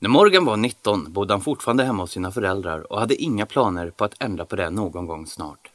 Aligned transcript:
När 0.00 0.08
Morgan 0.08 0.44
var 0.44 0.56
19 0.56 1.12
bodde 1.12 1.34
han 1.34 1.40
fortfarande 1.40 1.84
hemma 1.84 2.02
hos 2.02 2.10
sina 2.10 2.32
föräldrar 2.32 2.92
och 2.92 3.00
hade 3.00 3.14
inga 3.14 3.46
planer 3.46 3.90
på 3.90 4.04
att 4.04 4.22
ändra 4.22 4.44
på 4.44 4.56
det 4.56 4.70
någon 4.70 5.06
gång 5.06 5.26
snart. 5.26 5.70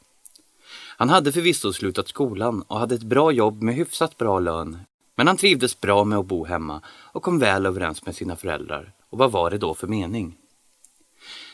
Han 0.96 1.08
hade 1.10 1.32
förvisso 1.32 1.72
slutat 1.72 2.08
skolan 2.08 2.62
och 2.62 2.78
hade 2.78 2.94
ett 2.94 3.02
bra 3.02 3.32
jobb 3.32 3.62
med 3.62 3.74
hyfsat 3.74 4.18
bra 4.18 4.38
lön, 4.38 4.78
men 5.16 5.26
han 5.26 5.36
trivdes 5.36 5.80
bra 5.80 6.04
med 6.04 6.18
att 6.18 6.26
bo 6.26 6.44
hemma 6.44 6.80
och 6.88 7.22
kom 7.22 7.38
väl 7.38 7.66
överens 7.66 8.06
med 8.06 8.14
sina 8.14 8.36
föräldrar. 8.36 8.92
Och 9.10 9.18
vad 9.18 9.32
var 9.32 9.50
det 9.50 9.58
då 9.58 9.74
för 9.74 9.86
mening? 9.86 10.36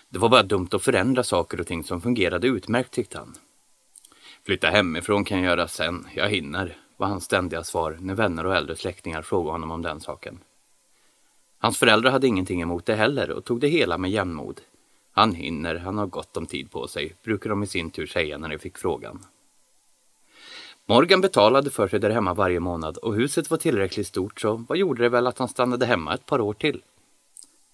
Det 0.09 0.18
var 0.18 0.29
bara 0.29 0.43
dumt 0.43 0.68
att 0.73 0.82
förändra 0.82 1.23
saker 1.23 1.61
och 1.61 1.66
ting 1.66 1.84
som 1.84 2.00
fungerade 2.00 2.46
utmärkt 2.46 2.91
tyckte 2.91 3.18
han. 3.18 3.34
Flytta 4.46 4.71
hemifrån 4.71 5.25
kan 5.25 5.39
jag 5.39 5.46
göra 5.46 5.68
sen, 5.68 6.07
jag 6.14 6.29
hinner, 6.29 6.77
var 6.96 7.07
hans 7.07 7.25
ständiga 7.25 7.64
svar 7.64 7.96
när 8.00 8.14
vänner 8.14 8.46
och 8.46 8.57
äldre 8.57 8.77
släktingar 8.77 9.23
frågade 9.23 9.52
honom 9.52 9.71
om 9.71 9.82
den 9.82 10.00
saken. 10.00 10.39
Hans 11.62 11.79
föräldrar 11.79 12.11
hade 12.11 12.27
ingenting 12.27 12.62
emot 12.62 12.86
det 12.86 12.95
heller 12.95 13.30
och 13.30 13.45
tog 13.45 13.60
det 13.60 13.68
hela 13.68 13.98
med 13.98 14.10
jämnmod. 14.10 14.60
Han 15.12 15.34
hinner, 15.34 15.77
han 15.77 15.98
har 15.98 16.06
gott 16.06 16.36
om 16.36 16.46
tid 16.46 16.70
på 16.70 16.88
sig, 16.88 17.14
brukar 17.24 17.50
de 17.50 17.62
i 17.62 17.66
sin 17.66 17.91
tur 17.91 18.06
säga 18.06 18.38
när 18.38 18.48
de 18.48 18.59
fick 18.59 18.78
frågan. 18.78 19.24
Morgan 20.86 21.20
betalade 21.20 21.70
för 21.70 21.88
sig 21.88 22.00
där 22.00 22.10
hemma 22.10 22.34
varje 22.34 22.60
månad 22.60 22.96
och 22.96 23.14
huset 23.14 23.50
var 23.50 23.59
tillräckligt 23.59 24.06
stort 24.06 24.41
så 24.41 24.64
vad 24.69 24.78
gjorde 24.78 25.02
det 25.02 25.09
väl 25.09 25.27
att 25.27 25.38
han 25.38 25.48
stannade 25.48 25.86
hemma 25.86 26.14
ett 26.14 26.27
par 26.27 26.41
år 26.41 26.55
till? 26.55 26.83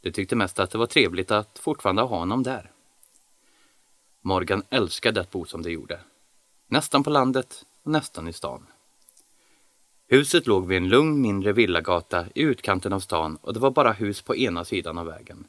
De 0.01 0.11
tyckte 0.11 0.37
mest 0.37 0.59
att 0.59 0.71
det 0.71 0.79
var 0.79 0.87
trevligt 0.87 1.31
att 1.31 1.59
fortfarande 1.59 2.03
ha 2.03 2.19
honom 2.19 2.43
där. 2.43 2.71
Morgan 4.21 4.63
älskade 4.71 5.21
att 5.21 5.31
bo 5.31 5.45
som 5.45 5.63
det 5.63 5.71
gjorde. 5.71 6.01
Nästan 6.69 7.05
på 7.05 7.11
landet 7.11 7.67
och 7.83 7.91
nästan 7.91 8.29
i 8.29 8.33
stan. 8.33 8.67
Huset 10.09 10.47
låg 10.47 10.67
vid 10.67 10.77
en 10.77 10.89
lugn 10.89 11.21
mindre 11.21 11.53
villagata 11.53 12.27
i 12.35 12.43
utkanten 12.43 12.93
av 12.93 13.01
stan 13.01 13.39
och 13.43 13.55
det 13.55 13.61
var 13.61 13.71
bara 13.71 13.93
hus 13.93 14.23
på 14.23 14.37
ena 14.37 14.65
sidan 14.65 14.99
av 14.99 15.07
vägen. 15.07 15.47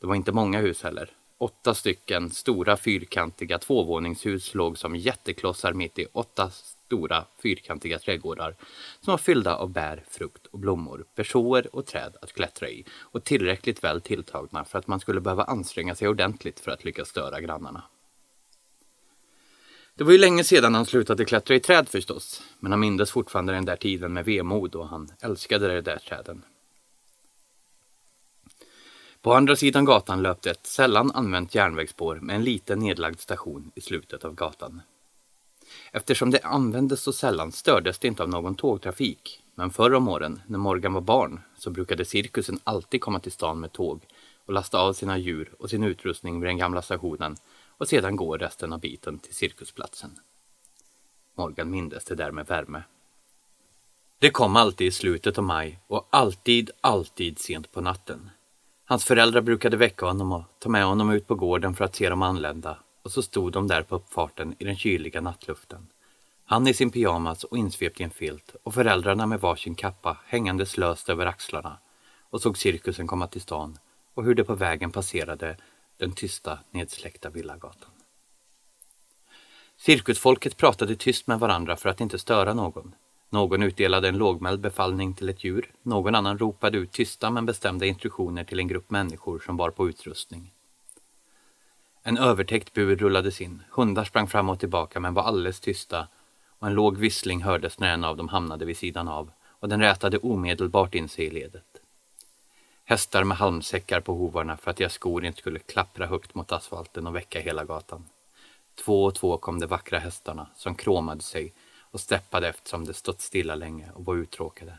Det 0.00 0.06
var 0.06 0.14
inte 0.14 0.32
många 0.32 0.60
hus 0.60 0.82
heller. 0.82 1.10
Åtta 1.38 1.74
stycken 1.74 2.30
stora 2.30 2.76
fyrkantiga 2.76 3.58
tvåvåningshus 3.58 4.54
låg 4.54 4.78
som 4.78 4.96
jätteklossar 4.96 5.72
mitt 5.72 5.98
i 5.98 6.06
åtta 6.12 6.50
stora 6.50 7.24
fyrkantiga 7.42 7.98
trädgårdar 7.98 8.56
som 9.00 9.10
var 9.10 9.18
fyllda 9.18 9.56
av 9.56 9.70
bär, 9.70 10.04
frukt 10.10 10.46
och 10.46 10.58
blommor, 10.58 11.04
bersåer 11.14 11.76
och 11.76 11.86
träd 11.86 12.16
att 12.22 12.32
klättra 12.32 12.68
i 12.68 12.84
och 13.00 13.24
tillräckligt 13.24 13.84
väl 13.84 14.00
tilltagna 14.00 14.64
för 14.64 14.78
att 14.78 14.86
man 14.86 15.00
skulle 15.00 15.20
behöva 15.20 15.44
anstränga 15.44 15.94
sig 15.94 16.08
ordentligt 16.08 16.60
för 16.60 16.70
att 16.70 16.84
lyckas 16.84 17.08
störa 17.08 17.40
grannarna. 17.40 17.82
Det 20.02 20.06
var 20.06 20.12
ju 20.12 20.18
länge 20.18 20.44
sedan 20.44 20.74
han 20.74 20.86
slutade 20.86 21.24
klättra 21.24 21.54
i 21.54 21.60
träd 21.60 21.88
förstås, 21.88 22.42
men 22.58 22.72
han 22.72 22.80
mindes 22.80 23.10
fortfarande 23.10 23.52
den 23.52 23.64
där 23.64 23.76
tiden 23.76 24.12
med 24.12 24.24
vemod 24.24 24.74
och 24.74 24.88
han 24.88 25.12
älskade 25.20 25.74
de 25.74 25.80
där 25.80 25.98
träden. 26.08 26.44
På 29.20 29.34
andra 29.34 29.56
sidan 29.56 29.84
gatan 29.84 30.22
löpte 30.22 30.50
ett 30.50 30.66
sällan 30.66 31.10
använt 31.10 31.54
järnvägsspår 31.54 32.16
med 32.16 32.36
en 32.36 32.44
liten 32.44 32.78
nedlagd 32.78 33.20
station 33.20 33.70
i 33.74 33.80
slutet 33.80 34.24
av 34.24 34.34
gatan. 34.34 34.80
Eftersom 35.92 36.30
det 36.30 36.40
användes 36.40 37.02
så 37.02 37.12
sällan 37.12 37.52
stördes 37.52 37.98
det 37.98 38.08
inte 38.08 38.22
av 38.22 38.28
någon 38.28 38.54
tågtrafik, 38.54 39.42
men 39.54 39.70
förr 39.70 39.94
om 39.94 40.08
åren, 40.08 40.40
när 40.46 40.58
Morgan 40.58 40.92
var 40.92 41.00
barn, 41.00 41.40
så 41.58 41.70
brukade 41.70 42.04
cirkusen 42.04 42.58
alltid 42.64 43.00
komma 43.00 43.20
till 43.20 43.32
stan 43.32 43.60
med 43.60 43.72
tåg 43.72 44.00
och 44.46 44.52
lasta 44.52 44.78
av 44.78 44.92
sina 44.92 45.18
djur 45.18 45.52
och 45.58 45.70
sin 45.70 45.84
utrustning 45.84 46.40
vid 46.40 46.48
den 46.48 46.58
gamla 46.58 46.82
stationen 46.82 47.36
och 47.82 47.88
sedan 47.88 48.16
gå 48.16 48.36
resten 48.36 48.72
av 48.72 48.80
biten 48.80 49.18
till 49.18 49.34
cirkusplatsen. 49.34 50.18
Morgan 51.34 51.70
mindes 51.70 52.04
det 52.04 52.14
där 52.14 52.30
med 52.30 52.46
värme. 52.46 52.82
Det 54.18 54.30
kom 54.30 54.56
alltid 54.56 54.86
i 54.86 54.90
slutet 54.90 55.38
av 55.38 55.44
maj 55.44 55.80
och 55.86 56.08
alltid, 56.10 56.70
alltid 56.80 57.38
sent 57.38 57.72
på 57.72 57.80
natten. 57.80 58.30
Hans 58.84 59.04
föräldrar 59.04 59.40
brukade 59.40 59.76
väcka 59.76 60.06
honom 60.06 60.32
och 60.32 60.42
ta 60.58 60.68
med 60.68 60.84
honom 60.84 61.10
ut 61.10 61.26
på 61.26 61.34
gården 61.34 61.74
för 61.74 61.84
att 61.84 61.94
se 61.94 62.08
dem 62.08 62.22
anlända 62.22 62.78
och 63.02 63.12
så 63.12 63.22
stod 63.22 63.52
de 63.52 63.68
där 63.68 63.82
på 63.82 63.96
uppfarten 63.96 64.54
i 64.58 64.64
den 64.64 64.76
kyliga 64.76 65.20
nattluften. 65.20 65.86
Han 66.44 66.68
i 66.68 66.74
sin 66.74 66.90
pyjamas 66.90 67.44
och 67.44 67.58
insvept 67.58 68.00
i 68.00 68.04
en 68.04 68.10
filt 68.10 68.56
och 68.62 68.74
föräldrarna 68.74 69.26
med 69.26 69.40
varsin 69.40 69.74
kappa 69.74 70.18
hängandes 70.26 70.76
löst 70.76 71.08
över 71.08 71.26
axlarna 71.26 71.78
och 72.30 72.42
såg 72.42 72.58
cirkusen 72.58 73.06
komma 73.06 73.26
till 73.26 73.40
stan 73.40 73.78
och 74.14 74.24
hur 74.24 74.34
det 74.34 74.44
på 74.44 74.54
vägen 74.54 74.90
passerade 74.92 75.56
den 76.02 76.12
tysta, 76.12 76.58
nedsläckta 76.70 77.30
villagatan. 77.30 77.90
Cirkusfolket 79.76 80.56
pratade 80.56 80.96
tyst 80.96 81.26
med 81.26 81.38
varandra 81.38 81.76
för 81.76 81.88
att 81.88 82.00
inte 82.00 82.18
störa 82.18 82.54
någon. 82.54 82.94
Någon 83.30 83.62
utdelade 83.62 84.08
en 84.08 84.18
lågmäld 84.18 84.60
befallning 84.60 85.14
till 85.14 85.28
ett 85.28 85.44
djur, 85.44 85.72
någon 85.82 86.14
annan 86.14 86.38
ropade 86.38 86.78
ut 86.78 86.92
tysta 86.92 87.30
men 87.30 87.46
bestämda 87.46 87.86
instruktioner 87.86 88.44
till 88.44 88.58
en 88.58 88.68
grupp 88.68 88.90
människor 88.90 89.42
som 89.46 89.56
bar 89.56 89.70
på 89.70 89.88
utrustning. 89.88 90.52
En 92.02 92.18
övertäckt 92.18 92.72
bur 92.72 92.96
rullades 92.96 93.40
in, 93.40 93.62
hundar 93.70 94.04
sprang 94.04 94.28
fram 94.28 94.48
och 94.48 94.60
tillbaka 94.60 95.00
men 95.00 95.14
var 95.14 95.22
alldeles 95.22 95.60
tysta 95.60 96.08
och 96.58 96.66
en 96.66 96.74
låg 96.74 96.96
vissling 96.96 97.42
hördes 97.42 97.78
när 97.78 97.94
en 97.94 98.04
av 98.04 98.16
dem 98.16 98.28
hamnade 98.28 98.64
vid 98.64 98.76
sidan 98.76 99.08
av 99.08 99.30
och 99.48 99.68
den 99.68 99.80
rätade 99.80 100.18
omedelbart 100.18 100.94
in 100.94 101.08
sig 101.08 101.24
i 101.24 101.30
ledet. 101.30 101.71
Hästar 102.84 103.24
med 103.24 103.36
halmsäckar 103.36 104.00
på 104.00 104.14
hovarna 104.14 104.56
för 104.56 104.70
att 104.70 104.76
deras 104.76 104.92
skor 104.92 105.24
inte 105.24 105.38
skulle 105.38 105.58
klappra 105.58 106.06
högt 106.06 106.34
mot 106.34 106.52
asfalten 106.52 107.06
och 107.06 107.16
väcka 107.16 107.40
hela 107.40 107.64
gatan. 107.64 108.08
Två 108.74 109.04
och 109.04 109.14
två 109.14 109.38
kom 109.38 109.60
de 109.60 109.66
vackra 109.66 109.98
hästarna 109.98 110.48
som 110.54 110.74
kråmade 110.74 111.22
sig 111.22 111.52
och 111.80 112.00
steppade 112.00 112.48
eftersom 112.48 112.84
de 112.84 112.94
stått 112.94 113.20
stilla 113.20 113.54
länge 113.54 113.90
och 113.94 114.04
var 114.04 114.16
uttråkade. 114.16 114.78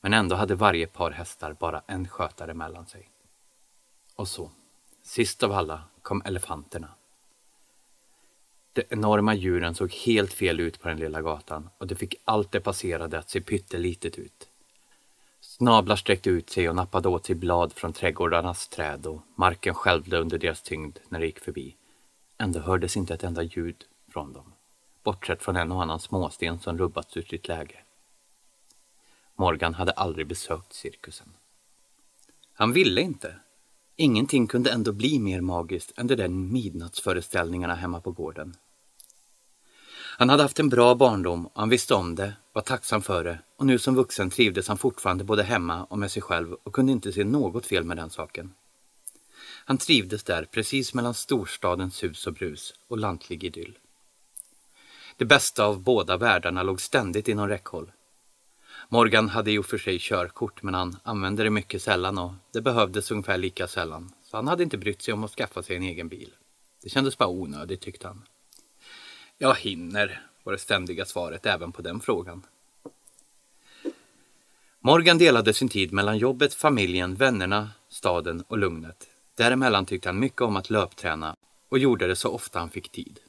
Men 0.00 0.14
ändå 0.14 0.36
hade 0.36 0.54
varje 0.54 0.86
par 0.86 1.10
hästar 1.10 1.52
bara 1.52 1.82
en 1.86 2.08
skötare 2.08 2.54
mellan 2.54 2.86
sig. 2.86 3.10
Och 4.16 4.28
så, 4.28 4.50
sist 5.02 5.42
av 5.42 5.52
alla, 5.52 5.82
kom 6.02 6.22
elefanterna. 6.24 6.88
De 8.72 8.82
enorma 8.88 9.34
djuren 9.34 9.74
såg 9.74 9.92
helt 9.92 10.32
fel 10.32 10.60
ut 10.60 10.80
på 10.80 10.88
den 10.88 10.98
lilla 10.98 11.22
gatan 11.22 11.70
och 11.78 11.86
det 11.86 11.94
fick 11.94 12.14
allt 12.24 12.52
det 12.52 12.60
passerade 12.60 13.18
att 13.18 13.30
se 13.30 13.40
pyttelitet 13.40 14.18
ut. 14.18 14.48
Snablar 15.58 15.96
sträckte 15.96 16.30
ut 16.30 16.50
sig 16.50 16.68
och 16.68 16.76
nappade 16.76 17.08
åt 17.08 17.26
sig 17.26 17.34
blad 17.34 17.72
från 17.72 17.92
trädgårdarnas 17.92 18.68
träd 18.68 19.06
och 19.06 19.22
marken 19.36 19.74
skälvde 19.74 20.18
under 20.18 20.38
deras 20.38 20.62
tyngd 20.62 20.98
när 21.08 21.20
de 21.20 21.26
gick 21.26 21.40
förbi. 21.40 21.76
Ändå 22.38 22.60
hördes 22.60 22.96
inte 22.96 23.14
ett 23.14 23.24
enda 23.24 23.42
ljud 23.42 23.76
från 24.12 24.32
dem, 24.32 24.52
bortsett 25.02 25.42
från 25.42 25.56
en 25.56 25.72
och 25.72 25.82
annan 25.82 26.00
småsten 26.00 26.58
som 26.58 26.78
rubbats 26.78 27.16
ur 27.16 27.22
sitt 27.22 27.48
läge. 27.48 27.76
Morgan 29.36 29.74
hade 29.74 29.92
aldrig 29.92 30.26
besökt 30.26 30.72
cirkusen. 30.72 31.32
Han 32.54 32.72
ville 32.72 33.00
inte. 33.00 33.34
Ingenting 33.96 34.46
kunde 34.46 34.70
ändå 34.70 34.92
bli 34.92 35.18
mer 35.18 35.40
magiskt 35.40 35.98
än 35.98 36.06
de 36.06 36.14
där 36.14 36.28
midnattsföreställningarna 36.28 37.74
hemma 37.74 38.00
på 38.00 38.10
gården. 38.10 38.56
Han 40.18 40.28
hade 40.28 40.42
haft 40.42 40.60
en 40.60 40.68
bra 40.68 40.94
barndom 40.94 41.46
och 41.46 41.60
han 41.60 41.68
visste 41.68 41.94
om 41.94 42.14
det, 42.14 42.32
var 42.54 42.62
tacksam 42.62 43.02
för 43.02 43.24
det 43.24 43.38
och 43.56 43.66
nu 43.66 43.78
som 43.78 43.94
vuxen 43.94 44.30
trivdes 44.30 44.68
han 44.68 44.78
fortfarande 44.78 45.24
både 45.24 45.42
hemma 45.42 45.84
och 45.84 45.98
med 45.98 46.10
sig 46.10 46.22
själv 46.22 46.52
och 46.52 46.72
kunde 46.72 46.92
inte 46.92 47.12
se 47.12 47.24
något 47.24 47.66
fel 47.66 47.84
med 47.84 47.96
den 47.96 48.10
saken. 48.10 48.54
Han 49.64 49.78
trivdes 49.78 50.24
där 50.24 50.44
precis 50.44 50.94
mellan 50.94 51.14
storstadens 51.14 52.02
hus 52.02 52.26
och 52.26 52.32
brus 52.32 52.74
och 52.88 52.98
lantlig 52.98 53.44
idyll. 53.44 53.78
Det 55.16 55.24
bästa 55.24 55.64
av 55.64 55.80
båda 55.80 56.16
världarna 56.16 56.62
låg 56.62 56.80
ständigt 56.80 57.28
inom 57.28 57.48
räckhåll. 57.48 57.92
Morgan 58.88 59.28
hade 59.28 59.52
i 59.52 59.58
och 59.58 59.66
för 59.66 59.78
sig 59.78 59.98
körkort 59.98 60.62
men 60.62 60.74
han 60.74 60.96
använde 61.02 61.42
det 61.42 61.50
mycket 61.50 61.82
sällan 61.82 62.18
och 62.18 62.32
det 62.52 62.60
behövdes 62.60 63.10
ungefär 63.10 63.38
lika 63.38 63.68
sällan 63.68 64.12
så 64.22 64.36
han 64.36 64.48
hade 64.48 64.62
inte 64.62 64.78
brytt 64.78 65.02
sig 65.02 65.14
om 65.14 65.24
att 65.24 65.34
skaffa 65.34 65.62
sig 65.62 65.76
en 65.76 65.82
egen 65.82 66.08
bil. 66.08 66.30
Det 66.82 66.88
kändes 66.88 67.18
bara 67.18 67.28
onödigt 67.28 67.80
tyckte 67.80 68.06
han. 68.06 68.22
Jag 69.38 69.54
hinner, 69.54 70.26
var 70.44 70.52
det 70.52 70.58
ständiga 70.58 71.04
svaret 71.04 71.46
även 71.46 71.72
på 71.72 71.82
den 71.82 72.00
frågan. 72.00 72.46
Morgan 74.80 75.18
delade 75.18 75.54
sin 75.54 75.68
tid 75.68 75.92
mellan 75.92 76.18
jobbet, 76.18 76.54
familjen, 76.54 77.14
vännerna, 77.14 77.70
staden 77.88 78.44
och 78.48 78.58
lugnet. 78.58 79.06
Däremellan 79.34 79.86
tyckte 79.86 80.08
han 80.08 80.18
mycket 80.18 80.40
om 80.40 80.56
att 80.56 80.70
löpträna 80.70 81.36
och 81.68 81.78
gjorde 81.78 82.06
det 82.06 82.16
så 82.16 82.30
ofta 82.30 82.58
han 82.58 82.70
fick 82.70 82.88
tid. 82.88 83.20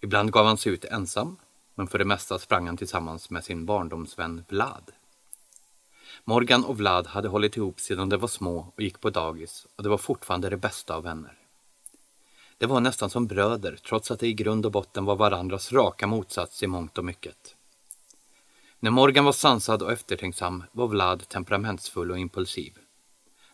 Ibland 0.00 0.32
gav 0.32 0.46
han 0.46 0.58
sig 0.58 0.72
ut 0.72 0.84
ensam, 0.84 1.36
men 1.74 1.86
för 1.86 1.98
det 1.98 2.04
mesta 2.04 2.38
sprang 2.38 2.66
han 2.66 2.76
tillsammans 2.76 3.30
med 3.30 3.44
sin 3.44 3.66
barndomsvän 3.66 4.44
Vlad. 4.48 4.90
Morgan 6.24 6.64
och 6.64 6.78
Vlad 6.78 7.06
hade 7.06 7.28
hållit 7.28 7.56
ihop 7.56 7.80
sedan 7.80 8.08
de 8.08 8.20
var 8.20 8.28
små 8.28 8.72
och 8.76 8.82
gick 8.82 9.00
på 9.00 9.10
dagis 9.10 9.66
och 9.76 9.82
det 9.82 9.88
var 9.88 9.98
fortfarande 9.98 10.50
det 10.50 10.56
bästa 10.56 10.94
av 10.94 11.02
vänner. 11.02 11.37
Det 12.58 12.66
var 12.66 12.80
nästan 12.80 13.10
som 13.10 13.26
bröder, 13.26 13.78
trots 13.88 14.10
att 14.10 14.20
de 14.20 14.26
i 14.26 14.32
grund 14.32 14.66
och 14.66 14.72
botten 14.72 15.04
var 15.04 15.16
varandras 15.16 15.72
raka 15.72 16.06
motsats 16.06 16.62
i 16.62 16.66
mångt 16.66 16.98
och 16.98 17.04
mycket. 17.04 17.56
När 18.80 18.90
Morgan 18.90 19.24
var 19.24 19.32
sansad 19.32 19.82
och 19.82 19.92
eftertänksam 19.92 20.64
var 20.72 20.88
Vlad 20.88 21.28
temperamentsfull 21.28 22.10
och 22.10 22.18
impulsiv. 22.18 22.78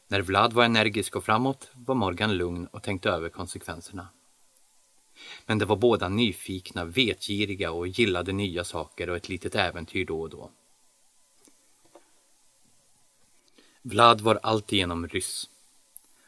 När 0.09 0.21
Vlad 0.21 0.53
var 0.53 0.65
energisk 0.65 1.17
och 1.17 1.25
framåt 1.25 1.71
var 1.75 1.95
Morgan 1.95 2.37
lugn 2.37 2.67
och 2.67 2.83
tänkte 2.83 3.11
över 3.11 3.29
konsekvenserna. 3.29 4.09
Men 5.47 5.59
de 5.59 5.65
var 5.65 5.77
båda 5.77 6.09
nyfikna, 6.09 6.85
vetgiriga 6.85 7.73
och 7.73 7.89
gillade 7.89 8.33
nya 8.33 8.65
saker 8.65 9.11
och 9.11 9.17
ett 9.17 9.29
litet 9.29 9.55
äventyr 9.55 10.05
då 10.05 10.21
och 10.21 10.31
då. 10.31 10.51
Vlad 13.83 14.21
var 14.21 14.41
alltigenom 14.43 15.09
ryss. 15.09 15.49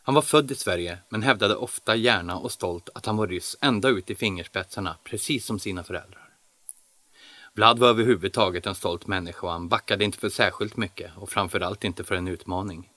Han 0.07 0.15
var 0.15 0.23
född 0.23 0.51
i 0.51 0.55
Sverige 0.55 0.99
men 1.09 1.23
hävdade 1.23 1.57
ofta 1.57 1.97
gärna 1.97 2.37
och 2.37 2.53
stolt 2.53 2.89
att 2.95 3.07
han 3.07 3.17
var 3.17 3.27
ryss 3.27 3.57
ända 3.61 3.89
ut 3.89 4.11
i 4.11 4.15
fingerspetsarna, 4.15 4.97
precis 5.05 5.47
som 5.47 5.59
sina 5.59 5.85
föräldrar. 5.85 6.29
Vlad 7.55 7.79
var 7.79 7.89
överhuvudtaget 7.89 8.67
en 8.67 8.75
stolt 8.75 9.07
människa 9.07 9.47
och 9.47 9.53
han 9.53 9.69
backade 9.69 10.05
inte 10.05 10.19
för 10.19 10.29
särskilt 10.29 10.77
mycket 10.77 11.11
och 11.17 11.31
framförallt 11.31 11.85
inte 11.85 12.05
för 12.05 12.15
en 12.15 12.29
utmaning. 12.29 12.91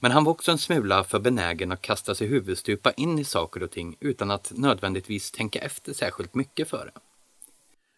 Men 0.00 0.10
han 0.10 0.24
var 0.24 0.32
också 0.32 0.50
en 0.50 0.58
smula 0.58 1.04
för 1.04 1.18
benägen 1.18 1.72
att 1.72 1.82
kasta 1.82 2.14
sig 2.14 2.26
huvudstupa 2.26 2.92
in 2.92 3.18
i 3.18 3.24
saker 3.24 3.62
och 3.62 3.70
ting 3.70 3.96
utan 4.00 4.30
att 4.30 4.52
nödvändigtvis 4.54 5.30
tänka 5.30 5.58
efter 5.58 5.92
särskilt 5.92 6.34
mycket 6.34 6.70
före. 6.70 6.90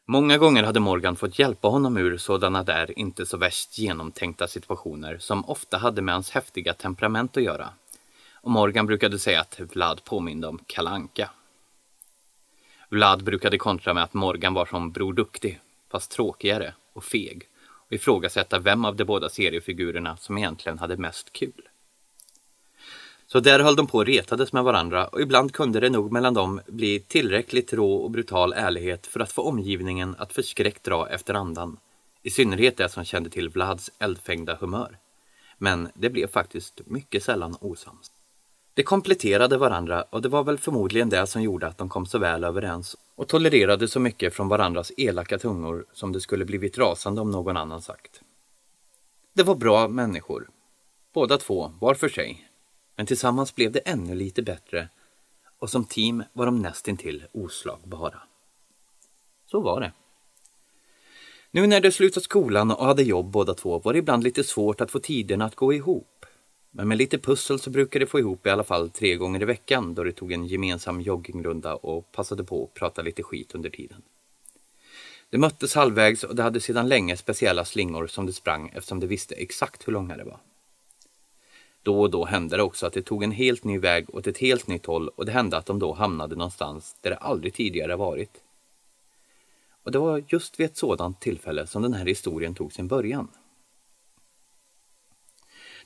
Många 0.07 0.39
gånger 0.39 0.63
hade 0.63 0.81
Morgan 0.81 1.17
fått 1.17 1.39
hjälpa 1.39 1.69
honom 1.69 1.97
ur 1.97 2.19
sådana 2.19 2.63
där 2.63 2.99
inte 2.99 3.27
så 3.27 3.37
värst 3.37 3.79
genomtänkta 3.79 4.49
situationer 4.49 5.19
som 5.19 5.45
ofta 5.45 5.79
hade 5.79 6.03
med 6.03 6.15
hans 6.15 6.31
häftiga 6.31 6.75
temperament 6.75 7.37
att 7.37 7.43
göra. 7.43 7.69
Och 8.47 8.53
Morgan 8.53 8.87
brukade 8.87 9.19
säga 9.19 9.41
att 9.41 9.61
Vlad 9.61 10.05
påminde 10.05 10.47
om 10.47 10.59
Kalanka. 10.67 11.31
Vlad 12.89 13.25
brukade 13.25 13.59
kontra 13.59 13.95
med 13.95 14.03
att 14.03 14.15
Morgan 14.15 14.55
var 14.55 14.67
som 14.67 14.93
Bror 14.93 15.13
Duktig, 15.13 15.61
fast 15.91 16.11
tråkigare 16.11 16.75
och 16.93 17.05
feg 17.05 17.49
och 17.87 17.93
ifrågasätta 17.93 18.59
vem 18.59 18.85
av 18.85 18.97
de 18.97 19.05
båda 19.05 19.29
seriefigurerna 19.29 20.17
som 20.17 20.39
egentligen 20.39 20.79
hade 20.79 20.97
mest 20.97 21.33
kul. 21.33 21.69
Så 23.27 23.41
där 23.41 23.61
höll 23.61 23.77
de 23.77 23.87
på 23.87 23.99
och 23.99 24.07
retades 24.07 24.53
med 24.53 24.65
varandra 24.65 25.07
och 25.07 25.21
ibland 25.21 25.53
kunde 25.53 25.81
det 25.81 25.91
nog 25.91 26.13
mellan 26.13 26.35
dem 26.35 26.61
bli 26.67 27.01
tillräckligt 27.01 27.73
rå 27.73 27.95
och 27.95 28.11
brutal 28.11 28.53
ärlighet 28.53 29.07
för 29.07 29.21
att 29.21 29.33
få 29.33 29.43
omgivningen 29.43 30.17
att 30.19 30.33
förskräckt 30.33 30.85
dra 30.85 31.09
efter 31.09 31.35
andan. 31.35 31.77
I 32.23 32.31
synnerhet 32.31 32.77
det 32.77 32.89
som 32.89 33.05
kände 33.05 33.31
till 33.31 33.49
Vlads 33.49 33.91
eldfängda 33.99 34.57
humör. 34.61 34.99
Men 35.59 35.89
det 35.95 36.11
blev 36.11 36.27
faktiskt 36.27 36.81
mycket 36.87 37.23
sällan 37.23 37.57
osams. 37.61 38.11
De 38.77 38.83
kompletterade 38.83 39.59
varandra 39.59 40.03
och 40.03 40.23
det 40.23 40.29
var 40.29 40.45
väl 40.45 40.59
förmodligen 40.59 41.09
det 41.09 41.27
som 41.27 41.43
gjorde 41.43 41.67
att 41.67 41.79
de 41.79 41.89
kom 41.89 42.07
så 42.07 42.19
väl 42.19 42.45
överens 42.45 42.97
och 43.15 43.29
tolererade 43.29 43.89
så 43.89 44.01
mycket 44.01 44.35
från 44.35 44.49
varandras 44.49 44.93
elaka 44.97 45.39
tungor 45.39 45.87
som 45.93 46.13
det 46.13 46.21
skulle 46.21 46.45
blivit 46.45 46.79
rasande 46.79 47.21
om 47.21 47.31
någon 47.31 47.57
annan 47.57 47.83
sagt. 47.83 48.21
Det 49.33 49.43
var 49.43 49.55
bra 49.55 49.89
människor. 49.89 50.49
Båda 51.13 51.39
två, 51.39 51.73
var 51.81 51.95
för 51.95 52.09
sig. 52.09 52.49
Men 52.97 53.07
tillsammans 53.07 53.55
blev 53.55 53.73
det 53.73 53.79
ännu 53.79 54.15
lite 54.15 54.43
bättre 54.43 54.89
och 55.59 55.71
som 55.71 55.85
team 55.85 56.23
var 56.33 56.47
de 56.47 56.63
nästintill 56.63 57.25
oslagbara. 57.33 58.23
Så 59.51 59.61
var 59.61 59.81
det. 59.81 59.93
Nu 61.51 61.67
när 61.67 61.81
de 61.81 61.93
slutat 61.93 62.23
skolan 62.23 62.71
och 62.71 62.87
hade 62.87 63.03
jobb 63.03 63.31
båda 63.31 63.55
två 63.55 63.79
var 63.79 63.93
det 63.93 63.99
ibland 63.99 64.25
lite 64.25 64.45
svårt 64.45 64.81
att 64.81 64.91
få 64.91 64.99
tiden 64.99 65.43
att 65.43 65.55
gå 65.55 65.73
ihop. 65.73 66.16
Men 66.79 66.89
med 66.89 66.99
lite 66.99 67.19
pussel 67.19 67.59
så 67.59 67.71
brukade 67.71 68.05
de 68.05 68.09
få 68.09 68.19
ihop 68.19 68.47
i 68.47 68.51
alla 68.51 68.65
fall 68.65 68.91
tre 68.91 69.15
gånger 69.15 69.43
i 69.43 69.45
veckan 69.45 69.95
då 69.95 70.05
de 70.05 70.13
tog 70.13 70.33
en 70.33 70.47
gemensam 70.47 71.01
joggingrunda 71.01 71.75
och 71.75 72.13
passade 72.13 72.45
på 72.45 72.65
att 72.65 72.75
prata 72.75 73.03
lite 73.03 73.23
skit 73.23 73.55
under 73.55 73.71
tiden. 73.71 74.03
De 75.31 75.39
möttes 75.39 75.75
halvvägs 75.75 76.25
och 76.25 76.37
de 76.37 76.43
hade 76.43 76.61
sedan 76.61 76.89
länge 76.89 77.17
speciella 77.17 77.65
slingor 77.65 78.07
som 78.07 78.27
de 78.27 78.33
sprang 78.33 78.69
eftersom 78.75 79.01
de 79.01 79.07
visste 79.07 79.35
exakt 79.35 79.89
hur 79.89 79.93
långa 79.93 80.17
det 80.17 80.25
var. 80.25 80.39
Då 81.83 82.01
och 82.01 82.11
då 82.11 82.25
hände 82.25 82.57
det 82.57 82.63
också 82.63 82.87
att 82.87 82.93
de 82.93 83.03
tog 83.03 83.23
en 83.23 83.33
helt 83.33 83.65
ny 83.65 83.79
väg 83.79 84.15
åt 84.15 84.27
ett 84.27 84.39
helt 84.39 84.67
nytt 84.67 84.87
håll 84.87 85.09
och 85.09 85.27
det 85.27 85.33
hände 85.33 85.57
att 85.57 85.67
de 85.67 85.79
då 85.79 85.93
hamnade 85.93 86.37
någonstans 86.37 86.97
där 87.01 87.11
det 87.11 87.17
aldrig 87.17 87.55
tidigare 87.55 87.97
varit. 87.97 88.43
Och 89.83 89.93
det 89.93 89.99
var 89.99 90.25
just 90.29 90.61
vid 90.61 90.67
ett 90.67 90.77
sådant 90.77 91.21
tillfälle 91.21 91.67
som 91.67 91.83
den 91.83 91.95
här 91.95 92.07
historien 92.07 92.55
tog 92.55 92.73
sin 92.73 92.89
början. 92.89 93.29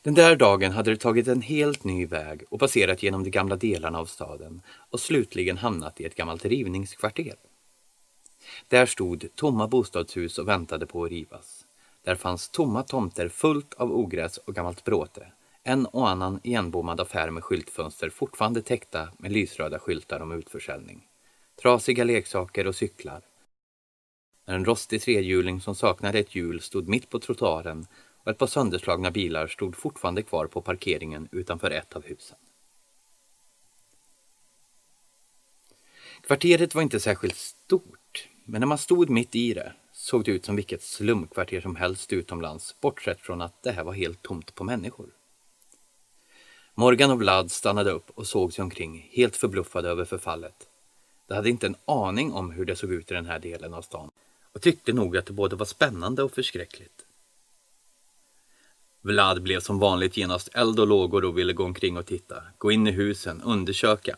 Den 0.03 0.15
där 0.15 0.37
dagen 0.37 0.73
hade 0.73 0.91
de 0.91 0.97
tagit 0.97 1.29
en 1.29 1.43
helt 1.43 1.85
ny 1.85 2.07
väg 2.07 2.43
och 2.49 2.61
passerat 2.61 3.03
genom 3.03 3.25
de 3.25 3.31
gamla 3.31 3.57
delarna 3.57 3.99
av 3.99 4.07
staden 4.07 4.63
och 4.91 5.01
slutligen 5.01 5.59
hamnat 5.59 6.01
i 6.01 6.05
ett 6.05 6.15
gammalt 6.15 6.45
rivningskvarter. 6.45 7.35
Där 8.69 8.87
stod 8.87 9.29
tomma 9.35 9.69
bostadshus 9.69 10.39
och 10.39 10.49
väntade 10.49 10.87
på 10.87 11.05
att 11.05 11.11
rivas. 11.11 11.67
Där 12.05 12.15
fanns 12.15 12.49
tomma 12.49 12.83
tomter 12.83 13.29
fullt 13.29 13.75
av 13.75 13.93
ogräs 13.93 14.39
och 14.39 14.55
gammalt 14.55 14.85
bråte 14.85 15.27
en 15.63 15.87
och 15.87 16.09
annan 16.09 16.41
igenbommad 16.43 17.01
affär 17.01 17.31
med 17.31 17.45
skyltfönster 17.45 18.11
fortfarande 18.11 18.63
täckta 18.63 19.09
med 19.19 19.33
lysröda 19.33 19.79
skyltar 19.79 20.21
om 20.21 20.33
utförsäljning. 20.33 21.07
Trasiga 21.63 22.05
leksaker 22.05 22.67
och 22.67 22.75
cyklar. 22.75 23.21
En 24.47 24.65
rostig 24.65 25.03
trehjuling 25.03 25.61
som 25.61 25.75
saknade 25.75 26.19
ett 26.19 26.35
hjul 26.35 26.61
stod 26.61 26.89
mitt 26.89 27.11
på 27.11 27.19
trottoaren 27.19 27.87
och 28.25 28.31
ett 28.31 28.39
par 28.39 28.47
sönderslagna 28.47 29.11
bilar 29.11 29.47
stod 29.47 29.77
fortfarande 29.77 30.23
kvar 30.23 30.47
på 30.47 30.63
parkeringen 30.63 31.29
utanför 31.33 31.71
ett 31.71 31.97
av 31.97 32.05
husen. 32.05 32.37
Kvarteret 36.23 36.75
var 36.75 36.83
inte 36.83 37.01
särskilt 37.01 37.37
stort, 37.37 38.29
men 38.45 38.61
när 38.61 38.67
man 38.67 38.79
stod 38.79 39.11
mitt 39.11 39.35
i 39.35 39.55
det 39.55 39.73
såg 39.93 40.25
det 40.25 40.31
ut 40.31 40.45
som 40.45 40.57
vilket 40.57 40.83
slumkvarter 40.83 41.61
som 41.61 41.77
helst 41.77 42.13
utomlands, 42.13 42.81
bortsett 42.81 43.21
från 43.21 43.41
att 43.41 43.63
det 43.63 43.73
här 43.73 43.85
var 43.85 43.93
helt 43.93 44.23
tomt 44.23 44.55
på 44.55 44.65
människor. 44.65 45.07
Morgan 46.75 47.11
och 47.11 47.19
Vlad 47.19 47.51
stannade 47.51 47.91
upp 47.91 48.11
och 48.15 48.27
såg 48.27 48.53
sig 48.53 48.63
omkring, 48.63 49.09
helt 49.13 49.37
förbluffade 49.37 49.89
över 49.89 50.05
förfallet. 50.05 50.69
De 51.27 51.35
hade 51.35 51.51
inte 51.51 51.67
en 51.67 51.77
aning 51.85 52.33
om 52.33 52.51
hur 52.51 52.65
det 52.65 52.77
såg 52.77 52.93
ut 52.93 53.11
i 53.11 53.15
den 53.15 53.27
här 53.27 53.39
delen 53.39 53.75
av 53.75 53.83
stan 53.83 54.11
och 54.53 54.63
tyckte 54.63 54.93
nog 54.93 55.17
att 55.17 55.27
det 55.27 55.33
både 55.33 55.57
var 55.57 55.67
spännande 55.67 56.23
och 56.23 56.33
förskräckligt. 56.33 57.00
Vlad 59.03 59.43
blev 59.43 59.61
som 59.61 59.79
vanligt 59.79 60.17
genast 60.17 60.49
eld 60.53 60.81
och 60.81 60.87
lågor 60.87 61.25
och 61.25 61.39
ville 61.39 61.53
gå 61.53 61.65
omkring 61.65 61.97
och 61.97 62.07
titta, 62.07 62.43
gå 62.59 62.73
in 62.73 62.87
i 62.87 62.91
husen, 62.91 63.43
undersöka. 63.43 64.17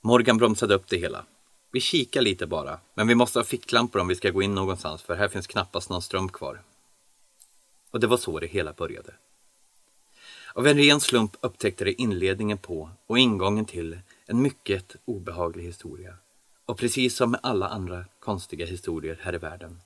Morgan 0.00 0.36
bromsade 0.36 0.74
upp 0.74 0.88
det 0.88 0.96
hela. 0.96 1.24
Vi 1.72 1.80
kikar 1.80 2.22
lite 2.22 2.46
bara, 2.46 2.80
men 2.94 3.08
vi 3.08 3.14
måste 3.14 3.38
ha 3.38 3.44
ficklampor 3.44 4.00
om 4.00 4.08
vi 4.08 4.14
ska 4.14 4.30
gå 4.30 4.42
in 4.42 4.54
någonstans 4.54 5.02
för 5.02 5.14
här 5.14 5.28
finns 5.28 5.46
knappast 5.46 5.90
någon 5.90 6.02
ström 6.02 6.28
kvar. 6.28 6.62
Och 7.90 8.00
det 8.00 8.06
var 8.06 8.16
så 8.16 8.40
det 8.40 8.46
hela 8.46 8.72
började. 8.72 9.14
Av 10.54 10.66
en 10.66 10.76
ren 10.76 11.00
slump 11.00 11.36
upptäckte 11.40 11.84
de 11.84 11.94
inledningen 11.98 12.58
på 12.58 12.90
och 13.06 13.18
ingången 13.18 13.64
till 13.64 13.98
en 14.26 14.42
mycket 14.42 14.96
obehaglig 15.04 15.64
historia. 15.64 16.14
Och 16.66 16.78
precis 16.78 17.16
som 17.16 17.30
med 17.30 17.40
alla 17.42 17.68
andra 17.68 18.04
konstiga 18.20 18.66
historier 18.66 19.20
här 19.22 19.34
i 19.34 19.38
världen 19.38 19.80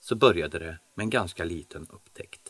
så 0.00 0.14
började 0.14 0.58
det 0.58 0.78
med 0.94 1.04
en 1.04 1.10
ganska 1.10 1.44
liten 1.44 1.86
upptäckt. 1.90 2.43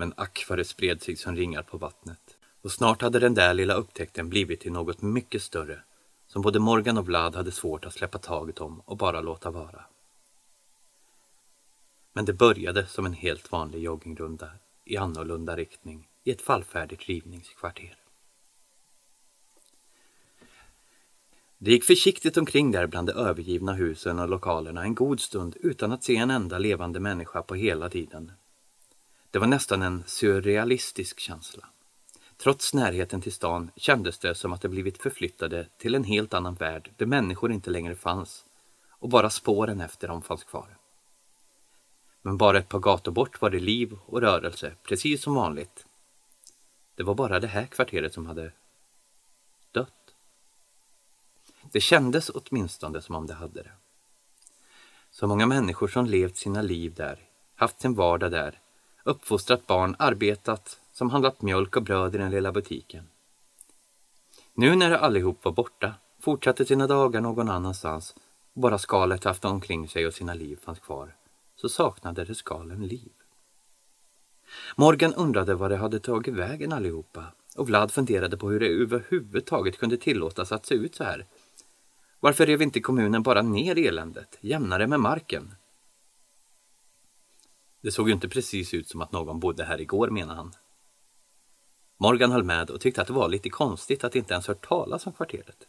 Men 0.00 0.14
ack 0.16 0.46
vad 0.48 0.58
det 0.58 0.64
spred 0.64 1.02
sig 1.02 1.16
som 1.16 1.36
ringar 1.36 1.62
på 1.62 1.78
vattnet. 1.78 2.36
Och 2.62 2.72
snart 2.72 3.02
hade 3.02 3.18
den 3.18 3.34
där 3.34 3.54
lilla 3.54 3.74
upptäckten 3.74 4.28
blivit 4.28 4.60
till 4.60 4.72
något 4.72 5.02
mycket 5.02 5.42
större 5.42 5.82
som 6.26 6.42
både 6.42 6.58
Morgan 6.58 6.98
och 6.98 7.06
Vlad 7.06 7.36
hade 7.36 7.52
svårt 7.52 7.84
att 7.84 7.92
släppa 7.92 8.18
taget 8.18 8.60
om 8.60 8.80
och 8.80 8.96
bara 8.96 9.20
låta 9.20 9.50
vara. 9.50 9.84
Men 12.12 12.24
det 12.24 12.32
började 12.32 12.86
som 12.86 13.06
en 13.06 13.12
helt 13.12 13.52
vanlig 13.52 13.82
joggingrunda 13.82 14.50
i 14.84 14.96
annorlunda 14.96 15.56
riktning 15.56 16.08
i 16.24 16.30
ett 16.30 16.42
fallfärdigt 16.42 17.06
rivningskvarter. 17.06 17.98
Det 21.58 21.70
gick 21.70 21.84
försiktigt 21.84 22.36
omkring 22.36 22.70
där 22.70 22.86
bland 22.86 23.08
de 23.08 23.12
övergivna 23.12 23.72
husen 23.72 24.18
och 24.18 24.28
lokalerna 24.28 24.82
en 24.82 24.94
god 24.94 25.20
stund 25.20 25.56
utan 25.60 25.92
att 25.92 26.04
se 26.04 26.16
en 26.16 26.30
enda 26.30 26.58
levande 26.58 27.00
människa 27.00 27.42
på 27.42 27.54
hela 27.54 27.88
tiden. 27.88 28.32
Det 29.30 29.38
var 29.38 29.46
nästan 29.46 29.82
en 29.82 30.04
surrealistisk 30.06 31.20
känsla. 31.20 31.66
Trots 32.36 32.74
närheten 32.74 33.20
till 33.20 33.32
stan 33.32 33.70
kändes 33.76 34.18
det 34.18 34.34
som 34.34 34.52
att 34.52 34.60
de 34.60 34.68
blivit 34.68 35.02
förflyttade 35.02 35.68
till 35.78 35.94
en 35.94 36.04
helt 36.04 36.34
annan 36.34 36.54
värld 36.54 36.92
där 36.96 37.06
människor 37.06 37.52
inte 37.52 37.70
längre 37.70 37.94
fanns 37.94 38.44
och 38.88 39.08
bara 39.08 39.30
spåren 39.30 39.80
efter 39.80 40.08
dem 40.08 40.22
fanns 40.22 40.44
kvar. 40.44 40.78
Men 42.22 42.36
bara 42.36 42.58
ett 42.58 42.68
par 42.68 42.78
gator 42.78 43.12
bort 43.12 43.40
var 43.40 43.50
det 43.50 43.60
liv 43.60 43.98
och 44.06 44.20
rörelse, 44.20 44.74
precis 44.82 45.22
som 45.22 45.34
vanligt. 45.34 45.86
Det 46.94 47.02
var 47.02 47.14
bara 47.14 47.40
det 47.40 47.46
här 47.46 47.66
kvarteret 47.66 48.14
som 48.14 48.26
hade 48.26 48.52
dött. 49.72 50.14
Det 51.72 51.80
kändes 51.80 52.30
åtminstone 52.30 53.02
som 53.02 53.14
om 53.14 53.26
det 53.26 53.34
hade 53.34 53.62
det. 53.62 53.72
Så 55.10 55.26
många 55.26 55.46
människor 55.46 55.88
som 55.88 56.06
levt 56.06 56.36
sina 56.36 56.62
liv 56.62 56.94
där, 56.94 57.18
haft 57.54 57.80
sin 57.80 57.94
vardag 57.94 58.30
där, 58.30 58.60
uppfostrat 59.08 59.66
barn, 59.66 59.96
arbetat, 59.98 60.80
som 60.92 61.10
handlat 61.10 61.42
mjölk 61.42 61.76
och 61.76 61.82
bröd 61.82 62.14
i 62.14 62.18
den 62.18 62.30
lilla 62.30 62.52
butiken. 62.52 63.04
Nu 64.54 64.76
när 64.76 64.90
allihop 64.90 65.44
var 65.44 65.52
borta 65.52 65.94
fortsatte 66.20 66.64
sina 66.64 66.86
dagar 66.86 67.20
någon 67.20 67.48
annanstans 67.48 68.14
och 68.54 68.60
bara 68.60 68.78
skalet 68.78 69.24
haft 69.24 69.44
omkring 69.44 69.88
sig 69.88 70.06
och 70.06 70.14
sina 70.14 70.34
liv 70.34 70.58
fanns 70.64 70.78
kvar 70.78 71.14
så 71.56 71.68
saknade 71.68 72.24
det 72.24 72.34
skalen 72.34 72.86
liv. 72.86 73.12
Morgan 74.76 75.14
undrade 75.14 75.54
vad 75.54 75.70
det 75.70 75.76
hade 75.76 76.00
tagit 76.00 76.34
vägen 76.34 76.72
allihopa 76.72 77.24
och 77.56 77.66
Vlad 77.66 77.90
funderade 77.92 78.36
på 78.36 78.50
hur 78.50 78.60
det 78.60 78.68
överhuvudtaget 78.68 79.78
kunde 79.78 79.96
tillåtas 79.96 80.52
att 80.52 80.66
se 80.66 80.74
ut 80.74 80.94
så 80.94 81.04
här. 81.04 81.26
Varför 82.20 82.46
rev 82.46 82.62
inte 82.62 82.80
kommunen 82.80 83.22
bara 83.22 83.42
ner 83.42 83.78
eländet, 83.78 84.38
jämnare 84.40 84.86
med 84.86 85.00
marken? 85.00 85.54
Det 87.80 87.90
såg 87.90 88.08
ju 88.08 88.14
inte 88.14 88.28
precis 88.28 88.74
ut 88.74 88.88
som 88.88 89.00
att 89.00 89.12
någon 89.12 89.40
bodde 89.40 89.64
här 89.64 89.80
igår, 89.80 90.10
menade 90.10 90.38
han. 90.38 90.52
Morgan 91.96 92.32
höll 92.32 92.44
med 92.44 92.70
och 92.70 92.80
tyckte 92.80 93.00
att 93.00 93.06
det 93.06 93.12
var 93.12 93.28
lite 93.28 93.50
konstigt 93.50 94.04
att 94.04 94.16
inte 94.16 94.34
ens 94.34 94.48
hört 94.48 94.68
talas 94.68 95.06
om 95.06 95.12
kvarteret. 95.12 95.66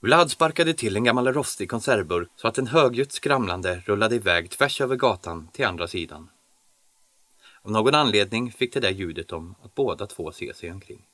Vlad 0.00 0.30
sparkade 0.30 0.74
till 0.74 0.96
en 0.96 1.04
gammal 1.04 1.28
rostig 1.28 1.70
konservburk 1.70 2.28
så 2.36 2.48
att 2.48 2.58
en 2.58 2.66
högljutt 2.66 3.12
skramlande 3.12 3.82
rullade 3.86 4.14
iväg 4.14 4.50
tvärs 4.50 4.80
över 4.80 4.96
gatan 4.96 5.48
till 5.52 5.66
andra 5.66 5.88
sidan. 5.88 6.30
Av 7.62 7.70
någon 7.70 7.94
anledning 7.94 8.52
fick 8.52 8.74
det 8.74 8.80
där 8.80 8.90
ljudet 8.90 9.32
om 9.32 9.54
att 9.62 9.74
båda 9.74 10.06
två 10.06 10.32
se 10.32 10.54
sig 10.54 10.72
omkring. 10.72 11.06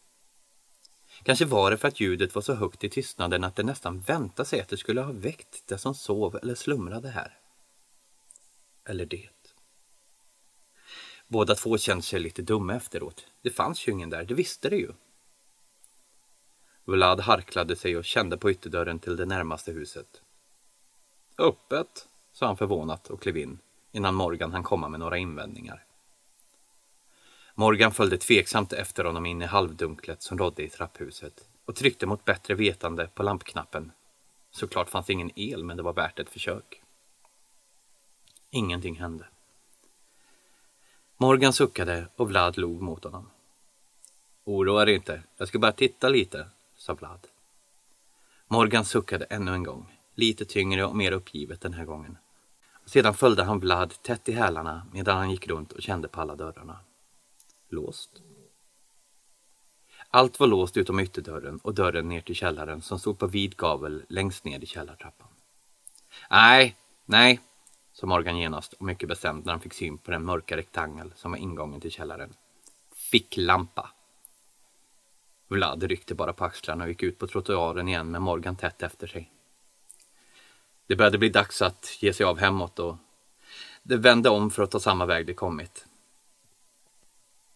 Kanske 1.23 1.45
var 1.45 1.71
det 1.71 1.77
för 1.77 1.89
att 1.89 2.01
ljudet 2.01 2.35
var 2.35 2.43
så 2.43 2.55
högt 2.55 2.85
i 2.85 2.89
tystnaden 2.89 3.45
att 3.45 3.57
det 3.57 3.63
nästan 3.63 4.01
väntade 4.01 4.49
sig 4.49 4.61
att 4.61 4.69
det 4.69 4.77
skulle 4.77 5.01
ha 5.01 5.13
väckt 5.13 5.69
det 5.69 5.79
som 5.79 5.95
sov 5.95 6.39
eller 6.43 6.55
slumrade 6.55 7.09
här. 7.09 7.40
Eller 8.85 9.07
det. 9.07 9.29
Båda 11.27 11.55
två 11.55 11.79
kände 11.79 12.03
sig 12.03 12.21
lite 12.21 12.43
dumma 12.43 12.75
efteråt. 12.75 13.27
Det 13.43 13.51
fanns 13.51 13.89
ju 13.89 13.93
ingen 13.93 14.11
där, 14.11 14.25
det 14.25 14.35
visste 14.35 14.69
det 14.69 14.77
ju. 14.77 14.93
Vlad 16.85 17.21
harklade 17.21 17.77
sig 17.77 17.97
och 17.97 18.05
kände 18.05 18.37
på 18.37 18.51
ytterdörren 18.51 18.99
till 18.99 19.17
det 19.17 19.27
närmaste 19.27 19.73
huset. 19.73 20.23
Öppet, 21.39 22.09
sa 22.33 22.47
han 22.47 22.57
förvånat 22.57 23.11
och 23.11 23.23
klev 23.23 23.37
in 23.37 23.59
innan 23.93 24.15
Morgan 24.15 24.53
hann 24.53 24.63
komma 24.63 24.89
med 24.89 25.01
några 25.01 25.19
invändningar. 25.19 25.85
Morgan 27.55 27.93
följde 27.93 28.19
tveksamt 28.19 28.73
efter 28.73 29.05
honom 29.05 29.27
in 29.27 29.43
i 29.43 29.47
halvdunklet 29.47 30.23
som 30.23 30.39
rådde 30.39 30.63
i 30.63 30.69
trapphuset 30.69 31.49
och 31.65 31.77
tryckte 31.77 32.07
mot 32.07 32.25
bättre 32.25 32.55
vetande 32.55 33.07
på 33.15 33.23
lampknappen. 33.23 33.93
Såklart 34.51 34.91
fanns 34.91 35.11
ingen 35.11 35.31
el, 35.37 35.65
men 35.65 35.77
det 35.77 35.83
var 35.83 35.93
värt 35.93 36.19
ett 36.19 36.31
försök. 36.31 36.80
Ingenting 38.51 38.97
hände. 38.97 39.25
Morgan 41.17 41.53
suckade 41.53 42.09
och 42.17 42.29
Vlad 42.29 42.59
log 42.59 42.83
mot 42.83 43.05
honom. 43.05 43.31
Oroa 44.45 44.85
dig 44.85 44.95
inte, 44.95 45.23
jag 45.37 45.49
ska 45.49 45.59
bara 45.59 45.73
titta 45.73 46.09
lite, 46.09 46.47
sa 46.77 46.95
Vlad. 46.95 47.27
Morgan 48.47 48.85
suckade 48.85 49.25
ännu 49.25 49.55
en 49.55 49.63
gång, 49.63 49.99
lite 50.15 50.45
tyngre 50.45 50.85
och 50.85 50.97
mer 50.97 51.13
uppgivet 51.13 51.61
den 51.61 51.73
här 51.73 51.85
gången. 51.85 52.19
Sedan 52.85 53.15
följde 53.15 53.45
han 53.45 53.61
Vlad 53.61 53.95
tätt 54.03 54.29
i 54.29 54.33
hälarna 54.33 54.87
medan 54.93 55.17
han 55.17 55.31
gick 55.31 55.49
runt 55.49 55.73
och 55.73 55.83
kände 55.83 56.09
på 56.09 56.21
alla 56.21 56.37
dörrarna. 56.37 56.79
Låst. 57.69 58.23
Allt 60.09 60.41
var 60.41 60.47
låst 60.47 60.77
utom 60.77 61.01
ytterdörren 61.01 61.59
och 61.63 61.75
dörren 61.75 62.09
ner 62.09 62.21
till 62.21 62.35
källaren 62.35 62.83
som 62.83 62.99
stod 62.99 63.19
på 63.19 63.27
vid 63.27 63.57
gavel 63.57 64.03
längst 64.09 64.45
ner 64.45 64.61
i 64.61 64.67
källartrappan. 64.67 65.29
Nej, 66.31 66.77
nej, 67.05 67.41
sa 67.93 68.07
Morgan 68.07 68.39
genast 68.39 68.73
och 68.73 68.83
mycket 68.83 69.09
bestämt 69.09 69.45
när 69.45 69.53
han 69.53 69.61
fick 69.61 69.75
syn 69.75 69.99
på 69.99 70.11
den 70.11 70.25
mörka 70.25 70.57
rektangel 70.57 71.13
som 71.17 71.31
var 71.31 71.39
ingången 71.39 71.81
till 71.81 71.91
källaren. 71.91 72.35
Ficklampa. 72.93 73.91
Vlad 75.49 75.83
ryckte 75.83 76.15
bara 76.15 76.33
på 76.33 76.45
axlarna 76.45 76.85
och 76.85 76.91
gick 76.91 77.03
ut 77.03 77.19
på 77.19 77.27
trottoaren 77.27 77.89
igen 77.89 78.11
med 78.11 78.23
Morgan 78.23 78.57
tätt 78.57 78.83
efter 78.83 79.07
sig. 79.07 79.33
Det 80.87 80.97
började 80.97 81.19
bli 81.19 81.29
dags 81.29 81.63
att 81.63 82.03
ge 82.03 82.13
sig 82.13 82.27
av 82.27 82.39
hemåt 82.39 82.79
och 82.79 82.97
det 83.83 83.97
vände 83.97 84.31
om 84.31 84.51
för 84.51 84.63
att 84.63 84.71
ta 84.71 84.81
samma 84.81 85.07
väg 85.07 85.27
det 85.27 85.35
kommit. 85.35 85.87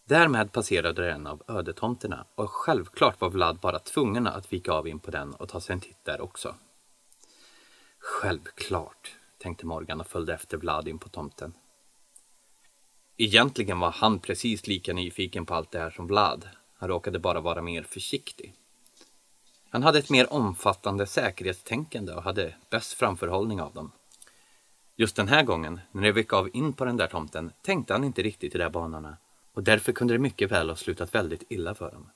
Därmed 0.05 0.51
passerade 0.51 1.11
en 1.11 1.27
av 1.27 1.43
ödetomterna 1.47 2.25
och 2.35 2.51
självklart 2.51 3.21
var 3.21 3.29
Vlad 3.29 3.59
bara 3.59 3.79
tvungen 3.79 4.27
att 4.27 4.53
vika 4.53 4.73
av 4.73 4.87
in 4.87 4.99
på 4.99 5.11
den 5.11 5.33
och 5.33 5.49
ta 5.49 5.61
sig 5.61 5.73
en 5.73 5.79
titt 5.79 6.05
där 6.05 6.21
också. 6.21 6.55
Självklart, 7.99 9.14
tänkte 9.45 9.65
Morgan 9.65 9.99
och 9.99 10.07
följde 10.07 10.33
efter 10.33 10.57
Vlad 10.57 10.87
in 10.87 10.99
på 10.99 11.09
tomten. 11.09 11.53
Egentligen 13.17 13.79
var 13.79 13.91
han 13.91 14.19
precis 14.19 14.67
lika 14.67 14.93
nyfiken 14.93 15.45
på 15.45 15.53
allt 15.53 15.71
det 15.71 15.79
här 15.79 15.89
som 15.89 16.07
Vlad. 16.07 16.49
Han 16.77 16.89
råkade 16.89 17.19
bara 17.19 17.41
vara 17.41 17.61
mer 17.61 17.83
försiktig. 17.83 18.53
Han 19.69 19.83
hade 19.83 19.99
ett 19.99 20.09
mer 20.09 20.33
omfattande 20.33 21.07
säkerhetstänkande 21.07 22.13
och 22.13 22.23
hade 22.23 22.55
bäst 22.69 22.93
framförhållning 22.93 23.61
av 23.61 23.73
dem. 23.73 23.91
Just 24.95 25.15
den 25.15 25.27
här 25.27 25.43
gången, 25.43 25.79
när 25.91 26.01
det 26.01 26.11
vek 26.11 26.33
av 26.33 26.49
in 26.53 26.73
på 26.73 26.85
den 26.85 26.97
där 26.97 27.07
tomten, 27.07 27.51
tänkte 27.61 27.93
han 27.93 28.03
inte 28.03 28.23
riktigt 28.23 28.55
i 28.55 28.57
de 28.57 28.69
banorna 28.69 29.17
och 29.53 29.63
därför 29.63 29.91
kunde 29.91 30.13
det 30.13 30.19
mycket 30.19 30.51
väl 30.51 30.69
ha 30.69 30.75
slutat 30.75 31.15
väldigt 31.15 31.43
illa 31.49 31.75
för 31.75 31.91
dem. 31.91 32.09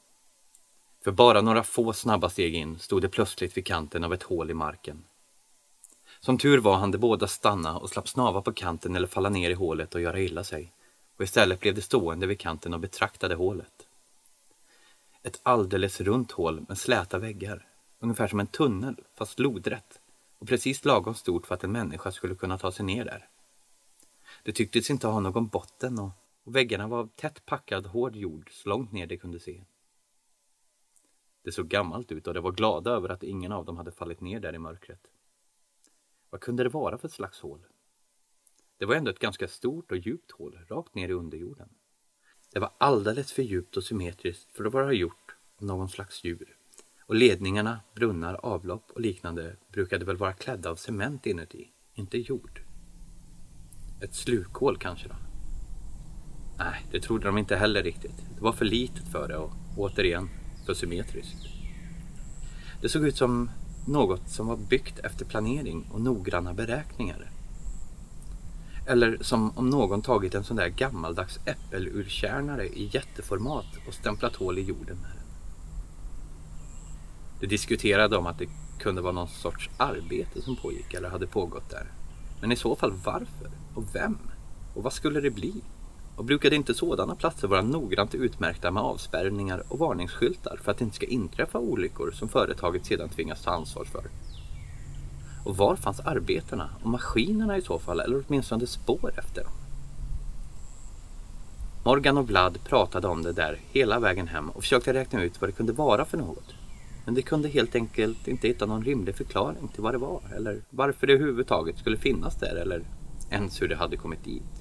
För 1.03 1.12
bara 1.12 1.41
några 1.41 1.63
få 1.63 1.93
snabba 1.93 2.29
steg 2.29 2.55
in 2.55 2.79
stod 2.79 3.01
det 3.01 3.09
plötsligt 3.09 3.57
vid 3.57 3.65
kanten 3.65 4.03
av 4.03 4.13
ett 4.13 4.24
hål 4.24 4.51
i 4.51 4.53
marken. 4.53 5.03
Som 6.19 6.38
tur 6.38 6.57
var 6.57 6.75
hann 6.75 6.91
de 6.91 6.97
båda 6.97 7.27
stanna 7.27 7.77
och 7.77 7.89
slapp 7.89 8.09
snava 8.09 8.41
på 8.41 8.53
kanten 8.53 8.95
eller 8.95 9.07
falla 9.07 9.29
ner 9.29 9.49
i 9.49 9.53
hålet 9.53 9.95
och 9.95 10.01
göra 10.01 10.19
illa 10.19 10.43
sig. 10.43 10.73
Och 11.17 11.23
istället 11.23 11.59
blev 11.59 11.75
de 11.75 11.81
stående 11.81 12.27
vid 12.27 12.39
kanten 12.39 12.73
och 12.73 12.79
betraktade 12.79 13.35
hålet. 13.35 13.88
Ett 15.23 15.39
alldeles 15.43 16.01
runt 16.01 16.31
hål 16.31 16.65
med 16.67 16.77
släta 16.77 17.19
väggar. 17.19 17.67
Ungefär 17.99 18.27
som 18.27 18.39
en 18.39 18.47
tunnel, 18.47 18.95
fast 19.15 19.39
lodrätt. 19.39 19.99
Och 20.39 20.47
precis 20.47 20.85
lagom 20.85 21.15
stort 21.15 21.47
för 21.47 21.55
att 21.55 21.63
en 21.63 21.71
människa 21.71 22.11
skulle 22.11 22.35
kunna 22.35 22.57
ta 22.57 22.71
sig 22.71 22.85
ner 22.85 23.05
där. 23.05 23.27
Det 24.43 24.51
tycktes 24.51 24.89
inte 24.89 25.07
ha 25.07 25.19
någon 25.19 25.47
botten 25.47 25.99
och, 25.99 26.11
och 26.43 26.55
väggarna 26.55 26.88
var 26.88 26.99
av 26.99 27.09
tätt 27.15 27.45
packad 27.45 27.88
hård 27.88 28.15
jord 28.15 28.49
så 28.51 28.69
långt 28.69 28.91
ner 28.91 29.07
de 29.07 29.17
kunde 29.17 29.39
se. 29.39 29.63
Det 31.43 31.51
såg 31.51 31.67
gammalt 31.67 32.11
ut 32.11 32.27
och 32.27 32.33
de 32.33 32.39
var 32.39 32.51
glada 32.51 32.91
över 32.91 33.09
att 33.09 33.23
ingen 33.23 33.51
av 33.51 33.65
dem 33.65 33.77
hade 33.77 33.91
fallit 33.91 34.21
ner 34.21 34.39
där 34.39 34.55
i 34.55 34.59
mörkret. 34.59 35.01
Vad 36.29 36.41
kunde 36.41 36.63
det 36.63 36.69
vara 36.69 36.98
för 36.98 37.07
slags 37.07 37.39
hål? 37.39 37.59
Det 38.77 38.86
var 38.86 38.95
ändå 38.95 39.12
ett 39.12 39.19
ganska 39.19 39.48
stort 39.48 39.91
och 39.91 39.98
djupt 39.98 40.31
hål, 40.31 40.59
rakt 40.67 40.95
ner 40.95 41.09
i 41.09 41.13
underjorden. 41.13 41.69
Det 42.53 42.59
var 42.59 42.71
alldeles 42.77 43.31
för 43.31 43.43
djupt 43.43 43.77
och 43.77 43.83
symmetriskt 43.83 44.51
för 44.51 44.65
att 44.65 44.74
vara 44.74 44.93
gjort 44.93 45.36
av 45.57 45.65
någon 45.65 45.89
slags 45.89 46.24
djur. 46.24 46.55
Och 47.05 47.15
ledningarna, 47.15 47.79
brunnar, 47.95 48.33
avlopp 48.33 48.91
och 48.91 49.01
liknande 49.01 49.55
brukade 49.71 50.05
väl 50.05 50.17
vara 50.17 50.33
klädda 50.33 50.69
av 50.69 50.75
cement 50.75 51.25
inuti, 51.25 51.71
inte 51.93 52.17
jord. 52.17 52.62
Ett 54.01 54.15
slukhål 54.15 54.77
kanske 54.77 55.07
då? 55.07 55.15
Nej, 56.57 56.86
det 56.91 57.00
trodde 57.00 57.25
de 57.25 57.38
inte 57.38 57.55
heller 57.55 57.83
riktigt. 57.83 58.17
Det 58.36 58.41
var 58.41 58.53
för 58.53 58.65
litet 58.65 59.12
för 59.12 59.27
det 59.27 59.38
och 59.38 59.51
återigen 59.77 60.29
för 60.65 60.74
symmetriskt. 60.74 61.48
Det 62.81 62.89
såg 62.89 63.07
ut 63.07 63.17
som 63.17 63.50
något 63.89 64.29
som 64.29 64.48
var 64.48 64.58
byggt 64.58 65.00
efter 65.00 65.25
planering 65.25 65.86
och 65.91 66.01
noggranna 66.01 66.53
beräkningar. 66.53 67.31
Eller 68.86 69.17
som 69.22 69.58
om 69.58 69.69
någon 69.69 70.01
tagit 70.01 70.36
en 70.36 70.43
sån 70.43 70.58
där 70.58 70.67
gammaldags 70.67 71.39
äppelurkärnare 71.46 72.67
i 72.67 72.89
jätteformat 72.93 73.65
och 73.88 73.93
stämplat 73.93 74.36
hål 74.36 74.58
i 74.58 74.62
jorden 74.62 74.98
med 74.98 75.10
den. 75.10 75.25
De 77.39 77.48
diskuterade 77.48 78.17
om 78.17 78.27
att 78.27 78.39
det 78.39 78.50
kunde 78.79 79.01
vara 79.01 79.13
någon 79.13 79.27
sorts 79.27 79.69
arbete 79.77 80.41
som 80.41 80.55
pågick 80.55 80.93
eller 80.93 81.10
hade 81.10 81.27
pågått 81.27 81.69
där. 81.69 81.91
Men 82.41 82.51
i 82.51 82.55
så 82.55 82.75
fall 82.75 82.91
varför? 82.91 83.51
Och 83.75 83.96
vem? 83.96 84.17
Och 84.74 84.84
vad 84.84 84.93
skulle 84.93 85.22
det 85.22 85.31
bli? 85.31 85.53
Och 86.19 86.25
brukade 86.25 86.55
inte 86.55 86.73
sådana 86.73 87.15
platser 87.15 87.47
vara 87.47 87.61
noggrant 87.61 88.15
utmärkta 88.15 88.71
med 88.71 88.83
avspärrningar 88.83 89.63
och 89.67 89.79
varningsskyltar 89.79 90.59
för 90.63 90.71
att 90.71 90.77
det 90.77 90.83
inte 90.83 90.95
ska 90.95 91.05
inträffa 91.05 91.59
olyckor 91.59 92.11
som 92.11 92.29
företaget 92.29 92.85
sedan 92.85 93.09
tvingas 93.09 93.43
ta 93.43 93.51
ansvar 93.51 93.85
för? 93.85 94.03
Och 95.45 95.57
var 95.57 95.75
fanns 95.75 95.99
arbetarna 95.99 96.69
och 96.83 96.89
maskinerna 96.89 97.57
i 97.57 97.61
så 97.61 97.79
fall, 97.79 97.99
eller 97.99 98.23
åtminstone 98.27 98.67
spår 98.67 99.13
efter 99.17 99.43
dem? 99.43 99.51
Morgan 101.85 102.17
och 102.17 102.27
Vlad 102.27 102.59
pratade 102.63 103.07
om 103.07 103.23
det 103.23 103.33
där 103.33 103.59
hela 103.71 103.99
vägen 103.99 104.27
hem 104.27 104.49
och 104.49 104.63
försökte 104.63 104.93
räkna 104.93 105.23
ut 105.23 105.41
vad 105.41 105.49
det 105.49 105.53
kunde 105.53 105.73
vara 105.73 106.05
för 106.05 106.17
något. 106.17 106.55
Men 107.05 107.13
de 107.15 107.21
kunde 107.21 107.49
helt 107.49 107.75
enkelt 107.75 108.27
inte 108.27 108.47
hitta 108.47 108.65
någon 108.65 108.83
rimlig 108.83 109.15
förklaring 109.15 109.67
till 109.67 109.83
vad 109.83 109.93
det 109.93 109.97
var, 109.97 110.21
eller 110.35 110.61
varför 110.69 111.07
det 111.07 111.13
överhuvudtaget 111.13 111.77
skulle 111.77 111.97
finnas 111.97 112.35
där, 112.35 112.55
eller 112.55 112.83
ens 113.29 113.61
hur 113.61 113.67
det 113.67 113.75
hade 113.75 113.97
kommit 113.97 114.23
dit. 114.23 114.59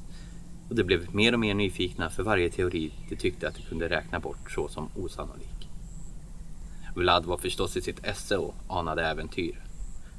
Och 0.69 0.75
de 0.75 0.85
blev 0.85 1.15
mer 1.15 1.33
och 1.33 1.41
mer 1.41 1.55
nyfikna 1.55 2.11
för 2.11 2.23
varje 2.23 2.51
teori 2.51 2.93
de 3.09 3.17
tyckte 3.17 3.49
att 3.49 3.55
de 3.55 3.63
kunde 3.63 3.89
räkna 3.89 4.21
bort 4.21 4.51
så 4.51 4.69
som 4.69 4.89
osannolik. 4.97 5.69
Vlad 6.95 7.27
var 7.27 7.39
förstås 7.39 7.77
i 7.77 7.83
sitt 7.83 8.07
esse 8.07 8.37
och 8.37 8.55
anade 8.69 9.07
äventyr. 9.07 9.65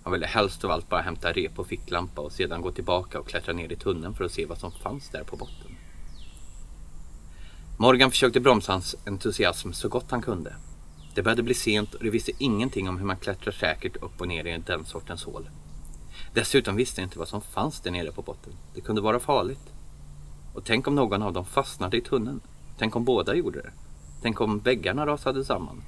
Han 0.04 0.14
ville 0.14 0.28
helst 0.28 0.64
av 0.64 0.72
allt 0.72 0.90
bara 0.90 1.02
hämta 1.02 1.32
rep 1.32 1.60
och 1.60 1.68
ficklampa 1.68 2.22
och 2.22 2.32
sedan 2.32 2.62
gå 2.62 2.72
tillbaka 2.72 3.20
och 3.20 3.28
klättra 3.28 3.54
ner 3.54 3.72
i 3.72 3.76
tunneln 3.76 4.16
för 4.16 4.24
att 4.24 4.32
se 4.32 4.46
vad 4.46 4.58
som 4.58 4.72
fanns 4.72 5.10
där 5.10 5.24
på 5.24 5.38
botten. 5.38 5.76
Morgan 7.78 8.12
försökte 8.12 8.40
bromsa 8.40 8.72
hans 8.72 8.96
entusiasm 9.06 9.72
så 9.72 9.90
gott 9.90 10.12
han 10.12 10.22
kunde. 10.22 10.56
Det 11.16 11.22
började 11.22 11.44
bli 11.44 11.54
sent 11.54 11.94
och 11.94 12.04
de 12.04 12.10
visste 12.10 12.32
ingenting 12.38 12.90
om 12.90 12.98
hur 12.98 13.06
man 13.06 13.18
klättrar 13.18 13.52
säkert 13.52 13.96
upp 13.96 14.22
och 14.22 14.28
ner 14.28 14.46
i 14.46 14.64
den 14.66 14.86
sortens 14.86 15.24
hål. 15.24 15.50
Dessutom 16.34 16.76
visste 16.76 17.02
de 17.02 17.04
inte 17.04 17.20
vad 17.20 17.28
som 17.28 17.42
fanns 17.42 17.82
där 17.82 17.92
nere 17.92 18.12
på 18.12 18.22
botten. 18.22 18.54
Det 18.76 18.82
kunde 18.82 19.02
vara 19.02 19.20
farligt. 19.20 19.74
Och 20.60 20.66
tänk 20.66 20.88
om 20.88 20.96
någon 20.96 21.22
av 21.22 21.34
dem 21.34 21.46
fastnade 21.46 21.98
i 21.98 22.02
tunneln? 22.02 22.40
Tänk 22.78 22.96
om 22.96 23.06
båda 23.06 23.36
gjorde 23.36 23.62
det? 23.62 23.72
Tänk 24.22 24.42
om 24.42 24.60
väggarna 24.60 25.06
rasade 25.06 25.46
samman? 25.46 25.82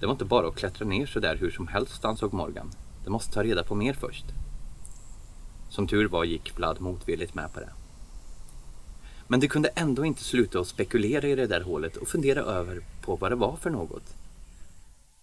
Det 0.00 0.06
var 0.06 0.12
inte 0.12 0.24
bara 0.24 0.48
att 0.48 0.56
klättra 0.56 0.86
ner 0.86 1.06
så 1.06 1.20
där 1.20 1.36
hur 1.36 1.50
som 1.50 1.66
helst, 1.66 2.04
ansåg 2.04 2.32
Morgan. 2.32 2.70
De 3.04 3.10
måste 3.10 3.32
ta 3.32 3.42
reda 3.42 3.64
på 3.64 3.74
mer 3.74 3.92
först. 3.92 4.24
Som 5.68 5.86
tur 5.86 6.08
var 6.08 6.24
gick 6.24 6.58
Vlad 6.58 6.80
motvilligt 6.80 7.34
med 7.34 7.52
på 7.52 7.60
det. 7.60 7.70
Men 9.28 9.40
de 9.40 9.48
kunde 9.48 9.68
ändå 9.68 10.04
inte 10.04 10.24
sluta 10.24 10.60
att 10.60 10.66
spekulera 10.66 11.28
i 11.28 11.34
det 11.34 11.46
där 11.46 11.60
hålet 11.60 11.96
och 11.96 12.08
fundera 12.08 12.40
över 12.40 12.80
på 13.02 13.16
vad 13.16 13.32
det 13.32 13.36
var 13.36 13.56
för 13.56 13.70
något. 13.70 14.14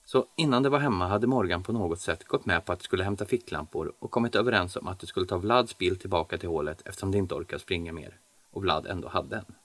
Så 0.07 0.25
innan 0.35 0.63
det 0.63 0.69
var 0.69 0.79
hemma 0.79 1.07
hade 1.07 1.27
Morgan 1.27 1.63
på 1.63 1.73
något 1.73 1.99
sätt 1.99 2.23
gått 2.23 2.45
med 2.45 2.65
på 2.65 2.73
att 2.73 2.81
skulle 2.81 3.03
hämta 3.03 3.25
ficklampor 3.25 3.93
och 3.99 4.11
kommit 4.11 4.35
överens 4.35 4.75
om 4.75 4.87
att 4.87 4.99
det 4.99 5.07
skulle 5.07 5.25
ta 5.25 5.37
Vlads 5.37 5.77
bil 5.77 5.99
tillbaka 5.99 6.37
till 6.37 6.49
hålet 6.49 6.81
eftersom 6.85 7.11
det 7.11 7.17
inte 7.17 7.35
orkade 7.35 7.59
springa 7.59 7.93
mer 7.93 8.19
och 8.51 8.61
Vlad 8.61 8.85
ändå 8.85 9.07
hade 9.07 9.35
en. 9.35 9.55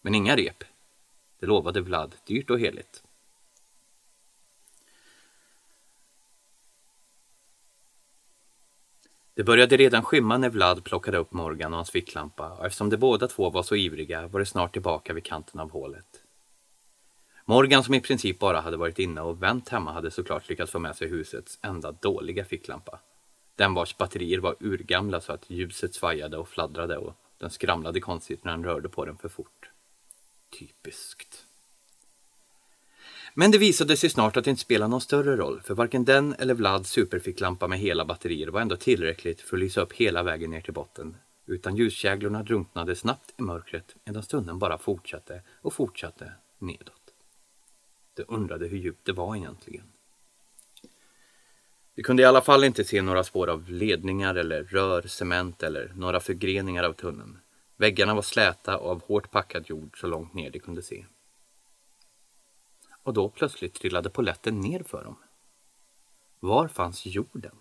Men 0.00 0.14
inga 0.14 0.36
rep. 0.36 0.64
Det 1.40 1.46
lovade 1.46 1.80
Vlad 1.80 2.14
dyrt 2.26 2.50
och 2.50 2.60
heligt. 2.60 3.02
Det 9.34 9.44
började 9.44 9.76
redan 9.76 10.02
skymma 10.02 10.38
när 10.38 10.50
Vlad 10.50 10.84
plockade 10.84 11.18
upp 11.18 11.32
Morgan 11.32 11.72
och 11.72 11.76
hans 11.76 11.90
ficklampa 11.90 12.50
och 12.50 12.66
eftersom 12.66 12.90
de 12.90 12.96
båda 12.96 13.28
två 13.28 13.50
var 13.50 13.62
så 13.62 13.76
ivriga 13.76 14.28
var 14.28 14.40
det 14.40 14.46
snart 14.46 14.72
tillbaka 14.72 15.12
vid 15.12 15.24
kanten 15.24 15.60
av 15.60 15.70
hålet. 15.70 16.11
Morgan 17.44 17.84
som 17.84 17.94
i 17.94 18.00
princip 18.00 18.38
bara 18.38 18.60
hade 18.60 18.76
varit 18.76 18.98
inne 18.98 19.20
och 19.20 19.42
vänt 19.42 19.68
hemma 19.68 19.92
hade 19.92 20.10
såklart 20.10 20.48
lyckats 20.48 20.72
få 20.72 20.78
med 20.78 20.96
sig 20.96 21.08
husets 21.08 21.58
enda 21.62 21.92
dåliga 21.92 22.44
ficklampa. 22.44 23.00
Den 23.56 23.74
vars 23.74 23.96
batterier 23.96 24.38
var 24.38 24.56
urgamla 24.60 25.20
så 25.20 25.32
att 25.32 25.50
ljuset 25.50 25.94
svajade 25.94 26.36
och 26.36 26.48
fladdrade 26.48 26.96
och 26.96 27.14
den 27.38 27.50
skramlade 27.50 28.00
konstigt 28.00 28.44
när 28.44 28.52
han 28.52 28.64
rörde 28.64 28.88
på 28.88 29.04
den 29.04 29.16
för 29.16 29.28
fort. 29.28 29.70
Typiskt. 30.58 31.44
Men 33.34 33.50
det 33.50 33.58
visade 33.58 33.96
sig 33.96 34.10
snart 34.10 34.36
att 34.36 34.44
det 34.44 34.50
inte 34.50 34.62
spelade 34.62 34.90
någon 34.90 35.00
större 35.00 35.36
roll, 35.36 35.60
för 35.60 35.74
varken 35.74 36.04
den 36.04 36.34
eller 36.38 36.54
Vlads 36.54 36.90
superficklampa 36.90 37.68
med 37.68 37.78
hela 37.78 38.04
batterier 38.04 38.48
var 38.48 38.60
ändå 38.60 38.76
tillräckligt 38.76 39.40
för 39.40 39.56
att 39.56 39.60
lysa 39.60 39.80
upp 39.80 39.92
hela 39.92 40.22
vägen 40.22 40.50
ner 40.50 40.60
till 40.60 40.72
botten, 40.72 41.16
utan 41.46 41.76
ljuskäglorna 41.76 42.42
drunknade 42.42 42.96
snabbt 42.96 43.34
i 43.38 43.42
mörkret 43.42 43.96
medan 44.04 44.22
tunneln 44.22 44.58
bara 44.58 44.78
fortsatte 44.78 45.42
och 45.62 45.74
fortsatte 45.74 46.32
nedåt. 46.58 47.01
De 48.14 48.24
undrade 48.28 48.66
hur 48.66 48.78
djupt 48.78 49.06
det 49.06 49.12
var 49.12 49.36
egentligen. 49.36 49.84
De 51.94 52.02
kunde 52.02 52.22
i 52.22 52.26
alla 52.26 52.40
fall 52.40 52.64
inte 52.64 52.84
se 52.84 53.02
några 53.02 53.24
spår 53.24 53.48
av 53.48 53.70
ledningar 53.70 54.34
eller 54.34 54.64
rör, 54.64 55.02
cement 55.02 55.62
eller 55.62 55.92
några 55.96 56.20
förgreningar 56.20 56.84
av 56.84 56.92
tunneln. 56.92 57.38
Väggarna 57.76 58.14
var 58.14 58.22
släta 58.22 58.78
och 58.78 58.90
av 58.90 59.02
hårt 59.02 59.30
packad 59.30 59.68
jord 59.68 60.00
så 60.00 60.06
långt 60.06 60.34
ner 60.34 60.50
de 60.50 60.58
kunde 60.58 60.82
se. 60.82 61.06
Och 63.02 63.14
då 63.14 63.28
plötsligt 63.28 63.74
trillade 63.74 64.10
poletten 64.10 64.60
ner 64.60 64.82
för 64.82 65.04
dem. 65.04 65.16
Var 66.40 66.68
fanns 66.68 67.06
jorden? 67.06 67.56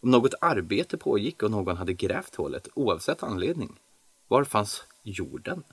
Om 0.00 0.10
något 0.10 0.34
arbete 0.40 0.96
pågick 0.98 1.42
och 1.42 1.50
någon 1.50 1.76
hade 1.76 1.92
grävt 1.92 2.34
hålet, 2.34 2.68
oavsett 2.74 3.22
anledning, 3.22 3.78
var 4.28 4.44
fanns 4.44 4.84
jorden? 5.02 5.64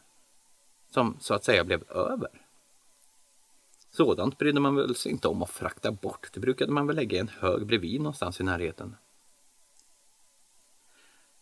Som 0.89 1.17
så 1.19 1.33
att 1.33 1.43
säga 1.43 1.63
blev 1.63 1.91
över. 1.91 2.42
Sådant 3.95 4.37
brydde 4.37 4.59
man 4.59 4.75
väl 4.75 4.95
sig 4.95 5.11
inte 5.11 5.27
om 5.27 5.43
att 5.43 5.49
frakta 5.49 5.91
bort. 5.91 6.29
Det 6.33 6.39
brukade 6.39 6.71
man 6.71 6.87
väl 6.87 6.95
lägga 6.95 7.17
i 7.17 7.19
en 7.19 7.27
hög 7.27 7.65
bredvid 7.67 8.01
någonstans 8.01 8.39
i 8.39 8.43
närheten. 8.43 8.95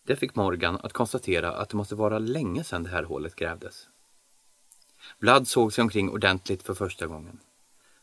Det 0.03 0.15
fick 0.15 0.35
Morgan 0.35 0.79
att 0.83 0.93
konstatera 0.93 1.51
att 1.51 1.69
det 1.69 1.77
måste 1.77 1.95
vara 1.95 2.19
länge 2.19 2.63
sedan 2.63 2.83
det 2.83 2.89
här 2.89 3.03
hålet 3.03 3.35
grävdes. 3.35 3.89
Vlad 5.19 5.47
såg 5.47 5.73
sig 5.73 5.81
omkring 5.81 6.09
ordentligt 6.09 6.63
för 6.63 6.73
första 6.73 7.07
gången. 7.07 7.39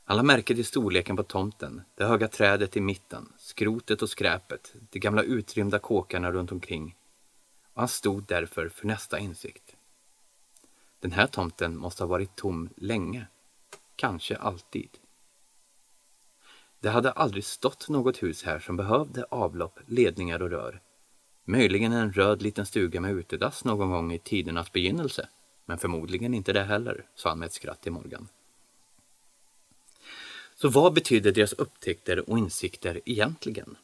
Han 0.05 0.17
lade 0.17 0.27
märke 0.27 0.55
till 0.55 0.67
storleken 0.67 1.17
på 1.17 1.23
tomten, 1.23 1.83
det 1.95 2.05
höga 2.05 2.29
trädet 2.29 2.77
i 2.77 2.81
mitten, 2.81 3.33
skrotet 3.39 4.03
och 4.03 4.11
skräpet, 4.11 4.75
de 4.91 4.99
gamla 4.99 5.23
utrymda 5.23 5.79
kåkarna 5.79 6.33
runt 6.33 6.53
omkring. 6.53 6.97
Och 7.73 7.81
han 7.81 7.89
stod 7.89 8.25
därför 8.27 8.69
för 8.69 8.87
nästa 8.87 9.19
insikt. 9.19 9.77
Den 11.01 11.13
här 11.13 11.27
tomten 11.27 11.77
måste 11.77 12.03
ha 12.03 12.09
varit 12.09 12.37
tom 12.37 12.71
länge. 12.77 13.27
Kanske 13.99 14.37
alltid. 14.37 14.89
Det 16.81 16.89
hade 16.89 17.13
aldrig 17.13 17.45
stått 17.45 17.89
något 17.89 18.23
hus 18.23 18.43
här 18.43 18.59
som 18.59 18.77
behövde 18.77 19.25
avlopp, 19.25 19.81
ledningar 19.87 20.43
och 20.43 20.51
rör. 20.51 20.81
Möjligen 21.45 21.93
en 21.93 22.13
röd 22.13 22.43
liten 22.43 22.67
stuga 22.67 23.01
med 23.01 23.13
utedass 23.13 23.65
någon 23.65 23.91
gång 23.91 24.13
i 24.13 24.19
tidernas 24.19 24.73
begynnelse. 24.73 25.29
Men 25.65 25.79
förmodligen 25.79 26.35
inte 26.35 26.53
det 26.53 26.63
heller, 26.63 27.07
sa 27.15 27.29
han 27.29 27.39
med 27.39 27.47
ett 27.47 27.53
skratt 27.53 27.83
till 27.83 27.93
Morgan. 27.93 28.29
Så 30.55 30.69
vad 30.69 30.95
betyder 30.95 31.33
deras 31.33 31.53
upptäckter 31.53 32.31
och 32.31 32.39
insikter 32.39 33.01
egentligen? 33.05 33.77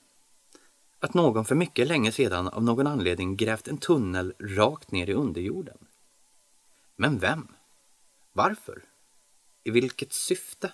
Att 1.00 1.14
någon 1.14 1.44
för 1.44 1.55
mycket 1.55 1.88
länge 1.88 2.12
sedan 2.12 2.48
av 2.48 2.64
någon 2.64 2.87
anledning 2.87 3.37
grävt 3.37 3.68
en 3.68 3.79
tunnel 3.79 4.35
rakt 4.38 4.92
ner 4.92 5.11
i 5.11 5.14
underjorden. 5.14 5.79
Men 6.96 7.18
vem? 7.18 7.48
Varför? 8.33 8.83
I 9.64 9.70
vilket 9.70 10.12
syfte? 10.12 10.72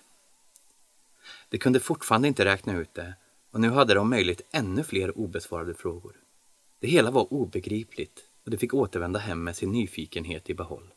De 1.49 1.57
kunde 1.57 1.79
fortfarande 1.79 2.27
inte 2.27 2.45
räkna 2.45 2.77
ut 2.77 2.93
det 2.93 3.15
och 3.51 3.61
nu 3.61 3.69
hade 3.69 3.93
de 3.93 3.99
om 3.99 4.09
möjligt 4.09 4.41
ännu 4.51 4.83
fler 4.83 5.17
obesvarade 5.17 5.73
frågor. 5.73 6.15
Det 6.79 6.87
hela 6.87 7.11
var 7.11 7.33
obegripligt 7.33 8.19
och 8.43 8.51
de 8.51 8.57
fick 8.57 8.73
återvända 8.73 9.19
hem 9.19 9.43
med 9.43 9.55
sin 9.55 9.71
nyfikenhet 9.71 10.49
i 10.49 10.53
behåll. 10.53 10.93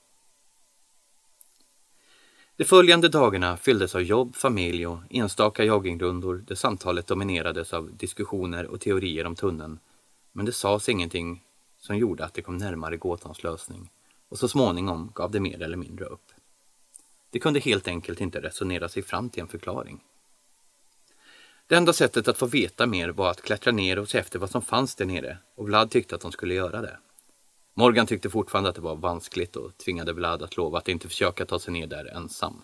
De 2.56 2.64
följande 2.64 3.08
dagarna 3.08 3.56
fylldes 3.56 3.94
av 3.94 4.02
jobb, 4.02 4.36
familj 4.36 4.86
och 4.86 4.98
enstaka 5.10 5.64
joggingrundor 5.64 6.44
där 6.46 6.54
samtalet 6.54 7.06
dominerades 7.06 7.72
av 7.72 7.96
diskussioner 7.96 8.66
och 8.66 8.80
teorier 8.80 9.26
om 9.26 9.34
tunneln. 9.34 9.78
Men 10.32 10.46
det 10.46 10.52
sades 10.52 10.88
ingenting 10.88 11.44
som 11.78 11.96
gjorde 11.96 12.24
att 12.24 12.34
de 12.34 12.42
kom 12.42 12.56
närmare 12.56 12.96
gåtans 12.96 13.42
lösning 13.42 13.90
och 14.28 14.38
så 14.38 14.48
småningom 14.48 15.12
gav 15.14 15.30
det 15.30 15.40
mer 15.40 15.62
eller 15.62 15.76
mindre 15.76 16.04
upp. 16.04 16.33
De 17.34 17.40
kunde 17.40 17.60
helt 17.60 17.88
enkelt 17.88 18.20
inte 18.20 18.40
resonera 18.40 18.88
sig 18.88 19.02
fram 19.02 19.30
till 19.30 19.40
en 19.42 19.48
förklaring. 19.48 20.04
Det 21.66 21.74
enda 21.74 21.92
sättet 21.92 22.28
att 22.28 22.38
få 22.38 22.46
veta 22.46 22.86
mer 22.86 23.08
var 23.08 23.30
att 23.30 23.42
klättra 23.42 23.72
ner 23.72 23.98
och 23.98 24.08
se 24.08 24.18
efter 24.18 24.38
vad 24.38 24.50
som 24.50 24.62
fanns 24.62 24.94
där 24.94 25.04
nere 25.04 25.38
och 25.54 25.66
Vlad 25.66 25.90
tyckte 25.90 26.14
att 26.14 26.20
de 26.20 26.32
skulle 26.32 26.54
göra 26.54 26.80
det. 26.80 26.98
Morgan 27.74 28.06
tyckte 28.06 28.30
fortfarande 28.30 28.70
att 28.70 28.76
det 28.76 28.80
var 28.80 28.96
vanskligt 28.96 29.56
och 29.56 29.78
tvingade 29.78 30.12
Vlad 30.12 30.42
att 30.42 30.56
lova 30.56 30.78
att 30.78 30.88
inte 30.88 31.08
försöka 31.08 31.46
ta 31.46 31.58
sig 31.58 31.72
ner 31.72 31.86
där 31.86 32.04
ensam. 32.04 32.62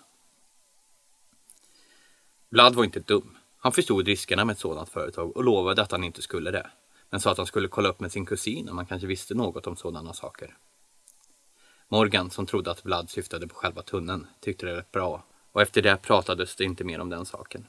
Vlad 2.50 2.74
var 2.74 2.85
inte 2.85 3.00
dum. 3.00 3.37
Han 3.59 3.72
förstod 3.72 4.06
riskerna 4.06 4.44
med 4.44 4.52
ett 4.52 4.59
sådant 4.59 4.88
företag 4.88 5.37
och 5.37 5.44
lovade 5.44 5.83
att 5.83 5.92
han 5.92 6.04
inte 6.04 6.22
skulle 6.22 6.50
det. 6.50 6.70
Men 7.11 7.20
sa 7.20 7.30
att 7.30 7.38
han 7.38 7.46
skulle 7.46 7.68
kolla 7.68 7.88
upp 7.88 8.00
med 8.00 8.12
sin 8.12 8.26
kusin 8.26 8.68
om 8.68 8.76
han 8.76 8.87
kanske 8.87 9.06
visste 9.06 9.35
något 9.35 9.66
om 9.66 9.76
sådana 9.76 10.12
saker. 10.12 10.56
Morgan, 11.92 12.31
som 12.31 12.46
trodde 12.46 12.70
att 12.70 12.85
Vlad 12.85 13.11
syftade 13.11 13.48
på 13.48 13.55
själva 13.55 13.83
tunneln, 13.83 14.26
tyckte 14.40 14.66
det 14.66 14.76
lät 14.76 14.92
bra 14.92 15.24
och 15.53 15.62
efter 15.62 15.83
det 15.83 15.96
pratades 15.96 16.57
det 16.57 16.64
inte 16.64 16.85
mer 16.85 17.00
om 17.00 17.09
den 17.09 17.26
saken. 17.26 17.66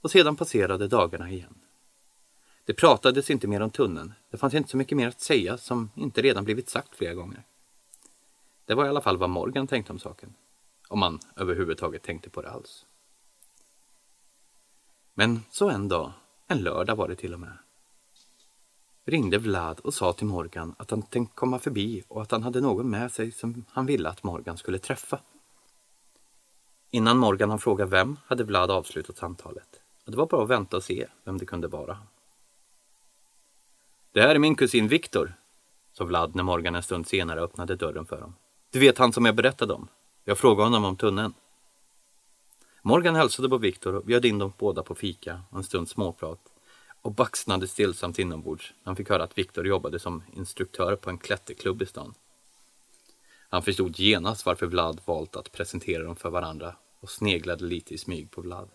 Och 0.00 0.10
sedan 0.10 0.36
passerade 0.36 0.88
dagarna 0.88 1.30
igen. 1.30 1.54
Det 2.64 2.74
pratades 2.74 3.30
inte 3.30 3.48
mer 3.48 3.60
om 3.60 3.70
tunneln. 3.70 4.12
Det 4.30 4.36
fanns 4.36 4.54
inte 4.54 4.70
så 4.70 4.76
mycket 4.76 4.96
mer 4.96 5.08
att 5.08 5.20
säga 5.20 5.58
som 5.58 5.90
inte 5.94 6.22
redan 6.22 6.44
blivit 6.44 6.68
sagt 6.68 6.96
flera 6.96 7.14
gånger. 7.14 7.42
Det 8.64 8.74
var 8.74 8.86
i 8.86 8.88
alla 8.88 9.00
fall 9.00 9.16
vad 9.16 9.30
Morgan 9.30 9.66
tänkte 9.66 9.92
om 9.92 9.98
saken. 9.98 10.34
Om 10.88 10.98
man 10.98 11.20
överhuvudtaget 11.36 12.02
tänkte 12.02 12.30
på 12.30 12.42
det 12.42 12.50
alls. 12.50 12.86
Men 15.14 15.40
så 15.50 15.70
en 15.70 15.88
dag, 15.88 16.12
en 16.46 16.58
lördag 16.58 16.96
var 16.96 17.08
det 17.08 17.16
till 17.16 17.34
och 17.34 17.40
med, 17.40 17.58
ringde 19.06 19.38
Vlad 19.38 19.80
och 19.80 19.94
sa 19.94 20.12
till 20.12 20.26
Morgan 20.26 20.74
att 20.78 20.90
han 20.90 21.02
tänkte 21.02 21.36
komma 21.36 21.58
förbi 21.58 22.02
och 22.08 22.22
att 22.22 22.30
han 22.30 22.42
hade 22.42 22.60
någon 22.60 22.90
med 22.90 23.12
sig 23.12 23.32
som 23.32 23.64
han 23.70 23.86
ville 23.86 24.08
att 24.08 24.22
Morgan 24.22 24.56
skulle 24.56 24.78
träffa. 24.78 25.20
Innan 26.90 27.18
Morgan 27.18 27.50
han 27.50 27.58
fråga 27.58 27.86
vem 27.86 28.18
hade 28.26 28.44
Vlad 28.44 28.70
avslutat 28.70 29.16
samtalet 29.16 29.80
och 30.04 30.10
det 30.10 30.16
var 30.16 30.26
bara 30.26 30.42
att 30.42 30.48
vänta 30.48 30.76
och 30.76 30.84
se 30.84 31.06
vem 31.24 31.38
det 31.38 31.46
kunde 31.46 31.68
vara. 31.68 31.98
Det 34.12 34.22
här 34.22 34.34
är 34.34 34.38
min 34.38 34.54
kusin 34.54 34.88
Viktor, 34.88 35.34
sa 35.92 36.04
Vlad 36.04 36.34
när 36.34 36.42
Morgan 36.42 36.74
en 36.74 36.82
stund 36.82 37.06
senare 37.08 37.40
öppnade 37.40 37.76
dörren 37.76 38.06
för 38.06 38.20
dem. 38.20 38.34
Du 38.70 38.78
vet 38.78 38.98
han 38.98 39.12
som 39.12 39.24
jag 39.24 39.34
berättade 39.34 39.74
om? 39.74 39.88
Jag 40.24 40.38
frågade 40.38 40.66
honom 40.66 40.84
om 40.84 40.96
tunneln. 40.96 41.34
Morgan 42.82 43.14
hälsade 43.14 43.48
på 43.48 43.58
Viktor 43.58 43.94
och 43.94 44.04
bjöd 44.04 44.24
in 44.24 44.38
dem 44.38 44.52
båda 44.58 44.82
på 44.82 44.94
fika 44.94 45.40
och 45.50 45.58
en 45.58 45.64
stunds 45.64 45.90
småprat 45.90 46.40
och 47.06 47.12
baxnade 47.12 47.68
stillsamt 47.68 48.18
inombords 48.18 48.74
när 48.82 48.84
han 48.84 48.96
fick 48.96 49.08
höra 49.08 49.24
att 49.24 49.38
Viktor 49.38 49.66
jobbade 49.66 49.98
som 49.98 50.22
instruktör 50.32 50.96
på 50.96 51.10
en 51.10 51.18
klätterklubb 51.18 51.82
i 51.82 51.86
stan. 51.86 52.14
Han 53.48 53.62
förstod 53.62 53.98
genast 53.98 54.46
varför 54.46 54.66
Vlad 54.66 55.00
valt 55.04 55.36
att 55.36 55.52
presentera 55.52 56.02
dem 56.02 56.16
för 56.16 56.30
varandra 56.30 56.76
och 57.00 57.10
sneglade 57.10 57.64
lite 57.64 57.94
i 57.94 57.98
smyg 57.98 58.30
på 58.30 58.40
Vlad. 58.40 58.68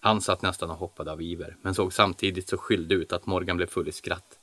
Han 0.00 0.20
satt 0.20 0.42
nästan 0.42 0.70
och 0.70 0.76
hoppade 0.76 1.12
av 1.12 1.22
iver, 1.22 1.56
men 1.62 1.74
såg 1.74 1.92
samtidigt 1.92 2.48
så 2.48 2.56
skyldig 2.56 2.96
ut 2.96 3.12
att 3.12 3.26
Morgan 3.26 3.56
blev 3.56 3.66
full 3.66 3.88
i 3.88 3.92
skratt. 3.92 4.38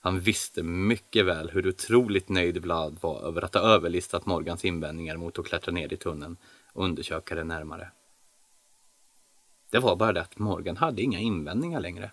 Han 0.00 0.20
visste 0.20 0.62
mycket 0.62 1.26
väl 1.26 1.50
hur 1.50 1.68
otroligt 1.68 2.28
nöjd 2.28 2.58
Vlad 2.58 2.98
var 3.00 3.20
över 3.20 3.44
att 3.44 3.54
ha 3.54 3.60
överlistat 3.60 4.26
Morgans 4.26 4.64
invändningar 4.64 5.16
mot 5.16 5.38
att 5.38 5.46
klättra 5.46 5.72
ner 5.72 5.92
i 5.92 5.96
tunneln 5.96 6.36
och 6.72 6.84
undersöka 6.84 7.34
det 7.34 7.44
närmare. 7.44 7.90
Det 9.70 9.78
var 9.78 9.96
bara 9.96 10.12
det 10.12 10.20
att 10.20 10.38
Morgan 10.38 10.76
hade 10.76 11.02
inga 11.02 11.18
invändningar 11.18 11.80
längre. 11.80 12.10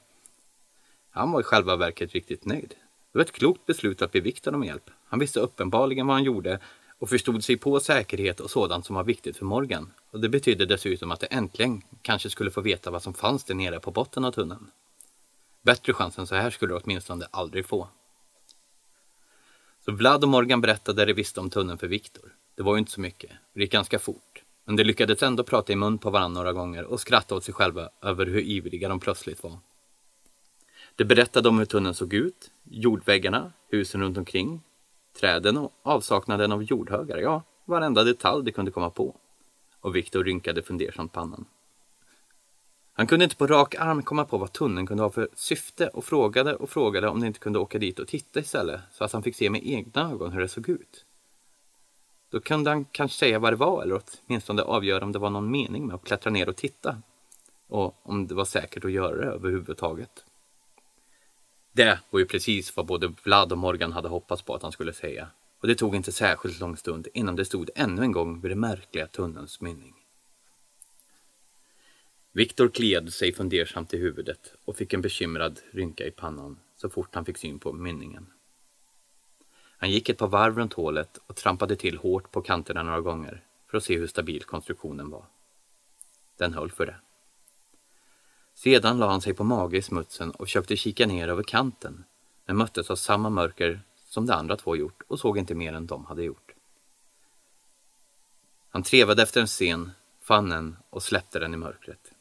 Han 1.09 1.31
var 1.31 1.39
i 1.39 1.43
själva 1.43 1.75
verket 1.75 2.11
riktigt 2.11 2.45
nöjd. 2.45 2.75
Det 3.11 3.17
var 3.17 3.25
ett 3.25 3.31
klokt 3.31 3.65
beslut 3.65 4.01
att 4.01 4.11
be 4.11 4.19
Viktor 4.19 4.55
om 4.55 4.63
hjälp. 4.63 4.89
Han 5.05 5.19
visste 5.19 5.39
uppenbarligen 5.39 6.07
vad 6.07 6.15
han 6.15 6.23
gjorde 6.23 6.59
och 6.99 7.09
förstod 7.09 7.43
sig 7.43 7.57
på 7.57 7.79
säkerhet 7.79 8.39
och 8.39 8.49
sådant 8.49 8.85
som 8.85 8.95
var 8.95 9.03
viktigt 9.03 9.37
för 9.37 9.45
Morgan. 9.45 9.93
Och 10.11 10.19
det 10.19 10.29
betydde 10.29 10.65
dessutom 10.65 11.11
att 11.11 11.19
det 11.19 11.27
äntligen 11.27 11.81
kanske 12.01 12.29
skulle 12.29 12.51
få 12.51 12.61
veta 12.61 12.91
vad 12.91 13.03
som 13.03 13.13
fanns 13.13 13.43
där 13.43 13.55
nere 13.55 13.79
på 13.79 13.91
botten 13.91 14.25
av 14.25 14.31
tunneln. 14.31 14.71
Bättre 15.61 15.93
chans 15.93 16.19
än 16.19 16.27
så 16.27 16.35
här 16.35 16.49
skulle 16.49 16.73
de 16.73 16.81
åtminstone 16.83 17.27
aldrig 17.31 17.65
få. 17.65 17.87
Så 19.85 19.91
Vlad 19.91 20.23
och 20.23 20.29
Morgan 20.29 20.61
berättade 20.61 21.01
det 21.01 21.05
de 21.05 21.13
visste 21.13 21.39
om 21.39 21.49
tunneln 21.49 21.77
för 21.77 21.87
Viktor. 21.87 22.33
Det 22.55 22.63
var 22.63 22.75
ju 22.75 22.79
inte 22.79 22.91
så 22.91 23.01
mycket, 23.01 23.31
det 23.53 23.61
gick 23.61 23.71
ganska 23.71 23.99
fort. 23.99 24.43
Men 24.67 24.75
de 24.75 24.83
lyckades 24.83 25.23
ändå 25.23 25.43
prata 25.43 25.73
i 25.73 25.75
mun 25.75 25.97
på 25.97 26.09
varandra 26.09 26.39
några 26.39 26.53
gånger 26.53 26.83
och 26.83 26.99
skratta 26.99 27.35
åt 27.35 27.43
sig 27.43 27.53
själva 27.53 27.89
över 28.01 28.25
hur 28.25 28.41
ivriga 28.41 28.89
de 28.89 28.99
plötsligt 28.99 29.43
var. 29.43 29.59
De 30.95 31.05
berättade 31.05 31.49
om 31.49 31.57
hur 31.57 31.65
tunneln 31.65 31.95
såg 31.95 32.13
ut, 32.13 32.51
jordväggarna, 32.63 33.51
husen 33.69 34.01
runt 34.01 34.17
omkring, 34.17 34.61
träden 35.19 35.57
och 35.57 35.73
avsaknaden 35.83 36.51
av 36.51 36.63
jordhögar. 36.63 37.17
Ja, 37.17 37.43
varenda 37.65 38.03
detalj 38.03 38.45
de 38.45 38.51
kunde 38.51 38.71
komma 38.71 38.89
på. 38.89 39.15
Och 39.81 39.95
Viktor 39.95 40.23
rynkade 40.23 40.61
fundersamt 40.61 41.13
pannan. 41.13 41.45
Han 42.93 43.07
kunde 43.07 43.23
inte 43.23 43.35
på 43.35 43.47
rak 43.47 43.75
arm 43.75 44.03
komma 44.03 44.25
på 44.25 44.37
vad 44.37 44.53
tunneln 44.53 44.87
kunde 44.87 45.03
ha 45.03 45.09
för 45.09 45.29
syfte 45.35 45.87
och 45.87 46.05
frågade 46.05 46.55
och 46.55 46.69
frågade 46.69 47.07
om 47.07 47.21
de 47.21 47.27
inte 47.27 47.39
kunde 47.39 47.59
åka 47.59 47.79
dit 47.79 47.99
och 47.99 48.07
titta 48.07 48.39
istället 48.39 48.81
så 48.91 49.03
att 49.03 49.13
han 49.13 49.23
fick 49.23 49.35
se 49.35 49.49
med 49.49 49.61
egna 49.63 50.11
ögon 50.11 50.31
hur 50.31 50.41
det 50.41 50.47
såg 50.47 50.69
ut. 50.69 51.05
Då 52.29 52.39
kunde 52.39 52.69
han 52.69 52.85
kanske 52.85 53.17
säga 53.17 53.39
vad 53.39 53.53
det 53.53 53.57
var 53.57 53.83
eller 53.83 54.01
åtminstone 54.25 54.61
avgöra 54.61 55.05
om 55.05 55.11
det 55.11 55.19
var 55.19 55.29
någon 55.29 55.51
mening 55.51 55.87
med 55.87 55.95
att 55.95 56.03
klättra 56.03 56.29
ner 56.29 56.49
och 56.49 56.55
titta. 56.55 57.01
Och 57.67 57.99
om 58.03 58.27
det 58.27 58.35
var 58.35 58.45
säkert 58.45 58.85
att 58.85 58.91
göra 58.91 59.15
det 59.15 59.31
överhuvudtaget. 59.31 60.25
Det 61.71 61.99
var 62.09 62.19
ju 62.19 62.25
precis 62.25 62.77
vad 62.77 62.85
både 62.85 63.13
Vlad 63.23 63.51
och 63.51 63.57
Morgan 63.57 63.91
hade 63.91 64.09
hoppats 64.09 64.41
på 64.41 64.55
att 64.55 64.63
han 64.63 64.71
skulle 64.71 64.93
säga. 64.93 65.27
Och 65.59 65.67
det 65.67 65.75
tog 65.75 65.95
inte 65.95 66.11
särskilt 66.11 66.59
lång 66.59 66.77
stund 66.77 67.07
innan 67.13 67.35
det 67.35 67.45
stod 67.45 67.69
ännu 67.75 68.01
en 68.01 68.11
gång 68.11 68.41
vid 68.41 68.51
den 68.51 68.59
märkliga 68.59 69.07
tunnelns 69.07 69.61
mynning. 69.61 69.93
Viktor 72.31 72.69
kliade 72.69 73.11
sig 73.11 73.33
fundersamt 73.33 73.93
i 73.93 73.97
huvudet 73.97 74.53
och 74.65 74.77
fick 74.77 74.93
en 74.93 75.01
bekymrad 75.01 75.59
rynka 75.71 76.05
i 76.05 76.11
pannan 76.11 76.59
så 76.75 76.89
fort 76.89 77.15
han 77.15 77.25
fick 77.25 77.37
syn 77.37 77.59
på 77.59 77.73
mynningen. 77.73 78.25
Han 79.77 79.91
gick 79.91 80.09
ett 80.09 80.17
par 80.17 80.27
varv 80.27 80.57
runt 80.57 80.73
hålet 80.73 81.19
och 81.27 81.35
trampade 81.35 81.75
till 81.75 81.97
hårt 81.97 82.31
på 82.31 82.41
kanterna 82.41 82.83
några 82.83 83.01
gånger 83.01 83.43
för 83.67 83.77
att 83.77 83.83
se 83.83 83.97
hur 83.97 84.07
stabil 84.07 84.43
konstruktionen 84.43 85.09
var. 85.09 85.25
Den 86.37 86.53
höll 86.53 86.71
för 86.71 86.85
det. 86.85 86.95
Sedan 88.53 88.97
la 88.97 89.09
han 89.09 89.21
sig 89.21 89.33
på 89.33 89.43
mage 89.43 89.77
i 89.77 89.81
smutsen 89.81 90.31
och 90.31 90.45
försökte 90.45 90.77
kika 90.77 91.07
ner 91.07 91.27
över 91.27 91.43
kanten 91.43 92.03
men 92.45 92.57
möttes 92.57 92.91
av 92.91 92.95
samma 92.95 93.29
mörker 93.29 93.81
som 93.95 94.25
de 94.25 94.33
andra 94.33 94.57
två 94.57 94.75
gjort 94.75 95.03
och 95.07 95.19
såg 95.19 95.37
inte 95.37 95.55
mer 95.55 95.73
än 95.73 95.87
de 95.87 96.05
hade 96.05 96.23
gjort. 96.23 96.51
Han 98.69 98.83
trevade 98.83 99.23
efter 99.23 99.41
en 99.41 99.47
sten, 99.47 99.91
fann 100.21 100.51
en 100.51 100.77
och 100.89 101.03
släppte 101.03 101.39
den 101.39 101.53
i 101.53 101.57
mörkret. 101.57 102.13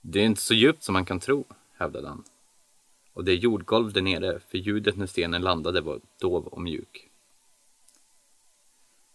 Det 0.00 0.20
är 0.20 0.24
inte 0.24 0.40
så 0.40 0.54
djupt 0.54 0.82
som 0.82 0.92
man 0.92 1.04
kan 1.04 1.20
tro, 1.20 1.44
hävdade 1.72 2.08
han. 2.08 2.24
Och 3.14 3.24
det 3.24 3.32
är 3.32 3.36
jordgolv 3.36 3.92
där 3.92 4.02
nere, 4.02 4.40
för 4.40 4.58
ljudet 4.58 4.96
när 4.96 5.06
stenen 5.06 5.42
landade 5.42 5.80
var 5.80 6.00
dov 6.20 6.46
och 6.46 6.62
mjuk. 6.62 7.10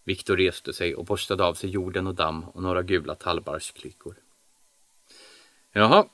Viktor 0.04 0.36
reste 0.36 0.72
sig 0.72 0.94
och 0.94 1.04
borstade 1.04 1.44
av 1.44 1.54
sig 1.54 1.70
jorden 1.70 2.06
och 2.06 2.14
damm 2.14 2.44
och 2.44 2.62
några 2.62 2.82
gula 2.82 3.14
tallbarrsklyckor. 3.14 4.16
Jaha, 5.72 6.08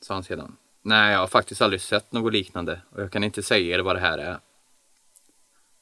sa 0.00 0.14
han 0.14 0.24
sedan. 0.24 0.56
Nej, 0.82 1.12
jag 1.12 1.18
har 1.18 1.26
faktiskt 1.26 1.62
aldrig 1.62 1.80
sett 1.80 2.12
något 2.12 2.32
liknande 2.32 2.80
och 2.90 3.02
jag 3.02 3.12
kan 3.12 3.24
inte 3.24 3.42
säga 3.42 3.76
er 3.76 3.80
vad 3.80 3.96
det 3.96 4.00
här 4.00 4.18
är. 4.18 4.40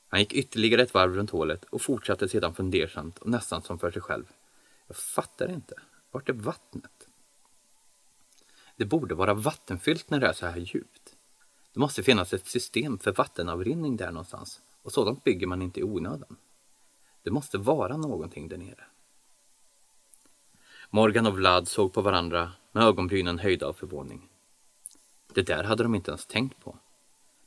Han 0.09 0.21
gick 0.21 0.33
ytterligare 0.33 0.83
ett 0.83 0.95
varv 0.95 1.15
runt 1.15 1.31
hålet 1.31 1.65
och 1.65 1.83
fortsatte 1.83 2.29
sedan 2.29 2.55
fundersamt 2.55 3.19
och 3.19 3.31
nästan 3.31 3.63
som 3.63 3.79
för 3.79 3.91
sig 3.91 4.03
själv. 4.03 4.25
Jag 4.87 4.97
fattar 4.97 5.51
inte. 5.51 5.75
Vart 6.11 6.29
är 6.29 6.33
vattnet? 6.33 7.09
Det 8.77 8.85
borde 8.85 9.15
vara 9.15 9.35
vattenfyllt 9.35 10.11
när 10.11 10.21
det 10.21 10.27
är 10.27 10.33
så 10.33 10.47
här 10.47 10.57
djupt. 10.57 11.14
Det 11.75 11.81
måste 11.81 12.03
finnas 12.03 12.33
ett 12.33 12.47
system 12.47 12.99
för 12.99 13.13
vattenavrinning 13.13 13.97
där 13.97 14.11
någonstans 14.11 14.61
och 14.83 14.93
sådant 14.93 15.25
bygger 15.25 15.47
man 15.47 15.63
inte 15.63 15.81
i 15.81 15.83
onödan. 15.83 16.37
Det 17.23 17.31
måste 17.31 17.59
vara 17.59 17.97
någonting 17.97 18.49
där 18.49 18.57
nere. 18.57 18.85
Morgan 20.91 21.27
och 21.27 21.35
Vlad 21.35 21.69
såg 21.69 21.93
på 21.93 22.01
varandra 22.01 22.53
med 22.73 22.83
ögonbrynen 22.85 23.39
höjda 23.39 23.67
av 23.67 23.73
förvåning. 23.73 24.29
Det 25.35 25.43
där 25.43 25.65
hade 25.65 25.83
de 25.83 25.95
inte 25.95 26.11
ens 26.11 26.27
tänkt 26.27 26.65
på. 26.65 26.79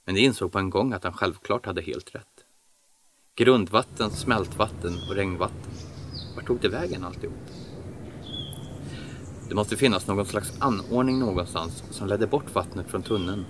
Men 0.06 0.16
de 0.16 0.22
insåg 0.22 0.52
på 0.52 0.60
en 0.60 0.70
gång 0.70 0.94
att 0.94 1.04
han 1.04 1.14
självklart 1.14 1.66
hade 1.66 1.82
helt 1.82 2.16
rätt. 2.16 2.46
Grundvatten, 3.36 4.12
smältvatten 4.12 4.94
och 5.10 5.16
regnvatten. 5.16 5.72
Vart 6.36 6.46
tog 6.46 6.60
det 6.60 6.70
vägen 6.70 7.04
alltihop? 7.04 7.38
Det 9.50 9.56
måste 9.56 9.78
finnas 9.78 10.08
någon 10.08 10.26
slags 10.26 10.62
anordning 10.62 11.20
någonstans 11.20 11.84
som 11.92 12.08
ledde 12.08 12.28
bort 12.28 12.56
vattnet 12.56 12.88
från 12.88 13.04
tunneln. 13.04 13.46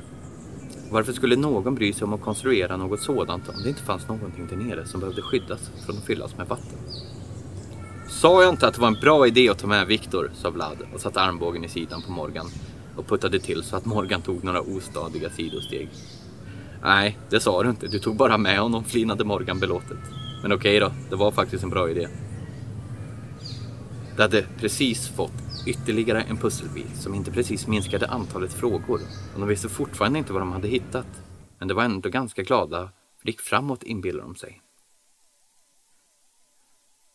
Varför 0.91 1.13
skulle 1.13 1.35
någon 1.35 1.75
bry 1.75 1.93
sig 1.93 2.05
om 2.05 2.13
att 2.13 2.21
konstruera 2.21 2.77
något 2.77 3.01
sådant 3.01 3.49
om 3.49 3.63
det 3.63 3.69
inte 3.69 3.81
fanns 3.81 4.07
någonting 4.07 4.47
där 4.49 4.55
nere 4.55 4.85
som 4.85 4.99
behövde 4.99 5.21
skyddas 5.21 5.71
från 5.85 5.97
att 5.97 6.05
fyllas 6.05 6.37
med 6.37 6.47
vatten? 6.47 6.77
Sa 8.09 8.43
jag 8.43 8.53
inte 8.53 8.67
att 8.67 8.73
det 8.73 8.81
var 8.81 8.87
en 8.87 8.99
bra 9.01 9.27
idé 9.27 9.49
att 9.49 9.59
ta 9.59 9.67
med 9.67 9.87
Viktor, 9.87 10.31
sa 10.33 10.49
Vlad 10.49 10.77
och 10.93 11.01
satte 11.01 11.21
armbågen 11.21 11.63
i 11.63 11.69
sidan 11.69 12.01
på 12.01 12.11
Morgan 12.11 12.47
och 12.95 13.07
puttade 13.07 13.39
till 13.39 13.63
så 13.63 13.75
att 13.75 13.85
Morgan 13.85 14.21
tog 14.21 14.43
några 14.43 14.61
ostadiga 14.61 15.29
sidosteg. 15.29 15.89
Nej, 16.83 17.17
det 17.29 17.39
sa 17.39 17.63
du 17.63 17.69
inte. 17.69 17.87
Du 17.87 17.99
tog 17.99 18.15
bara 18.15 18.37
med 18.37 18.59
honom, 18.59 18.83
flinade 18.83 19.23
Morgan 19.23 19.59
belåtet. 19.59 19.97
Men 20.41 20.51
okej 20.51 20.79
då, 20.79 20.91
det 21.09 21.15
var 21.15 21.31
faktiskt 21.31 21.63
en 21.63 21.69
bra 21.69 21.89
idé. 21.89 22.07
De 24.17 24.23
hade 24.23 24.47
precis 24.59 25.07
fått 25.07 25.67
ytterligare 25.67 26.21
en 26.21 26.37
pusselbit 26.37 26.95
som 26.95 27.15
inte 27.15 27.31
precis 27.31 27.67
minskade 27.67 28.07
antalet 28.07 28.53
frågor 28.53 29.01
och 29.33 29.39
de 29.39 29.47
visste 29.47 29.69
fortfarande 29.69 30.19
inte 30.19 30.33
vad 30.33 30.41
de 30.41 30.51
hade 30.51 30.67
hittat. 30.67 31.07
Men 31.59 31.67
de 31.67 31.73
var 31.73 31.83
ändå 31.83 32.09
ganska 32.09 32.43
glada, 32.43 32.79
för 33.17 33.25
det 33.25 33.31
gick 33.31 33.41
framåt 33.41 33.83
inbillar 33.83 34.23
de 34.23 34.35
sig. 34.35 34.61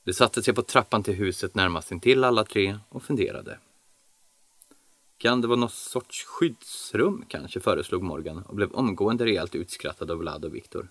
De 0.05 0.13
satte 0.13 0.43
sig 0.43 0.55
på 0.55 0.63
trappan 0.63 1.03
till 1.03 1.15
huset 1.15 1.55
närmast 1.55 1.93
intill 1.93 2.25
alla 2.25 2.45
tre 2.45 2.79
och 2.89 3.03
funderade. 3.03 3.59
Kan 5.19 5.41
det 5.41 5.49
vara 5.49 5.61
något 5.61 5.73
sorts 5.73 6.25
skyddsrum 6.25 7.25
kanske, 7.29 7.61
föreslog 7.61 8.03
Morgan 8.03 8.43
och 8.43 8.55
blev 8.55 8.73
omgående 8.73 9.25
rejält 9.25 9.55
utskrattad 9.55 10.11
av 10.11 10.19
Vlad 10.19 10.45
och 10.45 10.55
Viktor. 10.55 10.89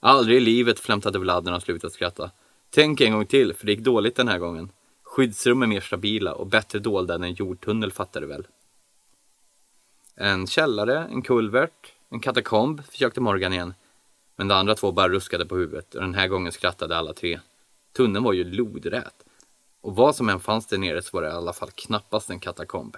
Aldrig 0.00 0.36
i 0.36 0.40
livet, 0.40 0.80
flämtade 0.80 1.18
Vlad 1.18 1.44
när 1.44 1.52
han 1.52 1.60
slutat 1.60 1.92
skratta. 1.92 2.30
Tänk 2.70 3.00
en 3.00 3.12
gång 3.12 3.26
till, 3.26 3.54
för 3.54 3.66
det 3.66 3.72
gick 3.72 3.84
dåligt 3.84 4.16
den 4.16 4.28
här 4.28 4.38
gången. 4.38 4.70
Skyddsrum 5.12 5.62
är 5.62 5.66
mer 5.66 5.80
stabila 5.80 6.34
och 6.34 6.46
bättre 6.46 6.78
dolda 6.78 7.14
än 7.14 7.22
en 7.22 7.34
jordtunnel 7.34 7.92
fattar 7.92 8.20
du 8.20 8.26
väl? 8.26 8.46
En 10.14 10.46
källare, 10.46 10.98
en 11.10 11.22
kulvert, 11.22 11.92
en 12.08 12.20
katakomb, 12.20 12.84
försökte 12.84 13.20
Morgan 13.20 13.52
igen. 13.52 13.74
Men 14.36 14.48
de 14.48 14.54
andra 14.54 14.74
två 14.74 14.92
bara 14.92 15.08
ruskade 15.08 15.46
på 15.46 15.56
huvudet 15.56 15.94
och 15.94 16.00
den 16.00 16.14
här 16.14 16.28
gången 16.28 16.52
skrattade 16.52 16.96
alla 16.96 17.12
tre. 17.12 17.40
Tunneln 17.92 18.24
var 18.24 18.32
ju 18.32 18.44
lodrät. 18.44 19.24
Och 19.80 19.96
vad 19.96 20.16
som 20.16 20.28
än 20.28 20.40
fanns 20.40 20.66
där 20.66 20.78
nere 20.78 21.02
så 21.02 21.16
var 21.16 21.22
det 21.22 21.28
i 21.28 21.32
alla 21.32 21.52
fall 21.52 21.70
knappast 21.70 22.30
en 22.30 22.40
katakomb. 22.40 22.96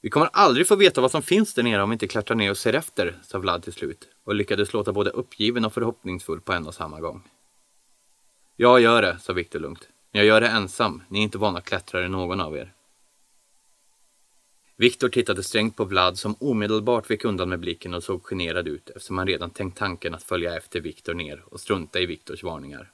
Vi 0.00 0.10
kommer 0.10 0.28
aldrig 0.32 0.68
få 0.68 0.76
veta 0.76 1.00
vad 1.00 1.10
som 1.10 1.22
finns 1.22 1.54
där 1.54 1.62
nere 1.62 1.82
om 1.82 1.90
vi 1.90 1.92
inte 1.92 2.08
klättrar 2.08 2.36
ner 2.36 2.50
och 2.50 2.58
ser 2.58 2.72
efter, 2.72 3.18
sa 3.22 3.38
Vlad 3.38 3.62
till 3.62 3.72
slut 3.72 4.08
och 4.24 4.34
lyckades 4.34 4.72
låta 4.72 4.92
både 4.92 5.10
uppgiven 5.10 5.64
och 5.64 5.72
förhoppningsfull 5.72 6.40
på 6.40 6.52
en 6.52 6.66
och 6.66 6.74
samma 6.74 7.00
gång. 7.00 7.22
Jag 8.56 8.80
gör 8.80 9.02
det, 9.02 9.18
sa 9.18 9.32
Viktor 9.32 9.60
lugnt. 9.60 9.88
Men 10.10 10.18
jag 10.18 10.26
gör 10.26 10.40
det 10.40 10.48
ensam. 10.48 11.02
Ni 11.08 11.18
är 11.18 11.22
inte 11.22 11.38
vana 11.38 11.60
klättrare 11.60 12.08
någon 12.08 12.40
av 12.40 12.56
er. 12.56 12.74
Viktor 14.76 15.08
tittade 15.08 15.42
strängt 15.42 15.76
på 15.76 15.84
Vlad 15.84 16.18
som 16.18 16.34
omedelbart 16.40 17.10
vek 17.10 17.24
undan 17.24 17.48
med 17.48 17.60
blicken 17.60 17.94
och 17.94 18.04
såg 18.04 18.22
generad 18.22 18.68
ut 18.68 18.90
eftersom 18.90 19.18
han 19.18 19.26
redan 19.26 19.50
tänkt 19.50 19.78
tanken 19.78 20.14
att 20.14 20.22
följa 20.22 20.56
efter 20.56 20.80
Viktor 20.80 21.14
ner 21.14 21.44
och 21.46 21.60
strunta 21.60 22.00
i 22.00 22.06
Viktors 22.06 22.42
varningar. 22.42 22.92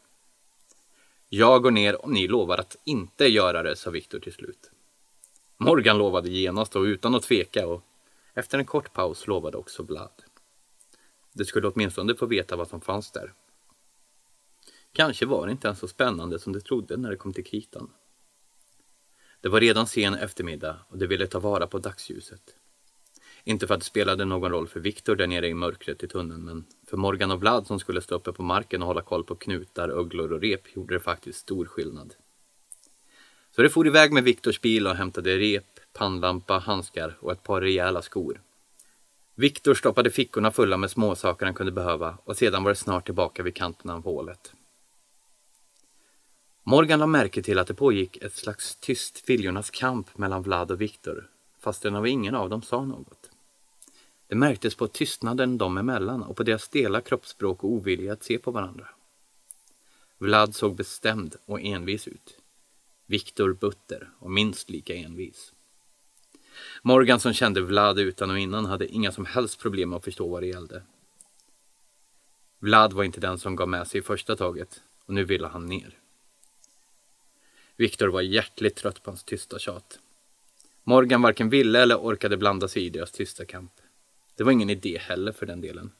Jag 1.28 1.62
går 1.62 1.70
ner 1.70 2.04
om 2.04 2.12
ni 2.12 2.28
lovar 2.28 2.58
att 2.58 2.76
inte 2.84 3.26
göra 3.26 3.62
det, 3.62 3.76
sa 3.76 3.90
Viktor 3.90 4.18
till 4.18 4.32
slut. 4.32 4.70
Morgan 5.56 5.98
lovade 5.98 6.28
genast 6.28 6.76
och 6.76 6.82
utan 6.82 7.14
att 7.14 7.22
tveka 7.22 7.66
och 7.66 7.82
efter 8.34 8.58
en 8.58 8.64
kort 8.64 8.92
paus 8.92 9.26
lovade 9.26 9.56
också 9.56 9.82
Vlad. 9.82 10.22
De 11.32 11.44
skulle 11.44 11.68
åtminstone 11.68 12.14
få 12.14 12.26
veta 12.26 12.56
vad 12.56 12.68
som 12.68 12.80
fanns 12.80 13.12
där. 13.12 13.32
Kanske 14.92 15.26
var 15.26 15.46
det 15.46 15.52
inte 15.52 15.68
ens 15.68 15.78
så 15.78 15.88
spännande 15.88 16.38
som 16.38 16.52
de 16.52 16.60
trodde 16.60 16.96
när 16.96 17.10
det 17.10 17.16
kom 17.16 17.32
till 17.32 17.44
kritan. 17.44 17.90
Det 19.40 19.48
var 19.48 19.60
redan 19.60 19.86
sen 19.86 20.14
eftermiddag 20.14 20.76
och 20.88 20.98
de 20.98 21.06
ville 21.06 21.26
ta 21.26 21.38
vara 21.38 21.66
på 21.66 21.78
dagsljuset. 21.78 22.54
Inte 23.44 23.66
för 23.66 23.74
att 23.74 23.80
det 23.80 23.86
spelade 23.86 24.24
någon 24.24 24.50
roll 24.50 24.68
för 24.68 24.80
Viktor 24.80 25.16
där 25.16 25.26
nere 25.26 25.48
i 25.48 25.54
mörkret 25.54 26.02
i 26.02 26.08
tunneln, 26.08 26.44
men 26.44 26.64
för 26.86 26.96
Morgan 26.96 27.30
och 27.30 27.40
Vlad 27.40 27.66
som 27.66 27.78
skulle 27.78 28.00
stå 28.00 28.14
uppe 28.14 28.32
på 28.32 28.42
marken 28.42 28.82
och 28.82 28.88
hålla 28.88 29.02
koll 29.02 29.24
på 29.24 29.34
knutar, 29.34 29.90
ugglor 29.90 30.32
och 30.32 30.40
rep 30.40 30.76
gjorde 30.76 30.94
det 30.94 31.00
faktiskt 31.00 31.38
stor 31.38 31.66
skillnad. 31.66 32.14
Så 33.50 33.62
de 33.62 33.68
for 33.68 33.86
iväg 33.86 34.12
med 34.12 34.24
Viktors 34.24 34.60
bil 34.60 34.86
och 34.86 34.94
hämtade 34.94 35.38
rep, 35.38 35.80
pannlampa, 35.92 36.58
handskar 36.58 37.16
och 37.20 37.32
ett 37.32 37.42
par 37.42 37.60
rejäla 37.60 38.02
skor. 38.02 38.40
Viktor 39.34 39.74
stoppade 39.74 40.10
fickorna 40.10 40.50
fulla 40.50 40.76
med 40.76 40.90
småsaker 40.90 41.46
han 41.46 41.54
kunde 41.54 41.72
behöva 41.72 42.18
och 42.24 42.36
sedan 42.36 42.62
var 42.62 42.70
det 42.70 42.76
snart 42.76 43.04
tillbaka 43.04 43.42
vid 43.42 43.54
kanten 43.54 43.90
av 43.90 44.04
hålet. 44.04 44.52
Morgan 46.68 46.98
lade 46.98 47.10
märke 47.10 47.42
till 47.42 47.58
att 47.58 47.66
det 47.66 47.74
pågick 47.74 48.16
ett 48.16 48.36
slags 48.36 48.76
tyst 48.76 49.28
viljornas 49.28 49.70
kamp 49.70 50.18
mellan 50.18 50.42
Vlad 50.42 50.70
och 50.70 50.80
Viktor, 50.80 51.30
fastän 51.58 51.94
av 51.94 52.06
ingen 52.06 52.34
av 52.34 52.50
dem 52.50 52.62
sa 52.62 52.84
något. 52.84 53.30
Det 54.26 54.34
märktes 54.34 54.74
på 54.74 54.88
tystnaden 54.88 55.58
dem 55.58 55.78
emellan 55.78 56.22
och 56.22 56.36
på 56.36 56.42
deras 56.42 56.62
stela 56.62 57.00
kroppsspråk 57.00 57.64
och 57.64 57.70
ovilja 57.70 58.12
att 58.12 58.24
se 58.24 58.38
på 58.38 58.50
varandra. 58.50 58.88
Vlad 60.18 60.54
såg 60.54 60.76
bestämd 60.76 61.36
och 61.44 61.60
envis 61.60 62.08
ut. 62.08 62.38
Viktor 63.06 63.52
butter 63.52 64.10
och 64.18 64.30
minst 64.30 64.70
lika 64.70 64.94
envis. 64.94 65.52
Morgan 66.82 67.20
som 67.20 67.32
kände 67.32 67.60
Vlad 67.60 67.98
utan 67.98 68.30
och 68.30 68.38
innan 68.38 68.64
hade 68.64 68.88
inga 68.88 69.12
som 69.12 69.24
helst 69.24 69.60
problem 69.60 69.92
att 69.92 70.04
förstå 70.04 70.28
vad 70.28 70.42
det 70.42 70.46
gällde. 70.46 70.82
Vlad 72.58 72.92
var 72.92 73.04
inte 73.04 73.20
den 73.20 73.38
som 73.38 73.56
gav 73.56 73.68
med 73.68 73.86
sig 73.86 73.98
i 73.98 74.02
första 74.02 74.36
taget 74.36 74.82
och 75.06 75.14
nu 75.14 75.24
ville 75.24 75.46
han 75.46 75.66
ner. 75.66 75.98
Viktor 77.78 78.08
var 78.08 78.20
hjärtligt 78.20 78.76
trött 78.76 79.02
på 79.02 79.10
hans 79.10 79.24
tysta 79.24 79.58
tjat. 79.58 79.98
Morgan 80.84 81.22
varken 81.22 81.48
ville 81.48 81.82
eller 81.82 81.96
orkade 81.96 82.36
blanda 82.36 82.68
sig 82.68 82.84
i 82.84 82.90
deras 82.90 83.12
tysta 83.12 83.44
kamp. 83.44 83.72
Det 84.36 84.44
var 84.44 84.52
ingen 84.52 84.70
idé 84.70 84.98
heller 84.98 85.32
för 85.32 85.46
den 85.46 85.60
delen. 85.60 85.90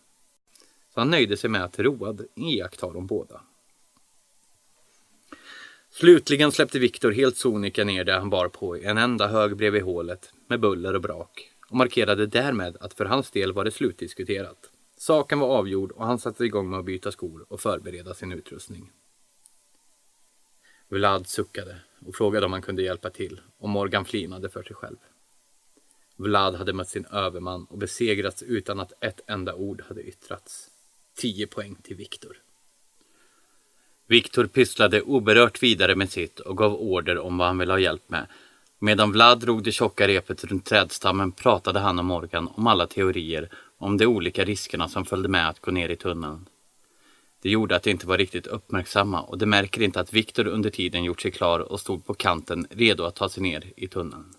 Så 0.95 1.01
han 1.01 1.11
nöjde 1.11 1.37
sig 1.37 1.51
med 1.51 1.65
att 1.65 1.79
road 1.79 2.27
iaktta 2.35 2.93
dem 2.93 3.07
båda. 3.07 3.41
Slutligen 5.91 6.53
släppte 6.53 6.79
Viktor 6.79 7.13
helt 7.13 7.37
sonika 7.37 7.85
ner 7.85 8.05
det 8.05 8.13
han 8.13 8.31
bar 8.31 8.49
på 8.49 8.77
i 8.77 8.85
en 8.85 8.99
enda 8.99 9.29
hög 9.29 9.57
bredvid 9.57 9.83
hålet 9.83 10.33
med 10.47 10.61
buller 10.61 10.95
och 10.95 11.03
brak 11.03 11.51
och 11.69 11.77
markerade 11.77 12.27
därmed 12.27 12.77
att 12.81 12.95
för 12.95 13.05
hans 13.05 13.31
del 13.31 13.53
var 13.53 13.65
det 13.65 13.71
slutdiskuterat. 13.71 14.71
Saken 14.97 15.39
var 15.39 15.49
avgjord 15.49 15.91
och 15.91 16.07
han 16.07 16.19
satte 16.19 16.45
igång 16.45 16.71
med 16.71 16.79
att 16.79 16.85
byta 16.85 17.13
skor 17.13 17.47
och 17.49 17.61
förbereda 17.61 18.15
sin 18.15 18.33
utrustning. 18.33 18.91
Vlad 20.89 21.27
suckade 21.27 21.77
och 22.07 22.17
frågade 22.17 22.47
om 22.47 22.53
han 22.53 22.63
kunde 22.63 22.83
hjälpa 22.83 23.11
till 23.11 23.41
och 23.59 23.69
Morgan 23.69 24.05
flinade 24.05 24.49
för 24.49 24.63
sig 24.63 24.77
själv. 24.77 24.97
Vlad 26.17 26.55
hade 26.55 26.73
mött 26.73 26.89
sin 26.89 27.07
överman 27.07 27.67
och 27.71 27.79
besegrats 27.79 28.43
utan 28.43 28.81
att 28.81 28.93
ett 29.05 29.21
enda 29.27 29.55
ord 29.55 29.83
hade 29.89 30.03
yttrats. 30.03 30.69
Tio 31.17 31.47
poäng 31.47 31.77
till 31.83 31.97
Viktor. 31.97 32.37
Viktor 34.07 34.47
pysslade 34.47 35.03
oberört 35.03 35.63
vidare 35.63 35.97
med 35.97 36.11
sitt 36.11 36.41
och 36.41 36.57
gav 36.57 36.75
order 36.75 37.19
om 37.19 37.39
vad 37.39 37.47
han 37.47 37.59
ville 37.59 37.73
ha 37.73 37.79
hjälp 37.79 38.11
med. 38.11 38.27
Medan 38.79 39.13
Vlad 39.13 39.41
drog 39.41 39.63
det 39.63 39.73
tjocka 39.73 40.09
repet 40.09 40.45
runt 40.45 40.65
trädstammen 40.65 41.33
pratade 41.33 41.79
han 41.79 41.99
och 41.99 42.05
Morgan 42.05 42.49
om 42.55 42.67
alla 42.67 42.87
teorier 42.87 43.49
om 43.79 43.97
de 43.97 44.07
olika 44.07 44.45
riskerna 44.45 44.89
som 44.89 45.05
följde 45.05 45.29
med 45.29 45.49
att 45.49 45.61
gå 45.61 45.71
ner 45.71 45.89
i 45.89 45.97
tunneln. 45.97 46.49
Det 47.43 47.51
gjorde 47.51 47.77
att 47.77 47.83
de 47.83 47.91
inte 47.91 48.07
var 48.07 48.19
riktigt 48.19 48.47
uppmärksamma 48.47 49.23
och 49.23 49.39
de 49.39 49.47
märker 49.47 49.83
inte 49.83 50.01
att 50.01 50.13
Viktor 50.13 50.47
under 50.47 50.71
tiden 50.71 51.05
gjort 51.05 51.21
sig 51.21 51.31
klar 51.31 51.61
och 51.61 51.81
stod 51.81 52.07
på 52.07 52.15
kanten 52.15 52.67
redo 52.71 53.05
att 53.05 53.17
ta 53.17 53.29
sig 53.29 53.43
ner 53.43 53.73
i 53.77 53.89
tunneln. 53.89 54.35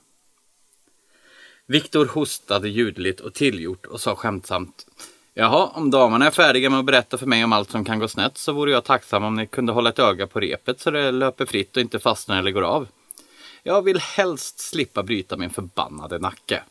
Viktor 1.65 2.05
hostade 2.05 2.69
ljudligt 2.69 3.19
och 3.19 3.33
tillgjort 3.33 3.85
och 3.85 4.01
sa 4.01 4.15
skämtsamt 4.15 4.85
Jaha, 5.33 5.67
om 5.67 5.91
damerna 5.91 6.25
är 6.25 6.31
färdiga 6.31 6.69
med 6.69 6.79
att 6.79 6.85
berätta 6.85 7.17
för 7.17 7.25
mig 7.25 7.43
om 7.43 7.53
allt 7.53 7.71
som 7.71 7.85
kan 7.85 7.99
gå 7.99 8.07
snett 8.07 8.38
så 8.38 8.51
vore 8.53 8.71
jag 8.71 8.83
tacksam 8.83 9.23
om 9.23 9.35
ni 9.35 9.47
kunde 9.47 9.71
hålla 9.71 9.89
ett 9.89 9.99
öga 9.99 10.27
på 10.27 10.39
repet 10.39 10.79
så 10.79 10.91
det 10.91 11.12
löper 11.12 11.45
fritt 11.45 11.75
och 11.75 11.81
inte 11.81 11.99
fastnar 11.99 12.39
eller 12.39 12.51
går 12.51 12.62
av. 12.62 12.88
Jag 13.63 13.81
vill 13.81 13.99
helst 13.99 14.59
slippa 14.59 15.03
bryta 15.03 15.38
min 15.38 15.49
förbannade 15.49 16.19
nacke. 16.19 16.63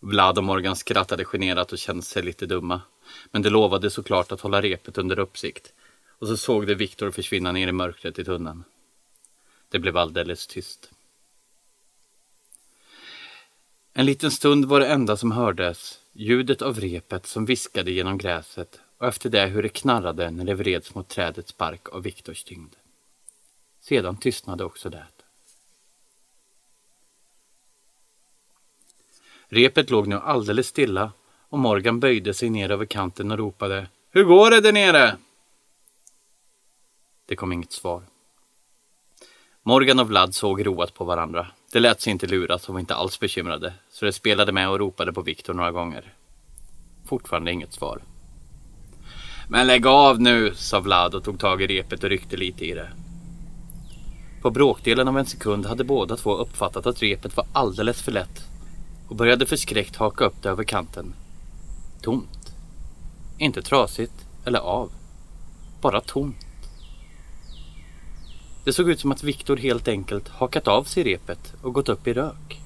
Vlad 0.00 0.38
och 0.38 0.44
Morgan 0.44 0.76
skrattade 0.76 1.24
generat 1.24 1.72
och 1.72 1.78
kände 1.78 2.02
sig 2.02 2.22
lite 2.22 2.46
dumma. 2.46 2.80
Men 3.30 3.42
de 3.42 3.50
lovade 3.50 3.90
såklart 3.90 4.32
att 4.32 4.40
hålla 4.40 4.62
repet 4.62 4.98
under 4.98 5.18
uppsikt. 5.18 5.72
Och 6.08 6.28
så 6.28 6.36
såg 6.36 6.66
de 6.66 6.74
Viktor 6.74 7.10
försvinna 7.10 7.52
ner 7.52 7.68
i 7.68 7.72
mörkret 7.72 8.18
i 8.18 8.24
tunneln. 8.24 8.64
Det 9.68 9.78
blev 9.78 9.96
alldeles 9.96 10.46
tyst. 10.46 10.90
En 13.92 14.06
liten 14.06 14.30
stund 14.30 14.64
var 14.64 14.80
det 14.80 14.86
enda 14.86 15.16
som 15.16 15.32
hördes 15.32 16.00
ljudet 16.12 16.62
av 16.62 16.80
repet 16.80 17.26
som 17.26 17.44
viskade 17.44 17.90
genom 17.90 18.18
gräset 18.18 18.80
och 18.98 19.06
efter 19.06 19.30
det 19.30 19.46
hur 19.46 19.62
det 19.62 19.68
knarrade 19.68 20.30
när 20.30 20.44
det 20.44 20.54
vreds 20.54 20.94
mot 20.94 21.08
trädets 21.08 21.56
bark 21.56 21.88
av 21.88 22.02
Viktors 22.02 22.44
tyngd. 22.44 22.74
Sedan 23.80 24.16
tystnade 24.16 24.64
också 24.64 24.90
det. 24.90 25.06
Repet 29.48 29.90
låg 29.90 30.06
nu 30.06 30.16
alldeles 30.16 30.66
stilla 30.66 31.12
och 31.54 31.60
Morgan 31.60 32.00
böjde 32.00 32.34
sig 32.34 32.50
ner 32.50 32.70
över 32.70 32.86
kanten 32.86 33.30
och 33.30 33.38
ropade 33.38 33.86
Hur 34.10 34.24
går 34.24 34.50
det 34.50 34.60
där 34.60 34.72
nere? 34.72 35.16
Det 37.26 37.36
kom 37.36 37.52
inget 37.52 37.72
svar. 37.72 38.02
Morgan 39.62 40.00
och 40.00 40.08
Vlad 40.08 40.34
såg 40.34 40.66
roat 40.66 40.94
på 40.94 41.04
varandra. 41.04 41.46
Det 41.72 41.80
lät 41.80 42.00
sig 42.00 42.10
inte 42.10 42.26
luras 42.26 42.68
och 42.68 42.74
var 42.74 42.80
inte 42.80 42.94
alls 42.94 43.20
bekymrade, 43.20 43.72
så 43.90 44.04
de 44.04 44.12
spelade 44.12 44.52
med 44.52 44.68
och 44.68 44.78
ropade 44.78 45.12
på 45.12 45.22
Viktor 45.22 45.54
några 45.54 45.72
gånger. 45.72 46.14
Fortfarande 47.06 47.52
inget 47.52 47.72
svar. 47.72 48.02
Men 49.48 49.66
lägg 49.66 49.86
av 49.86 50.20
nu, 50.20 50.54
sa 50.54 50.80
Vlad 50.80 51.14
och 51.14 51.24
tog 51.24 51.38
tag 51.38 51.62
i 51.62 51.66
repet 51.66 52.04
och 52.04 52.10
ryckte 52.10 52.36
lite 52.36 52.64
i 52.64 52.74
det. 52.74 52.92
På 54.42 54.50
bråkdelen 54.50 55.08
av 55.08 55.18
en 55.18 55.26
sekund 55.26 55.66
hade 55.66 55.84
båda 55.84 56.16
två 56.16 56.36
uppfattat 56.36 56.86
att 56.86 57.02
repet 57.02 57.36
var 57.36 57.46
alldeles 57.52 58.02
för 58.02 58.12
lätt 58.12 58.44
och 59.08 59.16
började 59.16 59.46
förskräckt 59.46 59.96
haka 59.96 60.24
upp 60.24 60.42
det 60.42 60.48
över 60.48 60.64
kanten. 60.64 61.14
Tomt. 62.04 62.52
Inte 63.38 63.62
trasigt 63.62 64.26
eller 64.44 64.58
av. 64.58 64.92
Bara 65.80 66.00
tomt. 66.00 66.46
Det 68.64 68.72
såg 68.72 68.90
ut 68.90 69.00
som 69.00 69.12
att 69.12 69.22
Viktor 69.22 69.56
helt 69.56 69.88
enkelt 69.88 70.28
hakat 70.28 70.68
av 70.68 70.84
sig 70.84 71.02
repet 71.02 71.54
och 71.62 71.72
gått 71.72 71.88
upp 71.88 72.06
i 72.06 72.12
rök. 72.12 72.60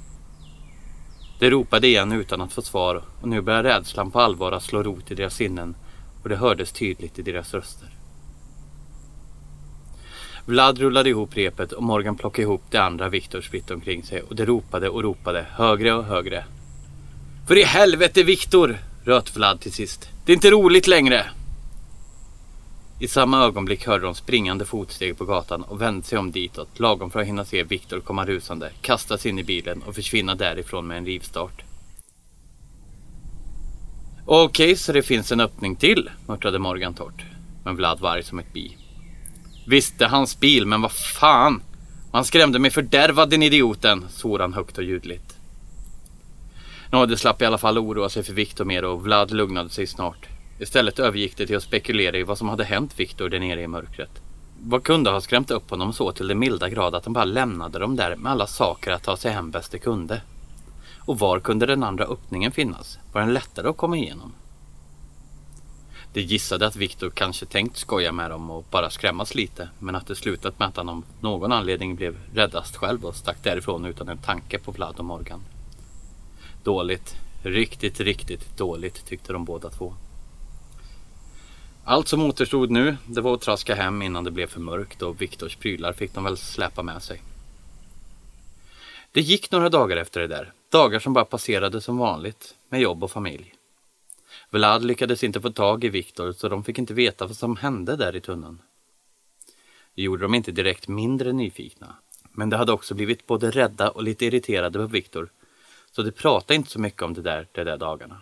De 1.38 1.50
ropade 1.50 1.86
igen 1.86 2.12
utan 2.12 2.40
att 2.40 2.52
få 2.52 2.62
svar 2.62 3.02
och 3.22 3.28
nu 3.28 3.40
började 3.40 3.68
rädslan 3.68 4.10
på 4.10 4.20
allvar 4.20 4.52
att 4.52 4.62
slå 4.62 4.82
rot 4.82 5.10
i 5.10 5.14
deras 5.14 5.34
sinnen 5.34 5.76
och 6.22 6.28
det 6.28 6.36
hördes 6.36 6.72
tydligt 6.72 7.18
i 7.18 7.22
deras 7.22 7.54
röster. 7.54 7.88
Vlad 10.46 10.78
rullade 10.78 11.08
ihop 11.08 11.36
repet 11.36 11.72
och 11.72 11.82
Morgan 11.82 12.16
plockade 12.16 12.42
ihop 12.42 12.62
det 12.70 12.78
andra 12.78 13.08
Viktor 13.08 13.40
spritt 13.40 13.70
omkring 13.70 14.02
sig 14.02 14.22
och 14.22 14.36
de 14.36 14.46
ropade 14.46 14.88
och 14.88 15.02
ropade 15.02 15.46
högre 15.50 15.94
och 15.94 16.04
högre. 16.04 16.44
För 17.46 17.56
i 17.56 17.62
helvete 17.62 18.22
Viktor! 18.22 18.87
Röt 19.08 19.36
Vlad 19.36 19.60
till 19.60 19.72
sist. 19.72 20.08
Det 20.24 20.32
är 20.32 20.34
inte 20.34 20.50
roligt 20.50 20.86
längre! 20.86 21.26
I 23.00 23.08
samma 23.08 23.44
ögonblick 23.44 23.86
hörde 23.86 24.04
de 24.04 24.14
springande 24.14 24.64
fotsteg 24.64 25.18
på 25.18 25.24
gatan 25.24 25.62
och 25.62 25.80
vände 25.80 26.06
sig 26.06 26.18
om 26.18 26.32
ditåt, 26.32 26.78
lagom 26.78 27.10
för 27.10 27.20
att 27.20 27.26
hinna 27.26 27.44
se 27.44 27.62
Viktor 27.62 28.00
komma 28.00 28.26
rusande, 28.26 28.70
kastas 28.80 29.26
in 29.26 29.38
i 29.38 29.44
bilen 29.44 29.82
och 29.82 29.94
försvinna 29.94 30.34
därifrån 30.34 30.86
med 30.86 30.98
en 30.98 31.06
rivstart. 31.06 31.62
Okej, 34.26 34.76
så 34.76 34.92
det 34.92 35.02
finns 35.02 35.32
en 35.32 35.40
öppning 35.40 35.76
till, 35.76 36.10
muttrade 36.26 36.58
Morgan 36.58 36.94
torrt. 36.94 37.24
Men 37.64 37.76
Vlad 37.76 38.00
var 38.00 38.10
arg 38.10 38.22
som 38.22 38.38
ett 38.38 38.52
bi. 38.52 38.76
Visst, 39.66 39.98
det 39.98 40.04
är 40.04 40.08
hans 40.08 40.40
bil, 40.40 40.66
men 40.66 40.82
vad 40.82 40.92
fan! 40.92 41.62
Han 42.12 42.24
skrämde 42.24 42.58
mig 42.58 42.70
fördärvad 42.70 43.30
den 43.30 43.42
idioten, 43.42 44.06
svor 44.10 44.38
han 44.38 44.52
högt 44.52 44.78
och 44.78 44.84
ljudligt. 44.84 45.27
Nå, 46.90 47.16
slapp 47.16 47.42
i 47.42 47.44
alla 47.44 47.58
fall 47.58 47.78
oroa 47.78 48.08
sig 48.08 48.22
för 48.22 48.32
Viktor 48.32 48.64
mer 48.64 48.84
och 48.84 49.02
Vlad 49.02 49.30
lugnade 49.30 49.70
sig 49.70 49.86
snart. 49.86 50.28
Istället 50.58 50.98
övergick 50.98 51.36
det 51.36 51.46
till 51.46 51.56
att 51.56 51.62
spekulera 51.62 52.16
i 52.16 52.22
vad 52.22 52.38
som 52.38 52.48
hade 52.48 52.64
hänt 52.64 53.00
Viktor 53.00 53.28
där 53.28 53.38
nere 53.38 53.62
i 53.62 53.66
mörkret. 53.66 54.10
Vad 54.62 54.82
kunde 54.82 55.10
ha 55.10 55.20
skrämt 55.20 55.50
upp 55.50 55.70
honom 55.70 55.92
så 55.92 56.12
till 56.12 56.28
den 56.28 56.38
milda 56.38 56.68
grad 56.68 56.94
att 56.94 57.04
han 57.04 57.12
bara 57.12 57.24
lämnade 57.24 57.78
dem 57.78 57.96
där 57.96 58.16
med 58.16 58.32
alla 58.32 58.46
saker 58.46 58.90
att 58.90 59.02
ta 59.02 59.16
sig 59.16 59.32
hem 59.32 59.50
bäst 59.50 59.72
det 59.72 59.78
kunde? 59.78 60.22
Och 60.98 61.18
var 61.18 61.40
kunde 61.40 61.66
den 61.66 61.82
andra 61.82 62.04
öppningen 62.04 62.52
finnas? 62.52 62.98
Var 63.12 63.20
den 63.20 63.34
lättare 63.34 63.68
att 63.68 63.76
komma 63.76 63.96
igenom? 63.96 64.32
De 66.12 66.20
gissade 66.20 66.66
att 66.66 66.76
Viktor 66.76 67.10
kanske 67.10 67.46
tänkt 67.46 67.76
skoja 67.76 68.12
med 68.12 68.30
dem 68.30 68.50
och 68.50 68.64
bara 68.70 68.90
skrämmas 68.90 69.34
lite, 69.34 69.68
men 69.78 69.94
att 69.94 70.06
det 70.06 70.16
slutat 70.16 70.58
med 70.58 70.68
att 70.68 70.76
han 70.76 70.88
av 70.88 71.02
någon 71.20 71.52
anledning 71.52 71.96
blev 71.96 72.16
räddast 72.34 72.76
själv 72.76 73.04
och 73.04 73.16
stack 73.16 73.42
därifrån 73.42 73.84
utan 73.84 74.08
en 74.08 74.18
tanke 74.18 74.58
på 74.58 74.72
Vlad 74.72 74.98
och 74.98 75.04
Morgan. 75.04 75.42
Dåligt. 76.68 77.16
Riktigt, 77.42 78.00
riktigt 78.00 78.56
dåligt 78.58 79.06
tyckte 79.06 79.32
de 79.32 79.44
båda 79.44 79.70
två. 79.70 79.94
Allt 81.84 82.08
som 82.08 82.22
återstod 82.22 82.70
nu, 82.70 82.96
det 83.06 83.20
var 83.20 83.34
att 83.34 83.40
traska 83.40 83.74
hem 83.74 84.02
innan 84.02 84.24
det 84.24 84.30
blev 84.30 84.46
för 84.46 84.60
mörkt 84.60 85.02
och 85.02 85.22
Viktors 85.22 85.56
prylar 85.56 85.92
fick 85.92 86.14
de 86.14 86.24
väl 86.24 86.36
släpa 86.36 86.82
med 86.82 87.02
sig. 87.02 87.22
Det 89.12 89.20
gick 89.20 89.50
några 89.50 89.68
dagar 89.68 89.96
efter 89.96 90.20
det 90.20 90.26
där. 90.26 90.52
Dagar 90.68 90.98
som 90.98 91.12
bara 91.12 91.24
passerade 91.24 91.80
som 91.80 91.98
vanligt, 91.98 92.54
med 92.68 92.80
jobb 92.80 93.04
och 93.04 93.10
familj. 93.10 93.54
Vlad 94.50 94.84
lyckades 94.84 95.24
inte 95.24 95.40
få 95.40 95.50
tag 95.50 95.84
i 95.84 95.88
Viktor 95.88 96.32
så 96.32 96.48
de 96.48 96.64
fick 96.64 96.78
inte 96.78 96.94
veta 96.94 97.26
vad 97.26 97.36
som 97.36 97.56
hände 97.56 97.96
där 97.96 98.16
i 98.16 98.20
tunneln. 98.20 98.62
Det 99.94 100.02
gjorde 100.02 100.22
de 100.22 100.34
inte 100.34 100.52
direkt 100.52 100.88
mindre 100.88 101.32
nyfikna. 101.32 101.94
Men 102.32 102.50
de 102.50 102.56
hade 102.56 102.72
också 102.72 102.94
blivit 102.94 103.26
både 103.26 103.50
rädda 103.50 103.90
och 103.90 104.02
lite 104.02 104.26
irriterade 104.26 104.78
på 104.78 104.86
Viktor. 104.86 105.30
Så 105.90 106.02
de 106.02 106.12
pratade 106.12 106.54
inte 106.54 106.70
så 106.70 106.80
mycket 106.80 107.02
om 107.02 107.14
det 107.14 107.22
där 107.22 107.48
de 107.52 107.64
där 107.64 107.76
dagarna. 107.76 108.20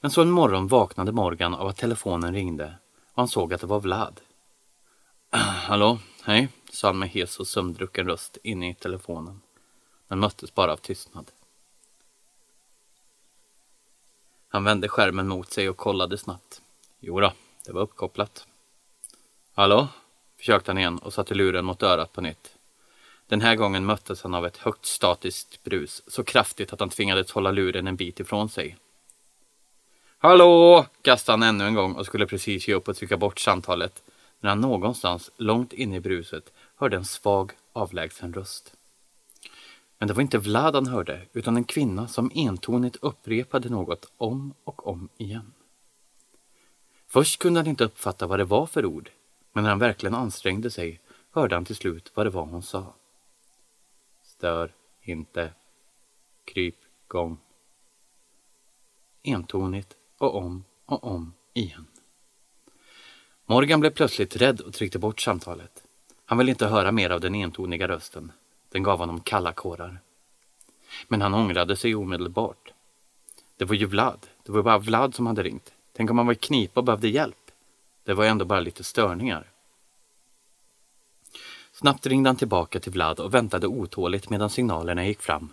Men 0.00 0.10
så 0.10 0.22
en 0.22 0.30
morgon 0.30 0.68
vaknade 0.68 1.12
Morgan 1.12 1.54
av 1.54 1.66
att 1.66 1.76
telefonen 1.76 2.34
ringde 2.34 2.74
och 3.06 3.16
han 3.16 3.28
såg 3.28 3.54
att 3.54 3.60
det 3.60 3.66
var 3.66 3.80
Vlad. 3.80 4.20
Hallå, 5.30 5.98
hej, 6.22 6.48
sa 6.70 6.88
han 6.88 6.98
med 6.98 7.08
hes 7.08 7.40
och 7.40 7.46
sömndrucken 7.46 8.06
röst 8.06 8.38
inne 8.42 8.70
i 8.70 8.74
telefonen. 8.74 9.40
Men 10.08 10.18
möttes 10.18 10.54
bara 10.54 10.72
av 10.72 10.76
tystnad. 10.76 11.30
Han 14.48 14.64
vände 14.64 14.88
skärmen 14.88 15.28
mot 15.28 15.52
sig 15.52 15.68
och 15.68 15.76
kollade 15.76 16.18
snabbt. 16.18 16.62
Jo 17.00 17.20
då, 17.20 17.32
det 17.66 17.72
var 17.72 17.82
uppkopplat. 17.82 18.46
Hallå? 19.54 19.88
försökte 20.36 20.70
han 20.70 20.78
igen 20.78 20.98
och 20.98 21.12
satte 21.12 21.34
luren 21.34 21.64
mot 21.64 21.82
örat 21.82 22.12
på 22.12 22.20
nytt. 22.20 22.56
Den 23.30 23.40
här 23.40 23.56
gången 23.56 23.84
möttes 23.86 24.22
han 24.22 24.34
av 24.34 24.46
ett 24.46 24.56
högt 24.56 24.86
statiskt 24.86 25.64
brus, 25.64 26.02
så 26.06 26.24
kraftigt 26.24 26.72
att 26.72 26.80
han 26.80 26.88
tvingades 26.88 27.30
hålla 27.30 27.50
luren 27.50 27.86
en 27.86 27.96
bit 27.96 28.20
ifrån 28.20 28.48
sig. 28.48 28.76
Hallå! 30.18 30.86
kastade 31.02 31.38
han 31.38 31.42
ännu 31.42 31.64
en 31.64 31.74
gång 31.74 31.94
och 31.94 32.06
skulle 32.06 32.26
precis 32.26 32.68
ge 32.68 32.74
upp 32.74 32.88
och 32.88 32.96
trycka 32.96 33.16
bort 33.16 33.38
samtalet 33.38 34.02
när 34.40 34.50
han 34.50 34.60
någonstans 34.60 35.30
långt 35.36 35.72
inne 35.72 35.96
i 35.96 36.00
bruset 36.00 36.52
hörde 36.76 36.96
en 36.96 37.04
svag 37.04 37.52
avlägsen 37.72 38.34
röst. 38.34 38.72
Men 39.98 40.08
det 40.08 40.14
var 40.14 40.22
inte 40.22 40.38
Vlad 40.38 40.74
han 40.74 40.86
hörde, 40.86 41.20
utan 41.32 41.56
en 41.56 41.64
kvinna 41.64 42.08
som 42.08 42.30
entonigt 42.34 42.96
upprepade 43.00 43.68
något 43.68 44.12
om 44.16 44.54
och 44.64 44.86
om 44.86 45.08
igen. 45.16 45.52
Först 47.08 47.38
kunde 47.38 47.60
han 47.60 47.66
inte 47.66 47.84
uppfatta 47.84 48.26
vad 48.26 48.38
det 48.38 48.44
var 48.44 48.66
för 48.66 48.86
ord, 48.86 49.10
men 49.52 49.62
när 49.62 49.70
han 49.70 49.78
verkligen 49.78 50.14
ansträngde 50.14 50.70
sig 50.70 51.00
hörde 51.30 51.54
han 51.54 51.64
till 51.64 51.76
slut 51.76 52.12
vad 52.14 52.26
det 52.26 52.30
var 52.30 52.44
hon 52.44 52.62
sa. 52.62 52.94
Stör 54.40 54.72
inte. 55.02 55.52
Kryp 56.44 56.76
gång. 57.08 57.38
Entonigt 59.22 59.96
och 60.18 60.36
om 60.36 60.64
och 60.86 61.04
om 61.04 61.32
igen. 61.54 61.86
Morgan 63.46 63.80
blev 63.80 63.90
plötsligt 63.90 64.36
rädd 64.36 64.60
och 64.60 64.72
tryckte 64.74 64.98
bort 64.98 65.20
samtalet. 65.20 65.84
Han 66.24 66.38
ville 66.38 66.50
inte 66.50 66.66
höra 66.66 66.92
mer 66.92 67.10
av 67.10 67.20
den 67.20 67.34
entoniga 67.34 67.88
rösten. 67.88 68.32
Den 68.68 68.82
gav 68.82 68.98
honom 68.98 69.20
kalla 69.20 69.52
kårar. 69.52 70.00
Men 71.08 71.22
han 71.22 71.34
ångrade 71.34 71.76
sig 71.76 71.94
omedelbart. 71.94 72.72
Det 73.56 73.64
var 73.64 73.74
ju 73.74 73.86
Vlad. 73.86 74.26
Det 74.42 74.52
var 74.52 74.62
bara 74.62 74.78
Vlad 74.78 75.14
som 75.14 75.26
hade 75.26 75.42
ringt. 75.42 75.72
Tänk 75.92 76.10
om 76.10 76.18
han 76.18 76.26
var 76.26 76.34
i 76.34 76.36
knipa 76.36 76.80
och 76.80 76.84
behövde 76.84 77.08
hjälp. 77.08 77.50
Det 78.04 78.14
var 78.14 78.24
ju 78.24 78.30
ändå 78.30 78.44
bara 78.44 78.60
lite 78.60 78.84
störningar. 78.84 79.49
Snabbt 81.80 82.06
ringde 82.06 82.28
han 82.28 82.36
tillbaka 82.36 82.80
till 82.80 82.92
Vlad 82.92 83.20
och 83.20 83.34
väntade 83.34 83.66
otåligt 83.66 84.30
medan 84.30 84.50
signalerna 84.50 85.06
gick 85.06 85.20
fram. 85.20 85.52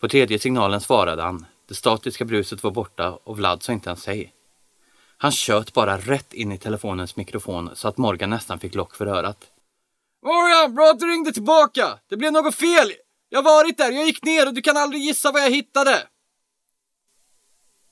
På 0.00 0.08
tredje 0.08 0.38
signalen 0.38 0.80
svarade 0.80 1.22
han. 1.22 1.46
Det 1.68 1.74
statiska 1.74 2.24
bruset 2.24 2.62
var 2.62 2.70
borta 2.70 3.18
och 3.24 3.36
Vlad 3.36 3.62
sa 3.62 3.72
inte 3.72 3.90
ens 3.90 4.06
hej. 4.06 4.34
Han 5.16 5.32
tjöt 5.32 5.72
bara 5.72 5.98
rätt 5.98 6.32
in 6.32 6.52
i 6.52 6.58
telefonens 6.58 7.16
mikrofon 7.16 7.70
så 7.74 7.88
att 7.88 7.96
Morgan 7.96 8.30
nästan 8.30 8.58
fick 8.58 8.74
lock 8.74 8.94
för 8.94 9.06
örat. 9.06 9.50
Morgan, 10.22 10.74
bra 10.74 10.90
att 10.90 11.00
du 11.00 11.06
ringde 11.06 11.32
tillbaka! 11.32 11.98
Det 12.08 12.16
blev 12.16 12.32
något 12.32 12.54
fel! 12.54 12.92
Jag 13.28 13.42
har 13.42 13.44
varit 13.44 13.78
där, 13.78 13.92
jag 13.92 14.06
gick 14.06 14.24
ner 14.24 14.46
och 14.46 14.54
du 14.54 14.62
kan 14.62 14.76
aldrig 14.76 15.02
gissa 15.02 15.32
vad 15.32 15.42
jag 15.42 15.50
hittade! 15.50 16.06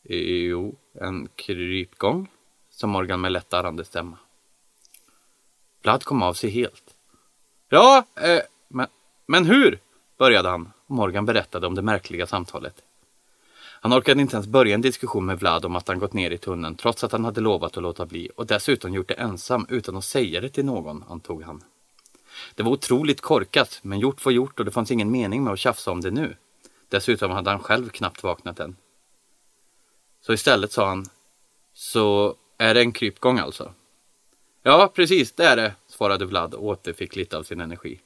Jo, 0.09 0.79
en 1.01 1.29
krypgång, 1.35 2.31
sa 2.71 2.87
Morgan 2.87 3.21
med 3.21 3.33
lätt 3.33 3.51
darrande 3.51 3.85
stämma. 3.85 4.19
Vlad 5.83 6.05
kom 6.05 6.23
av 6.23 6.35
sig 6.35 6.51
helt. 6.51 6.86
Ja, 7.69 8.05
eh, 8.15 8.41
men, 8.69 8.87
men 9.27 9.45
hur? 9.45 9.79
började 10.19 10.49
han 10.49 10.73
och 10.87 10.97
Morgan 10.97 11.27
berättade 11.27 11.67
om 11.67 11.75
det 11.75 11.83
märkliga 11.83 12.27
samtalet. 12.27 12.83
Han 13.81 13.93
orkade 13.93 14.21
inte 14.21 14.37
ens 14.37 14.47
börja 14.47 14.75
en 14.75 14.81
diskussion 14.81 15.27
med 15.27 15.39
Vlad 15.39 15.65
om 15.65 15.77
att 15.77 15.89
han 15.89 15.99
gått 15.99 16.13
ner 16.13 16.31
i 16.31 16.39
tunneln 16.39 16.77
trots 16.77 17.05
att 17.05 17.13
han 17.13 17.25
hade 17.25 17.41
lovat 17.41 17.77
att 17.77 17.83
låta 17.83 18.07
bli 18.07 18.31
och 18.37 18.47
dessutom 18.47 18.95
gjort 18.95 19.09
det 19.09 19.15
ensam 19.15 19.67
utan 19.69 19.97
att 19.97 20.05
säga 20.05 20.41
det 20.41 20.49
till 20.49 20.65
någon, 20.65 21.05
antog 21.09 21.43
han. 21.43 21.65
Det 22.55 22.63
var 22.63 22.71
otroligt 22.71 23.21
korkat, 23.21 23.79
men 23.83 23.99
gjort 23.99 24.25
var 24.25 24.33
gjort 24.33 24.59
och 24.59 24.65
det 24.65 24.71
fanns 24.71 24.91
ingen 24.91 25.11
mening 25.11 25.45
med 25.45 25.53
att 25.53 25.59
tjafsa 25.59 25.91
om 25.91 26.01
det 26.01 26.11
nu. 26.11 26.37
Dessutom 26.89 27.31
hade 27.31 27.51
han 27.51 27.61
själv 27.61 27.89
knappt 27.89 28.23
vaknat 28.23 28.61
än. 28.61 28.77
Så 30.21 30.33
istället 30.33 30.73
sa 30.73 30.89
han, 30.89 31.07
så 31.75 32.35
är 32.59 32.75
det 32.75 32.81
en 32.81 32.93
krypgång 32.93 33.39
alltså? 33.39 33.73
Ja, 34.63 34.93
precis, 34.95 35.33
det 35.33 35.45
är 35.45 35.57
det, 35.57 35.75
svarade 35.97 36.25
Vlad 36.25 36.55
och 36.55 36.65
återfick 36.65 37.17
lite 37.17 37.37
av 37.37 37.43
sin 37.43 37.61
energi. 37.61 38.01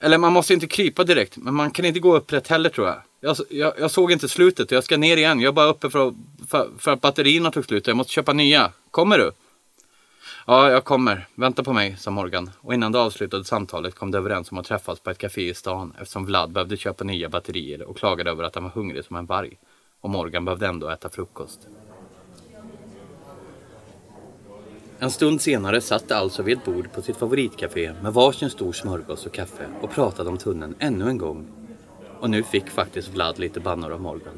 Eller 0.00 0.18
man 0.18 0.32
måste 0.32 0.54
inte 0.54 0.66
krypa 0.66 1.04
direkt, 1.04 1.36
men 1.36 1.54
man 1.54 1.70
kan 1.70 1.84
inte 1.84 2.00
gå 2.00 2.16
upprätt 2.16 2.48
heller 2.48 2.70
tror 2.70 2.86
jag. 2.86 2.96
Jag, 3.20 3.36
jag, 3.50 3.72
jag 3.78 3.90
såg 3.90 4.12
inte 4.12 4.28
slutet 4.28 4.66
och 4.66 4.76
jag 4.76 4.84
ska 4.84 4.96
ner 4.96 5.16
igen. 5.16 5.40
Jag 5.40 5.48
är 5.48 5.52
bara 5.52 5.66
uppe 5.66 5.90
för, 5.90 6.08
att, 6.08 6.14
för, 6.48 6.70
för 6.78 6.90
att 6.90 7.00
batterierna 7.00 7.50
tog 7.50 7.64
slut 7.64 7.86
och 7.86 7.88
jag 7.88 7.96
måste 7.96 8.12
köpa 8.12 8.32
nya. 8.32 8.72
Kommer 8.90 9.18
du? 9.18 9.32
Ja, 10.46 10.70
jag 10.70 10.84
kommer. 10.84 11.26
Vänta 11.34 11.62
på 11.62 11.72
mig, 11.72 11.96
sa 11.98 12.10
Morgan. 12.10 12.50
Och 12.60 12.74
innan 12.74 12.92
det 12.92 12.98
avslutade 12.98 13.44
samtalet 13.44 13.94
kom 13.94 14.10
de 14.10 14.18
överens 14.18 14.50
om 14.50 14.58
att 14.58 14.66
träffas 14.66 15.00
på 15.00 15.10
ett 15.10 15.18
café 15.18 15.48
i 15.48 15.54
stan 15.54 15.94
eftersom 16.00 16.26
Vlad 16.26 16.52
behövde 16.52 16.76
köpa 16.76 17.04
nya 17.04 17.28
batterier 17.28 17.82
och 17.82 17.96
klagade 17.96 18.30
över 18.30 18.44
att 18.44 18.54
han 18.54 18.64
var 18.64 18.70
hungrig 18.70 19.04
som 19.04 19.16
en 19.16 19.26
varg. 19.26 19.58
Och 20.00 20.10
Morgan 20.10 20.44
behövde 20.44 20.66
ändå 20.66 20.88
äta 20.88 21.10
frukost. 21.10 21.60
En 24.98 25.10
stund 25.10 25.40
senare 25.40 25.80
satt 25.80 26.08
de 26.08 26.14
alltså 26.14 26.42
vid 26.42 26.58
ett 26.58 26.64
bord 26.64 26.92
på 26.92 27.02
sitt 27.02 27.16
favoritcafé 27.16 27.92
med 28.02 28.12
varsin 28.12 28.50
stor 28.50 28.72
smörgås 28.72 29.26
och 29.26 29.32
kaffe 29.32 29.66
och 29.80 29.90
pratade 29.90 30.30
om 30.30 30.38
tunneln 30.38 30.74
ännu 30.78 31.08
en 31.08 31.18
gång. 31.18 31.46
Och 32.20 32.30
nu 32.30 32.42
fick 32.42 32.70
faktiskt 32.70 33.08
Vlad 33.08 33.38
lite 33.38 33.60
bannor 33.60 33.92
av 33.92 34.00
Morgan. 34.00 34.34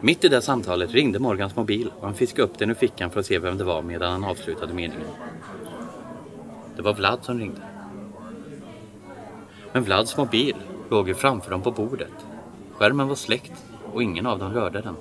Mitt 0.00 0.24
i 0.24 0.28
det 0.28 0.42
samtalet 0.42 0.92
ringde 0.92 1.18
Morgans 1.18 1.56
mobil 1.56 1.92
och 1.98 2.04
han 2.04 2.14
fiskade 2.14 2.42
upp 2.42 2.58
den 2.58 2.70
ur 2.70 2.74
fickan 2.74 3.10
för 3.10 3.20
att 3.20 3.26
se 3.26 3.38
vem 3.38 3.58
det 3.58 3.64
var 3.64 3.82
medan 3.82 4.12
han 4.12 4.24
avslutade 4.24 4.74
meningen. 4.74 5.08
Det 6.76 6.82
var 6.82 6.94
Vlad 6.94 7.18
som 7.22 7.38
ringde. 7.38 7.62
Men 9.72 9.82
Vlads 9.84 10.16
mobil 10.16 10.56
låg 10.90 11.08
ju 11.08 11.14
framför 11.14 11.50
dem 11.50 11.62
på 11.62 11.70
bordet. 11.70 12.26
Skärmen 12.72 13.08
var 13.08 13.14
släckt 13.14 13.64
och 13.92 14.02
ingen 14.02 14.26
av 14.26 14.38
dem 14.38 14.52
rörde 14.52 14.80
den. 14.80 14.94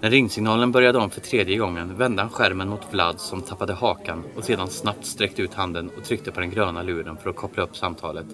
När 0.00 0.10
ringsignalen 0.10 0.72
började 0.72 0.98
om 0.98 1.10
för 1.10 1.20
tredje 1.20 1.56
gången 1.56 1.96
vände 1.96 2.22
han 2.22 2.30
skärmen 2.30 2.68
mot 2.68 2.92
Vlad 2.92 3.20
som 3.20 3.42
tappade 3.42 3.72
hakan 3.72 4.24
och 4.36 4.44
sedan 4.44 4.68
snabbt 4.68 5.06
sträckte 5.06 5.42
ut 5.42 5.54
handen 5.54 5.90
och 5.96 6.04
tryckte 6.04 6.32
på 6.32 6.40
den 6.40 6.50
gröna 6.50 6.82
luren 6.82 7.16
för 7.16 7.30
att 7.30 7.36
koppla 7.36 7.62
upp 7.62 7.76
samtalet 7.76 8.26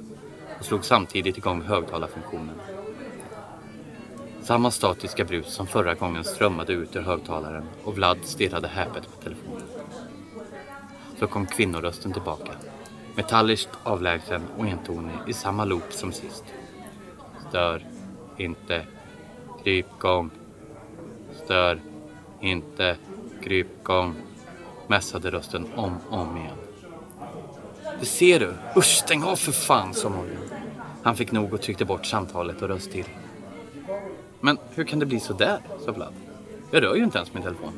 och 0.58 0.64
slog 0.64 0.84
samtidigt 0.84 1.38
igång 1.38 1.62
högtalarfunktionen. 1.62 2.54
Samma 4.42 4.70
statiska 4.70 5.24
brus 5.24 5.46
som 5.46 5.66
förra 5.66 5.94
gången 5.94 6.24
strömmade 6.24 6.72
ut 6.72 6.96
ur 6.96 7.00
högtalaren 7.00 7.64
och 7.84 7.94
Vlad 7.94 8.18
stirrade 8.22 8.68
häpet 8.68 9.02
på 9.02 9.22
telefonen. 9.22 9.62
Så 11.18 11.26
kom 11.26 11.46
kvinnorösten 11.46 12.12
tillbaka. 12.12 12.52
Metalliskt 13.16 13.70
avlägsen 13.82 14.42
och 14.58 14.66
entonig 14.66 15.16
i 15.26 15.32
samma 15.32 15.64
loop 15.64 15.92
som 15.92 16.12
sist. 16.12 16.44
Stör 17.48 17.86
inte. 18.36 18.86
Krypgång. 19.62 20.30
Stör 21.44 21.80
inte. 22.40 22.96
Krypgång. 23.42 24.14
Mässade 24.86 25.30
rösten 25.30 25.66
om 25.76 25.96
och 26.10 26.18
om 26.18 26.36
igen. 26.36 26.56
Det 28.00 28.06
ser 28.06 28.40
du. 28.40 28.54
Usch, 28.76 28.84
stäng 28.84 29.22
av 29.22 29.36
för 29.36 29.52
fan, 29.52 29.94
sa 29.94 30.08
Morgan. 30.08 30.36
Han 31.02 31.16
fick 31.16 31.32
nog 31.32 31.52
och 31.52 31.62
tryckte 31.62 31.84
bort 31.84 32.06
samtalet 32.06 32.62
och 32.62 32.68
röst 32.68 32.92
till. 32.92 33.04
Men 34.40 34.58
hur 34.74 34.84
kan 34.84 34.98
det 34.98 35.06
bli 35.06 35.20
så 35.20 35.32
där? 35.32 35.58
sa 35.84 35.92
Vlad. 35.92 36.14
Jag 36.70 36.82
rör 36.82 36.94
ju 36.94 37.04
inte 37.04 37.18
ens 37.18 37.34
min 37.34 37.42
telefon. 37.42 37.72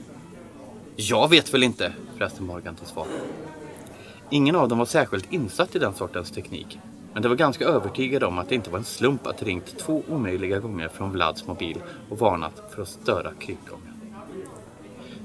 Jag 0.96 1.30
vet 1.30 1.54
väl 1.54 1.62
inte, 1.62 1.92
fräste 2.16 2.42
Morgan 2.42 2.74
till 2.74 2.86
svar. 2.86 3.06
Ingen 4.30 4.56
av 4.56 4.68
dem 4.68 4.78
var 4.78 4.86
särskilt 4.86 5.32
insatt 5.32 5.76
i 5.76 5.78
den 5.78 5.94
sortens 5.94 6.30
teknik. 6.30 6.78
Men 7.16 7.22
de 7.22 7.28
var 7.28 7.36
ganska 7.36 7.64
övertygade 7.64 8.26
om 8.26 8.38
att 8.38 8.48
det 8.48 8.54
inte 8.54 8.70
var 8.70 8.78
en 8.78 8.84
slump 8.84 9.26
att 9.26 9.38
det 9.38 9.44
ringt 9.44 9.78
två 9.78 10.02
omöjliga 10.08 10.58
gånger 10.58 10.88
från 10.88 11.12
Vlads 11.12 11.46
mobil 11.46 11.82
och 12.10 12.18
varnat 12.18 12.62
för 12.74 12.82
att 12.82 12.88
störa 12.88 13.32
krypgången. 13.38 13.94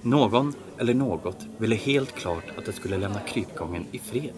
Någon 0.02 0.54
eller 0.78 0.94
något 0.94 1.38
ville 1.58 1.76
helt 1.76 2.16
klart 2.16 2.44
att 2.58 2.66
det 2.66 2.72
skulle 2.72 2.98
lämna 2.98 3.20
krypgången 3.20 3.86
i 3.92 4.00
fred. 4.00 4.34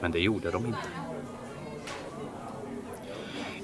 Men 0.00 0.12
det 0.12 0.18
gjorde 0.18 0.50
de 0.50 0.66
inte. 0.66 0.88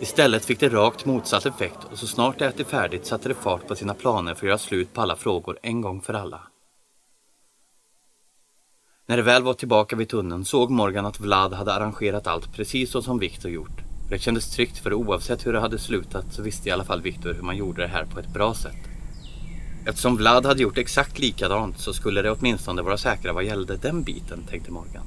Istället 0.00 0.44
fick 0.44 0.60
det 0.60 0.68
rakt 0.68 1.04
motsatt 1.04 1.46
effekt 1.46 1.78
och 1.90 1.98
så 1.98 2.06
snart 2.06 2.38
det 2.38 2.46
ätit 2.46 2.66
färdigt 2.66 3.06
satte 3.06 3.28
det 3.28 3.34
fart 3.34 3.68
på 3.68 3.74
sina 3.74 3.94
planer 3.94 4.34
för 4.34 4.46
att 4.46 4.48
göra 4.48 4.58
slut 4.58 4.92
på 4.92 5.00
alla 5.00 5.16
frågor 5.16 5.58
en 5.62 5.80
gång 5.80 6.00
för 6.00 6.14
alla. 6.14 6.40
När 9.12 9.16
det 9.16 9.22
väl 9.22 9.42
var 9.42 9.54
tillbaka 9.54 9.96
vid 9.96 10.08
tunneln 10.08 10.44
såg 10.44 10.70
Morgan 10.70 11.06
att 11.06 11.20
Vlad 11.20 11.52
hade 11.52 11.72
arrangerat 11.72 12.26
allt 12.26 12.52
precis 12.52 12.90
så 12.90 13.02
som 13.02 13.18
Viktor 13.18 13.50
gjort. 13.50 13.80
Det 14.10 14.18
kändes 14.18 14.50
tryggt 14.50 14.78
för 14.78 14.92
oavsett 14.92 15.46
hur 15.46 15.52
det 15.52 15.60
hade 15.60 15.78
slutat 15.78 16.24
så 16.30 16.42
visste 16.42 16.68
i 16.68 16.72
alla 16.72 16.84
fall 16.84 17.02
Viktor 17.02 17.34
hur 17.34 17.42
man 17.42 17.56
gjorde 17.56 17.82
det 17.82 17.88
här 17.88 18.04
på 18.04 18.20
ett 18.20 18.32
bra 18.32 18.54
sätt. 18.54 18.88
Eftersom 19.86 20.16
Vlad 20.16 20.46
hade 20.46 20.62
gjort 20.62 20.78
exakt 20.78 21.18
likadant 21.18 21.78
så 21.78 21.92
skulle 21.92 22.22
det 22.22 22.30
åtminstone 22.30 22.82
vara 22.82 22.96
säkra 22.96 23.32
vad 23.32 23.44
gällde 23.44 23.76
den 23.76 24.02
biten, 24.02 24.42
tänkte 24.50 24.72
Morgan. 24.72 25.06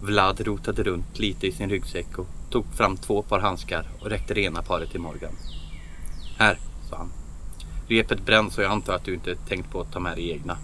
Vlad 0.00 0.40
rotade 0.40 0.82
runt 0.82 1.18
lite 1.18 1.46
i 1.46 1.52
sin 1.52 1.70
ryggsäck 1.70 2.18
och 2.18 2.26
tog 2.50 2.66
fram 2.74 2.96
två 2.96 3.22
par 3.22 3.40
handskar 3.40 3.86
och 4.00 4.10
räckte 4.10 4.34
det 4.34 4.40
ena 4.40 4.62
paret 4.62 4.90
till 4.90 5.00
Morgan. 5.00 5.32
Här, 6.38 6.58
sa 6.90 6.96
han. 6.96 7.12
Repet 7.88 8.26
bränns 8.26 8.58
och 8.58 8.64
jag 8.64 8.72
antar 8.72 8.94
att 8.94 9.04
du 9.04 9.14
inte 9.14 9.36
tänkt 9.36 9.70
på 9.70 9.80
att 9.80 9.92
ta 9.92 10.00
med 10.00 10.16
dig 10.16 10.30
egna. 10.30 10.58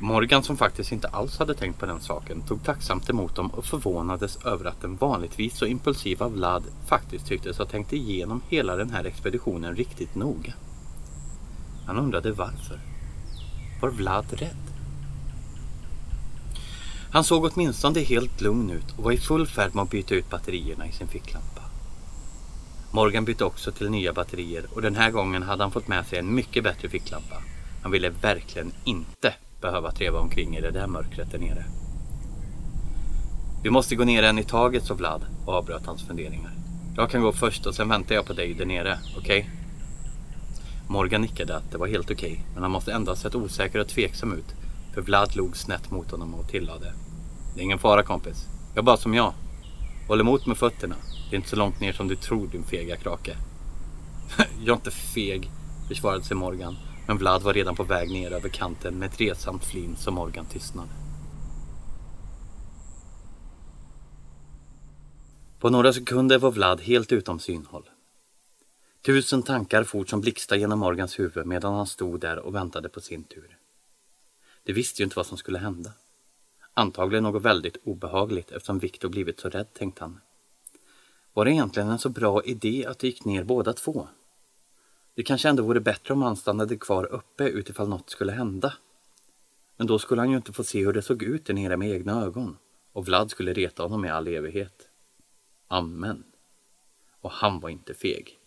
Morgan 0.00 0.42
som 0.42 0.56
faktiskt 0.56 0.92
inte 0.92 1.08
alls 1.08 1.38
hade 1.38 1.54
tänkt 1.54 1.78
på 1.78 1.86
den 1.86 2.00
saken 2.00 2.42
tog 2.42 2.64
tacksamt 2.64 3.10
emot 3.10 3.34
dem 3.34 3.50
och 3.50 3.64
förvånades 3.64 4.36
över 4.44 4.64
att 4.64 4.80
den 4.80 4.96
vanligtvis 4.96 5.58
så 5.58 5.66
impulsiva 5.66 6.28
Vlad 6.28 6.64
faktiskt 6.86 7.26
tycktes 7.26 7.58
ha 7.58 7.64
tänkt 7.64 7.92
igenom 7.92 8.42
hela 8.48 8.76
den 8.76 8.90
här 8.90 9.04
expeditionen 9.04 9.76
riktigt 9.76 10.14
noga. 10.14 10.54
Han 11.86 11.98
undrade 11.98 12.32
varför. 12.32 12.80
Var 13.80 13.90
Vlad 13.90 14.32
rädd? 14.32 14.56
Han 17.12 17.24
såg 17.24 17.44
åtminstone 17.44 18.00
helt 18.00 18.40
lugn 18.40 18.70
ut 18.70 18.98
och 18.98 19.04
var 19.04 19.12
i 19.12 19.18
full 19.18 19.46
färd 19.46 19.74
med 19.74 19.82
att 19.82 19.90
byta 19.90 20.14
ut 20.14 20.30
batterierna 20.30 20.86
i 20.86 20.92
sin 20.92 21.08
ficklampa. 21.08 21.62
Morgan 22.92 23.24
bytte 23.24 23.44
också 23.44 23.72
till 23.72 23.90
nya 23.90 24.12
batterier 24.12 24.66
och 24.74 24.82
den 24.82 24.96
här 24.96 25.10
gången 25.10 25.42
hade 25.42 25.64
han 25.64 25.72
fått 25.72 25.88
med 25.88 26.06
sig 26.06 26.18
en 26.18 26.34
mycket 26.34 26.64
bättre 26.64 26.88
ficklampa. 26.88 27.36
Han 27.82 27.92
ville 27.92 28.10
verkligen 28.10 28.72
inte 28.84 29.34
behöva 29.60 29.90
treva 29.90 30.18
omkring 30.18 30.56
i 30.56 30.60
det 30.60 30.70
där 30.70 30.86
mörkret 30.86 31.30
där 31.30 31.38
nere. 31.38 31.64
Vi 33.62 33.70
måste 33.70 33.96
gå 33.96 34.04
ner 34.04 34.22
en 34.22 34.38
i 34.38 34.44
taget, 34.44 34.84
sa 34.84 34.94
Vlad 34.94 35.24
och 35.46 35.54
avbröt 35.54 35.86
hans 35.86 36.06
funderingar. 36.06 36.52
Jag 36.96 37.10
kan 37.10 37.22
gå 37.22 37.32
först 37.32 37.66
och 37.66 37.74
sen 37.74 37.88
väntar 37.88 38.14
jag 38.14 38.26
på 38.26 38.32
dig 38.32 38.54
där 38.54 38.66
nere, 38.66 38.98
okej? 39.18 39.38
Okay? 39.38 39.50
Morgan 40.88 41.20
nickade 41.20 41.56
att 41.56 41.70
det 41.70 41.78
var 41.78 41.86
helt 41.86 42.10
okej, 42.10 42.32
okay, 42.32 42.44
men 42.54 42.62
han 42.62 42.72
måste 42.72 42.92
ändå 42.92 43.10
ha 43.10 43.16
sett 43.16 43.34
osäker 43.34 43.78
och 43.78 43.88
tveksam 43.88 44.32
ut. 44.32 44.54
För 44.94 45.02
Vlad 45.02 45.36
log 45.36 45.56
snett 45.56 45.90
mot 45.90 46.10
honom 46.10 46.34
och 46.34 46.48
tillade. 46.48 46.92
Det 47.54 47.60
är 47.60 47.64
ingen 47.64 47.78
fara 47.78 48.02
kompis. 48.02 48.46
Jag 48.74 48.84
bara 48.84 48.96
som 48.96 49.14
jag. 49.14 49.32
Håll 50.08 50.20
emot 50.20 50.46
med 50.46 50.56
fötterna. 50.56 50.94
Det 51.30 51.36
är 51.36 51.36
inte 51.36 51.48
så 51.48 51.56
långt 51.56 51.80
ner 51.80 51.92
som 51.92 52.08
du 52.08 52.16
tror 52.16 52.46
din 52.46 52.64
fega 52.64 52.96
krake. 52.96 53.36
jag 54.58 54.68
är 54.68 54.76
inte 54.76 54.90
feg, 54.90 55.50
försvarade 55.88 56.24
sig 56.24 56.36
Morgan 56.36 56.76
men 57.08 57.18
Vlad 57.18 57.42
var 57.42 57.54
redan 57.54 57.76
på 57.76 57.82
väg 57.82 58.10
ner 58.10 58.32
över 58.32 58.48
kanten 58.48 58.98
med 58.98 59.06
ett 59.06 59.20
resamt 59.20 59.64
flin 59.64 59.96
som 59.96 60.14
Morgan 60.14 60.46
tystnade. 60.46 60.88
På 65.58 65.70
några 65.70 65.92
sekunder 65.92 66.38
var 66.38 66.50
Vlad 66.50 66.80
helt 66.80 67.12
utom 67.12 67.38
synhåll. 67.38 67.90
Tusen 69.02 69.42
tankar 69.42 69.84
fort 69.84 70.08
som 70.08 70.20
blixtar 70.20 70.56
genom 70.56 70.78
Morgans 70.78 71.18
huvud 71.18 71.46
medan 71.46 71.74
han 71.74 71.86
stod 71.86 72.20
där 72.20 72.38
och 72.38 72.54
väntade 72.54 72.88
på 72.88 73.00
sin 73.00 73.24
tur. 73.24 73.58
Det 74.62 74.72
visste 74.72 75.02
ju 75.02 75.04
inte 75.04 75.16
vad 75.16 75.26
som 75.26 75.38
skulle 75.38 75.58
hända. 75.58 75.92
Antagligen 76.74 77.22
något 77.24 77.42
väldigt 77.42 77.76
obehagligt 77.84 78.50
eftersom 78.50 78.78
Viktor 78.78 79.08
blivit 79.08 79.40
så 79.40 79.48
rädd, 79.48 79.74
tänkte 79.74 80.04
han. 80.04 80.20
Var 81.32 81.44
det 81.44 81.52
egentligen 81.52 81.88
en 81.88 81.98
så 81.98 82.08
bra 82.08 82.44
idé 82.44 82.86
att 82.86 82.98
de 82.98 83.06
gick 83.06 83.24
ner 83.24 83.44
båda 83.44 83.72
två? 83.72 84.08
Det 85.18 85.24
kanske 85.24 85.48
ändå 85.48 85.62
vore 85.62 85.80
bättre 85.80 86.14
om 86.14 86.22
han 86.22 86.36
stannade 86.36 86.76
kvar 86.76 87.04
uppe 87.12 87.44
utifall 87.44 87.88
något 87.88 88.10
skulle 88.10 88.32
hända. 88.32 88.72
Men 89.76 89.86
då 89.86 89.98
skulle 89.98 90.20
han 90.20 90.30
ju 90.30 90.36
inte 90.36 90.52
få 90.52 90.64
se 90.64 90.84
hur 90.84 90.92
det 90.92 91.02
såg 91.02 91.22
ut 91.22 91.46
där 91.46 91.54
nere 91.54 91.76
med 91.76 91.90
egna 91.90 92.24
ögon. 92.24 92.56
Och 92.92 93.06
Vlad 93.06 93.30
skulle 93.30 93.52
reta 93.52 93.82
honom 93.82 94.04
i 94.04 94.08
all 94.08 94.28
evighet. 94.28 94.88
Amen. 95.68 96.24
Och 97.20 97.30
han 97.30 97.60
var 97.60 97.68
inte 97.68 97.94
feg. 97.94 98.38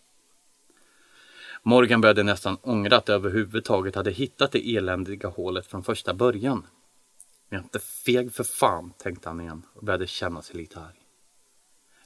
Morgan 1.62 2.00
började 2.00 2.22
nästan 2.22 2.56
ångra 2.62 2.96
att 2.96 3.08
överhuvudtaget 3.08 3.94
hade 3.94 4.10
hittat 4.10 4.52
det 4.52 4.76
eländiga 4.76 5.28
hålet 5.28 5.66
från 5.66 5.84
första 5.84 6.14
början. 6.14 6.66
Men 7.48 7.56
jag 7.56 7.58
är 7.58 7.64
inte 7.64 7.78
feg 7.78 8.32
för 8.32 8.44
fan, 8.44 8.92
tänkte 8.98 9.28
han 9.28 9.40
igen 9.40 9.62
och 9.74 9.84
började 9.84 10.06
känna 10.06 10.42
sig 10.42 10.56
lite 10.56 10.80
arg. 10.80 11.02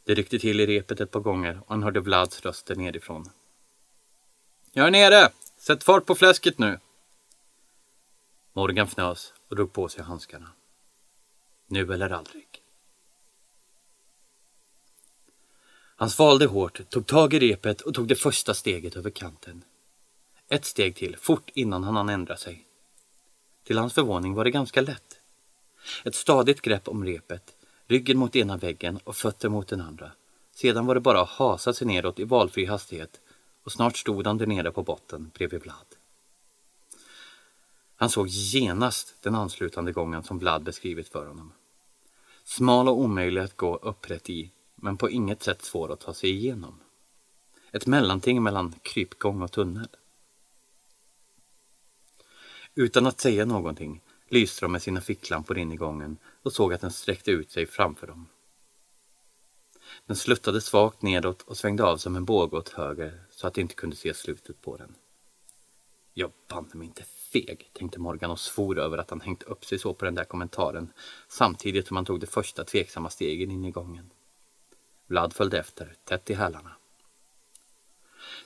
Det 0.05 0.15
ryckte 0.15 0.39
till 0.39 0.61
i 0.61 0.67
repet 0.67 1.01
ett 1.01 1.11
par 1.11 1.21
gånger 1.21 1.61
och 1.61 1.69
han 1.69 1.83
hörde 1.83 2.01
Vlads 2.01 2.43
röster 2.43 2.77
nerifrån. 2.77 3.29
Jag 4.79 4.87
är 4.87 4.91
nere! 4.91 5.29
Sätt 5.59 5.85
fart 5.85 6.07
på 6.07 6.15
fläsket 6.15 6.59
nu! 6.59 6.79
Morgan 8.53 8.87
fnös 8.87 9.33
och 9.49 9.57
drog 9.57 9.73
på 9.73 9.89
sig 9.89 10.05
handskarna. 10.05 10.49
Nu 11.67 11.93
eller 11.93 12.11
aldrig. 12.11 12.47
Han 15.97 16.11
svalde 16.11 16.47
hårt, 16.47 16.91
tog 16.91 17.07
tag 17.07 17.35
i 17.35 17.39
repet 17.39 17.81
och 17.81 17.95
tog 17.95 18.09
det 18.09 18.15
första 18.15 18.55
steget 18.55 18.97
över 18.97 19.11
kanten. 19.11 19.65
Ett 20.49 20.65
steg 20.65 20.97
till, 20.97 21.17
fort 21.17 21.51
innan 21.55 21.85
han 21.85 21.97
hann 21.97 22.09
ändra 22.09 22.37
sig. 22.37 22.67
Till 23.65 23.79
hans 23.79 23.93
förvåning 23.93 24.35
var 24.35 24.45
det 24.45 24.51
ganska 24.51 24.81
lätt. 24.81 25.21
Ett 26.05 26.15
stadigt 26.15 26.61
grepp 26.61 26.89
om 26.89 27.05
repet, 27.05 27.57
ryggen 27.87 28.19
mot 28.19 28.37
ena 28.37 28.57
väggen 28.57 29.01
och 29.05 29.17
fötter 29.17 29.49
mot 29.49 29.69
den 29.69 29.81
andra. 29.81 30.13
Sedan 30.55 30.87
var 30.87 30.95
det 30.95 31.01
bara 31.01 31.21
att 31.21 31.29
hasa 31.29 31.73
sig 31.73 31.87
neråt 31.87 32.19
i 32.19 32.25
valfri 32.25 32.65
hastighet 32.65 33.21
och 33.67 33.73
snart 33.73 33.97
stod 33.97 34.27
han 34.27 34.39
där 34.39 34.47
nere 34.47 34.73
på 34.73 34.83
botten 34.83 35.31
bredvid 35.35 35.63
Vlad. 35.63 35.87
Han 37.97 38.11
såg 38.11 38.29
genast 38.29 39.23
den 39.23 39.35
anslutande 39.35 39.93
gången 39.93 40.23
som 40.23 40.39
Vlad 40.39 40.63
beskrivit 40.63 41.09
för 41.09 41.27
honom. 41.27 41.53
Smal 42.45 42.89
och 42.89 42.99
omöjlig 42.99 43.41
att 43.41 43.57
gå 43.57 43.77
upprätt 43.77 44.31
i, 44.31 44.53
men 44.75 44.97
på 44.97 45.11
inget 45.11 45.43
sätt 45.43 45.63
svår 45.63 45.93
att 45.93 46.01
ta 46.01 46.15
sig 46.15 46.31
igenom. 46.31 46.81
Ett 47.73 47.87
mellanting 47.87 48.43
mellan 48.43 48.75
krypgång 48.83 49.43
och 49.43 49.53
tunnel. 49.53 49.89
Utan 52.75 53.07
att 53.07 53.21
säga 53.21 53.45
någonting 53.45 54.03
lyste 54.29 54.65
de 54.65 54.73
med 54.73 54.83
sina 54.83 55.01
ficklampor 55.01 55.59
in 55.59 55.73
i 55.73 55.77
gången 55.77 56.19
och 56.43 56.53
såg 56.53 56.73
att 56.73 56.81
den 56.81 56.93
sträckte 56.93 57.31
ut 57.31 57.51
sig 57.51 57.67
framför 57.67 58.07
dem. 58.07 58.29
Den 60.07 60.17
sluttade 60.17 60.61
svagt 60.61 61.03
nedåt 61.03 61.43
och 61.43 61.57
svängde 61.57 61.85
av 61.85 61.97
som 61.97 62.17
en 62.17 62.25
båge 62.25 62.57
åt 62.57 62.69
höger 62.69 63.26
så 63.37 63.47
att 63.47 63.55
de 63.55 63.61
inte 63.61 63.75
kunde 63.75 63.97
se 63.97 64.15
slutet 64.15 64.63
på 64.63 64.77
den. 64.77 64.95
Jag 66.15 66.33
banne 66.49 66.75
mig 66.75 66.87
inte 66.87 67.05
feg, 67.05 67.71
tänkte 67.73 68.01
Morgan 68.01 68.31
och 68.31 68.41
svor 68.41 68.79
över 68.79 68.99
att 68.99 69.11
han 69.11 69.21
hängt 69.21 69.43
upp 69.43 69.65
sig 69.65 69.79
så 69.79 69.95
på 69.95 70.05
den 70.05 70.15
där 70.15 70.25
kommentaren 70.25 70.93
samtidigt 71.29 71.87
som 71.87 71.97
han 71.97 72.05
tog 72.05 72.21
de 72.21 72.27
första 72.27 72.65
tveksamma 72.65 73.11
stegen 73.11 73.51
in 73.51 73.65
i 73.65 73.71
gången. 73.71 74.11
Vlad 75.07 75.33
följde 75.33 75.59
efter, 75.59 75.95
tätt 76.05 76.31
i 76.31 76.35
hälarna. 76.35 76.77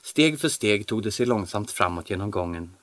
Steg 0.01 0.39
för 0.39 0.49
steg 0.49 0.87
tog 0.87 1.03
de 1.03 1.11
sig 1.11 1.25
långsamt 1.25 1.71
framåt 1.71 2.09
genom 2.09 2.31
gången. 2.31 2.75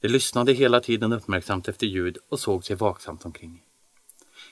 De 0.00 0.08
lyssnade 0.08 0.52
hela 0.52 0.80
tiden 0.80 1.12
uppmärksamt 1.12 1.68
efter 1.68 1.86
ljud 1.86 2.18
och 2.28 2.40
såg 2.40 2.64
sig 2.64 2.76
vaksamt 2.76 3.24
omkring. 3.24 3.64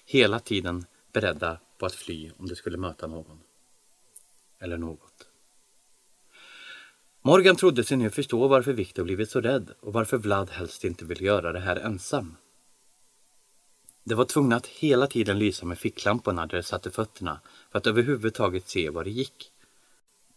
Hela 0.05 0.41
tiden 0.41 0.87
beredda 1.13 1.61
på 1.79 1.87
att 1.87 1.95
fly 1.95 2.31
om 2.37 2.49
de 2.49 2.57
skulle 2.57 2.77
möta 2.77 3.07
någon. 3.07 3.41
Eller 4.59 4.79
något. 4.79 5.30
Morgan 7.23 7.57
trodde 7.57 7.85
sig 7.85 7.97
nu 7.97 8.11
förstå 8.11 8.49
varför 8.49 8.73
Viktor 8.73 9.05
blivit 9.05 9.31
så 9.31 9.41
rädd 9.41 9.71
och 9.81 9.93
varför 9.93 10.19
Vlad 10.19 10.51
helst 10.51 10.85
inte 10.85 11.05
ville 11.05 11.25
göra 11.25 11.53
det 11.53 11.61
här 11.61 11.77
ensam. 11.77 12.37
Det 14.05 14.15
var 14.15 14.25
tvungna 14.25 14.57
att 14.57 14.67
hela 14.67 15.07
tiden 15.07 15.39
lysa 15.39 15.67
med 15.67 15.79
ficklamporna 15.79 16.47
där 16.47 16.57
de 16.57 16.63
satte 16.63 16.91
fötterna 16.91 17.41
för 17.71 17.79
att 17.79 17.87
överhuvudtaget 17.87 18.69
se 18.69 18.91
var 18.91 19.05
det 19.05 19.11
gick. 19.11 19.53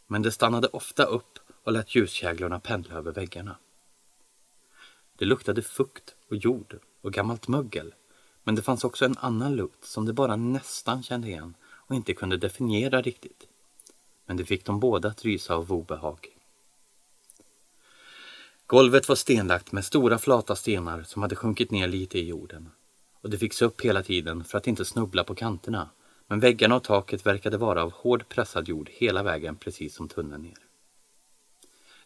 Men 0.07 0.21
det 0.21 0.31
stannade 0.31 0.67
ofta 0.67 1.03
upp 1.03 1.39
och 1.63 1.71
lät 1.71 1.95
ljuskäglorna 1.95 2.59
pendla 2.59 2.95
över 2.95 3.11
väggarna. 3.11 3.57
Det 5.17 5.25
luktade 5.25 5.61
fukt 5.61 6.15
och 6.29 6.35
jord 6.35 6.79
och 7.01 7.13
gammalt 7.13 7.47
mögel. 7.47 7.93
Men 8.43 8.55
det 8.55 8.61
fanns 8.61 8.83
också 8.83 9.05
en 9.05 9.17
annan 9.17 9.55
lukt 9.55 9.85
som 9.85 10.05
de 10.05 10.13
bara 10.13 10.35
nästan 10.35 11.03
kände 11.03 11.27
igen 11.27 11.53
och 11.63 11.95
inte 11.95 12.13
kunde 12.13 12.37
definiera 12.37 13.01
riktigt. 13.01 13.47
Men 14.25 14.37
det 14.37 14.45
fick 14.45 14.65
dem 14.65 14.79
båda 14.79 15.07
att 15.09 15.25
rysa 15.25 15.55
av 15.55 15.71
obehag. 15.71 16.33
Golvet 18.73 19.09
var 19.09 19.15
stenlagt 19.15 19.71
med 19.71 19.85
stora 19.85 20.17
flata 20.17 20.55
stenar 20.55 21.03
som 21.03 21.21
hade 21.21 21.35
sjunkit 21.35 21.71
ner 21.71 21.87
lite 21.87 22.19
i 22.19 22.27
jorden. 22.27 22.71
Och 23.21 23.29
det 23.29 23.37
fick 23.37 23.61
upp 23.61 23.81
hela 23.81 24.03
tiden 24.03 24.43
för 24.43 24.57
att 24.57 24.67
inte 24.67 24.85
snubbla 24.85 25.23
på 25.23 25.35
kanterna. 25.35 25.89
Men 26.27 26.39
väggarna 26.39 26.75
och 26.75 26.83
taket 26.83 27.25
verkade 27.25 27.57
vara 27.57 27.83
av 27.83 27.91
hård 27.91 28.29
pressad 28.29 28.67
jord 28.67 28.89
hela 28.93 29.23
vägen 29.23 29.55
precis 29.55 29.95
som 29.95 30.07
tunneln 30.07 30.41
ner. 30.41 30.57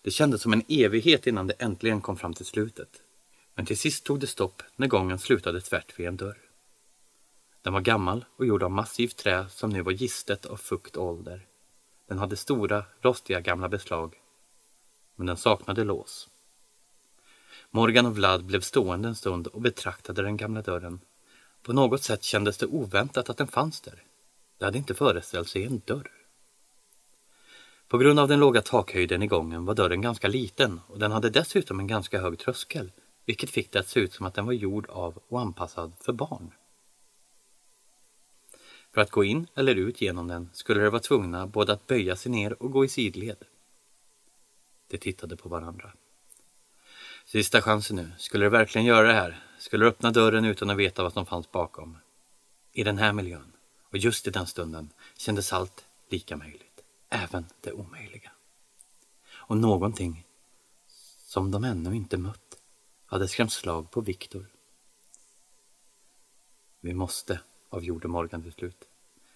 Det 0.01 0.11
kändes 0.11 0.41
som 0.41 0.53
en 0.53 0.63
evighet 0.67 1.27
innan 1.27 1.47
det 1.47 1.53
äntligen 1.53 2.01
kom 2.01 2.17
fram 2.17 2.33
till 2.33 2.45
slutet. 2.45 3.01
Men 3.55 3.65
till 3.65 3.77
sist 3.77 4.05
tog 4.05 4.19
det 4.19 4.27
stopp 4.27 4.63
när 4.75 4.87
gången 4.87 5.19
slutade 5.19 5.61
tvärt 5.61 5.99
vid 5.99 6.07
en 6.07 6.17
dörr. 6.17 6.37
Den 7.61 7.73
var 7.73 7.81
gammal 7.81 8.25
och 8.37 8.45
gjord 8.45 8.63
av 8.63 8.71
massivt 8.71 9.17
trä 9.17 9.45
som 9.49 9.69
nu 9.69 9.81
var 9.81 9.91
gistet 9.91 10.45
av 10.45 10.57
fukt 10.57 10.95
och 10.95 11.05
ålder. 11.05 11.45
Den 12.07 12.17
hade 12.17 12.35
stora, 12.35 12.85
rostiga 13.01 13.39
gamla 13.41 13.69
beslag. 13.69 14.15
Men 15.15 15.27
den 15.27 15.37
saknade 15.37 15.83
lås. 15.83 16.29
Morgan 17.71 18.05
och 18.05 18.15
Vlad 18.15 18.45
blev 18.45 18.61
stående 18.61 19.07
en 19.07 19.15
stund 19.15 19.47
och 19.47 19.61
betraktade 19.61 20.21
den 20.21 20.37
gamla 20.37 20.61
dörren. 20.61 20.99
På 21.61 21.73
något 21.73 22.03
sätt 22.03 22.23
kändes 22.23 22.57
det 22.57 22.65
oväntat 22.65 23.29
att 23.29 23.37
den 23.37 23.47
fanns 23.47 23.81
där. 23.81 24.03
Det 24.57 24.65
hade 24.65 24.77
inte 24.77 24.93
föreställt 24.93 25.49
sig 25.49 25.63
en 25.63 25.81
dörr. 25.85 26.11
På 27.87 27.97
grund 27.97 28.19
av 28.19 28.27
den 28.27 28.39
låga 28.39 28.61
takhöjden 28.61 29.23
i 29.23 29.27
gången 29.27 29.65
var 29.65 29.75
dörren 29.75 30.01
ganska 30.01 30.27
liten 30.27 30.81
och 30.87 30.99
den 30.99 31.11
hade 31.11 31.29
dessutom 31.29 31.79
en 31.79 31.87
ganska 31.87 32.21
hög 32.21 32.39
tröskel, 32.39 32.91
vilket 33.25 33.49
fick 33.49 33.71
det 33.71 33.79
att 33.79 33.87
se 33.87 33.99
ut 33.99 34.13
som 34.13 34.25
att 34.25 34.33
den 34.33 34.45
var 34.45 34.53
gjord 34.53 34.89
av 34.89 35.19
och 35.27 35.41
anpassad 35.41 35.93
för 36.01 36.13
barn. 36.13 36.51
För 38.93 39.01
att 39.01 39.11
gå 39.11 39.23
in 39.23 39.47
eller 39.55 39.75
ut 39.75 40.01
genom 40.01 40.27
den 40.27 40.49
skulle 40.53 40.83
de 40.83 40.89
vara 40.89 41.01
tvungna 41.01 41.47
både 41.47 41.73
att 41.73 41.87
böja 41.87 42.15
sig 42.15 42.31
ner 42.31 42.63
och 42.63 42.71
gå 42.71 42.85
i 42.85 42.87
sidled. 42.87 43.45
De 44.87 44.97
tittade 44.97 45.37
på 45.37 45.49
varandra. 45.49 45.93
Sista 47.27 47.61
chansen 47.61 47.95
nu. 47.95 48.11
Skulle 48.17 48.45
du 48.45 48.49
verkligen 48.49 48.85
göra 48.85 49.07
det 49.07 49.13
här? 49.13 49.43
Skulle 49.59 49.85
du 49.85 49.89
öppna 49.89 50.11
dörren 50.11 50.45
utan 50.45 50.69
att 50.69 50.77
veta 50.77 51.03
vad 51.03 51.13
som 51.13 51.25
fanns 51.25 51.51
bakom? 51.51 51.97
I 52.71 52.83
den 52.83 52.97
här 52.97 53.13
miljön, 53.13 53.51
och 53.91 53.97
just 53.97 54.27
i 54.27 54.31
den 54.31 54.47
stunden, 54.47 54.89
kändes 55.17 55.53
allt 55.53 55.85
lika 56.09 56.37
möjligt. 56.37 56.83
Även 57.09 57.45
det 57.61 57.71
omöjliga. 57.71 58.31
Och 59.29 59.57
någonting 59.57 60.25
som 61.17 61.51
de 61.51 61.63
ännu 61.63 61.95
inte 61.95 62.17
mött 62.17 62.57
hade 63.05 63.27
skrämt 63.27 63.53
slag 63.53 63.91
på 63.91 64.01
Viktor. 64.01 64.45
Vi 66.79 66.93
måste, 66.93 67.39
avgjorde 67.69 68.07
Morgan 68.07 68.43
till 68.43 68.53
slut. 68.53 68.87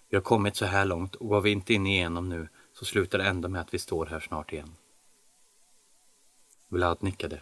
Vi 0.08 0.16
har 0.16 0.22
kommit 0.22 0.56
så 0.56 0.64
här 0.64 0.84
långt 0.84 1.14
och 1.14 1.28
går 1.28 1.40
vi 1.40 1.50
inte 1.50 1.74
in 1.74 1.86
igenom 1.86 2.28
nu 2.28 2.48
så 2.72 2.84
slutar 2.84 3.18
det 3.18 3.24
ändå 3.24 3.48
med 3.48 3.60
att 3.60 3.74
vi 3.74 3.78
står 3.78 4.06
här 4.06 4.20
snart 4.20 4.52
igen. 4.52 4.74
Vlad 6.68 7.02
nickade 7.02 7.40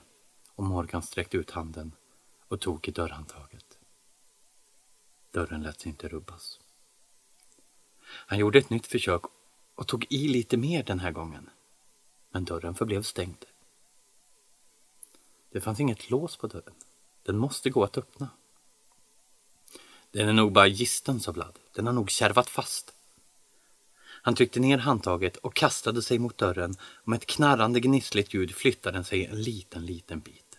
och 0.61 0.67
Morgan 0.67 1.03
sträckte 1.03 1.37
ut 1.37 1.51
handen 1.51 1.93
och 2.49 2.61
tog 2.61 2.89
i 2.89 2.91
dörrhandtaget. 2.91 3.79
Dörren 5.31 5.63
lät 5.63 5.81
sig 5.81 5.89
inte 5.89 6.09
rubbas. 6.09 6.61
Han 8.03 8.39
gjorde 8.39 8.59
ett 8.59 8.71
nytt 8.71 8.87
försök 8.87 9.23
och 9.75 9.89
tog 9.89 10.07
i 10.11 10.29
lite 10.29 10.57
mer 10.57 10.83
den 10.83 11.01
här 11.01 11.13
gången. 11.13 11.51
Men 12.31 12.45
dörren 12.45 12.75
förblev 12.75 13.03
stängd. 13.03 13.45
Det 15.51 15.61
fanns 15.61 15.81
inget 15.81 16.11
lås 16.11 16.37
på 16.37 16.47
dörren. 16.47 16.75
Den 17.23 17.39
måste 17.39 17.71
gå 17.71 17.85
att 17.85 17.99
öppna. 17.99 18.29
Den 20.11 20.29
är 20.29 20.33
nog 20.33 20.53
bara 20.53 20.69
gisten, 20.69 21.21
sa 21.21 21.33
Vlad. 21.33 21.59
Den 21.73 21.87
har 21.87 21.93
nog 21.93 22.11
kärvat 22.11 22.51
fast. 22.51 22.95
Han 24.03 24.35
tryckte 24.35 24.61
ner 24.61 24.79
handtaget 24.79 25.37
och 25.37 25.55
kastade 25.55 26.03
sig 26.03 26.19
mot 26.19 26.39
dörren 26.39 26.77
och 26.83 27.09
med 27.09 27.17
ett 27.17 27.27
knarrande 27.27 27.81
gnissligt 27.81 28.35
ljud 28.35 28.55
flyttade 28.55 28.97
den 28.97 29.05
sig 29.05 29.27
en 29.27 29.43
liten, 29.43 29.87
liten 29.87 30.21
bit. 30.21 30.50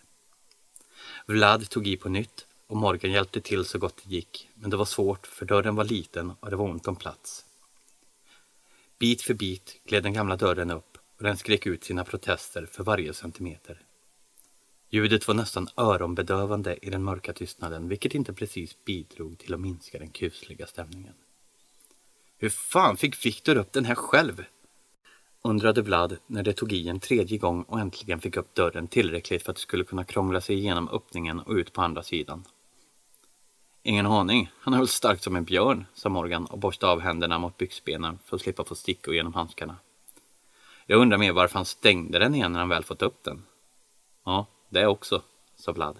Vlad 1.32 1.68
tog 1.68 1.86
i 1.86 1.96
på 1.96 2.08
nytt 2.08 2.46
och 2.66 2.76
Morgan 2.76 3.12
hjälpte 3.12 3.40
till 3.40 3.64
så 3.64 3.78
gott 3.78 3.96
det 4.04 4.14
gick, 4.14 4.48
men 4.54 4.70
det 4.70 4.76
var 4.76 4.84
svårt 4.84 5.26
för 5.26 5.46
dörren 5.46 5.74
var 5.74 5.84
liten 5.84 6.32
och 6.40 6.50
det 6.50 6.56
var 6.56 6.64
ont 6.64 6.88
om 6.88 6.96
plats. 6.96 7.44
Bit 8.98 9.22
för 9.22 9.34
bit 9.34 9.80
gled 9.84 10.02
den 10.02 10.12
gamla 10.12 10.36
dörren 10.36 10.70
upp 10.70 10.98
och 11.16 11.24
den 11.24 11.36
skrek 11.36 11.66
ut 11.66 11.84
sina 11.84 12.04
protester 12.04 12.66
för 12.66 12.84
varje 12.84 13.14
centimeter. 13.14 13.80
Ljudet 14.90 15.28
var 15.28 15.34
nästan 15.34 15.68
öronbedövande 15.76 16.86
i 16.86 16.90
den 16.90 17.04
mörka 17.04 17.32
tystnaden, 17.32 17.88
vilket 17.88 18.14
inte 18.14 18.32
precis 18.32 18.84
bidrog 18.84 19.38
till 19.38 19.54
att 19.54 19.60
minska 19.60 19.98
den 19.98 20.10
kusliga 20.10 20.66
stämningen. 20.66 21.14
Hur 22.38 22.50
fan 22.50 22.96
fick 22.96 23.26
Viktor 23.26 23.56
upp 23.56 23.72
den 23.72 23.84
här 23.84 23.94
själv? 23.94 24.44
Undrade 25.42 25.82
Vlad 25.82 26.16
när 26.26 26.42
det 26.42 26.52
tog 26.52 26.72
i 26.72 26.88
en 26.88 27.00
tredje 27.00 27.38
gång 27.38 27.62
och 27.62 27.80
äntligen 27.80 28.20
fick 28.20 28.36
upp 28.36 28.54
dörren 28.54 28.88
tillräckligt 28.88 29.42
för 29.42 29.50
att 29.50 29.56
det 29.56 29.62
skulle 29.62 29.84
kunna 29.84 30.04
krångla 30.04 30.40
sig 30.40 30.56
igenom 30.56 30.88
öppningen 30.88 31.40
och 31.40 31.52
ut 31.52 31.72
på 31.72 31.82
andra 31.82 32.02
sidan. 32.02 32.44
Ingen 33.82 34.06
aning, 34.06 34.50
han 34.58 34.74
höll 34.74 34.88
starkt 34.88 35.22
som 35.22 35.36
en 35.36 35.44
björn, 35.44 35.84
sa 35.94 36.08
Morgan 36.08 36.46
och 36.46 36.58
borstade 36.58 36.92
av 36.92 37.00
händerna 37.00 37.38
mot 37.38 37.58
byxbenen 37.58 38.18
för 38.24 38.36
att 38.36 38.42
slippa 38.42 38.64
få 38.64 38.74
stickor 38.74 39.14
genom 39.14 39.34
handskarna. 39.34 39.76
Jag 40.86 41.00
undrar 41.00 41.18
mer 41.18 41.32
varför 41.32 41.54
han 41.54 41.64
stängde 41.64 42.18
den 42.18 42.34
igen 42.34 42.52
när 42.52 42.60
han 42.60 42.68
väl 42.68 42.84
fått 42.84 43.02
upp 43.02 43.24
den. 43.24 43.42
Ja, 44.24 44.46
det 44.68 44.86
också, 44.86 45.22
sa 45.56 45.72
Vlad. 45.72 45.96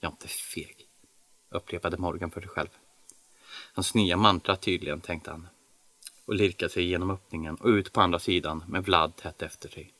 Jag 0.00 0.08
är 0.08 0.12
inte 0.12 0.28
feg, 0.28 0.76
upprepade 1.50 1.96
Morgan 1.96 2.30
för 2.30 2.40
sig 2.40 2.50
själv. 2.50 2.68
Hans 3.72 3.94
nya 3.94 4.16
mantra 4.16 4.56
tydligen, 4.56 5.00
tänkte 5.00 5.30
han 5.30 5.48
och 6.28 6.34
lirkade 6.34 6.72
sig 6.72 6.84
genom 6.84 7.10
öppningen 7.10 7.54
och 7.54 7.68
ut 7.68 7.92
på 7.92 8.00
andra 8.00 8.18
sidan 8.18 8.64
med 8.68 8.84
Vlad 8.84 9.16
tätt 9.16 9.42
efter 9.42 9.68
sig. 9.68 9.92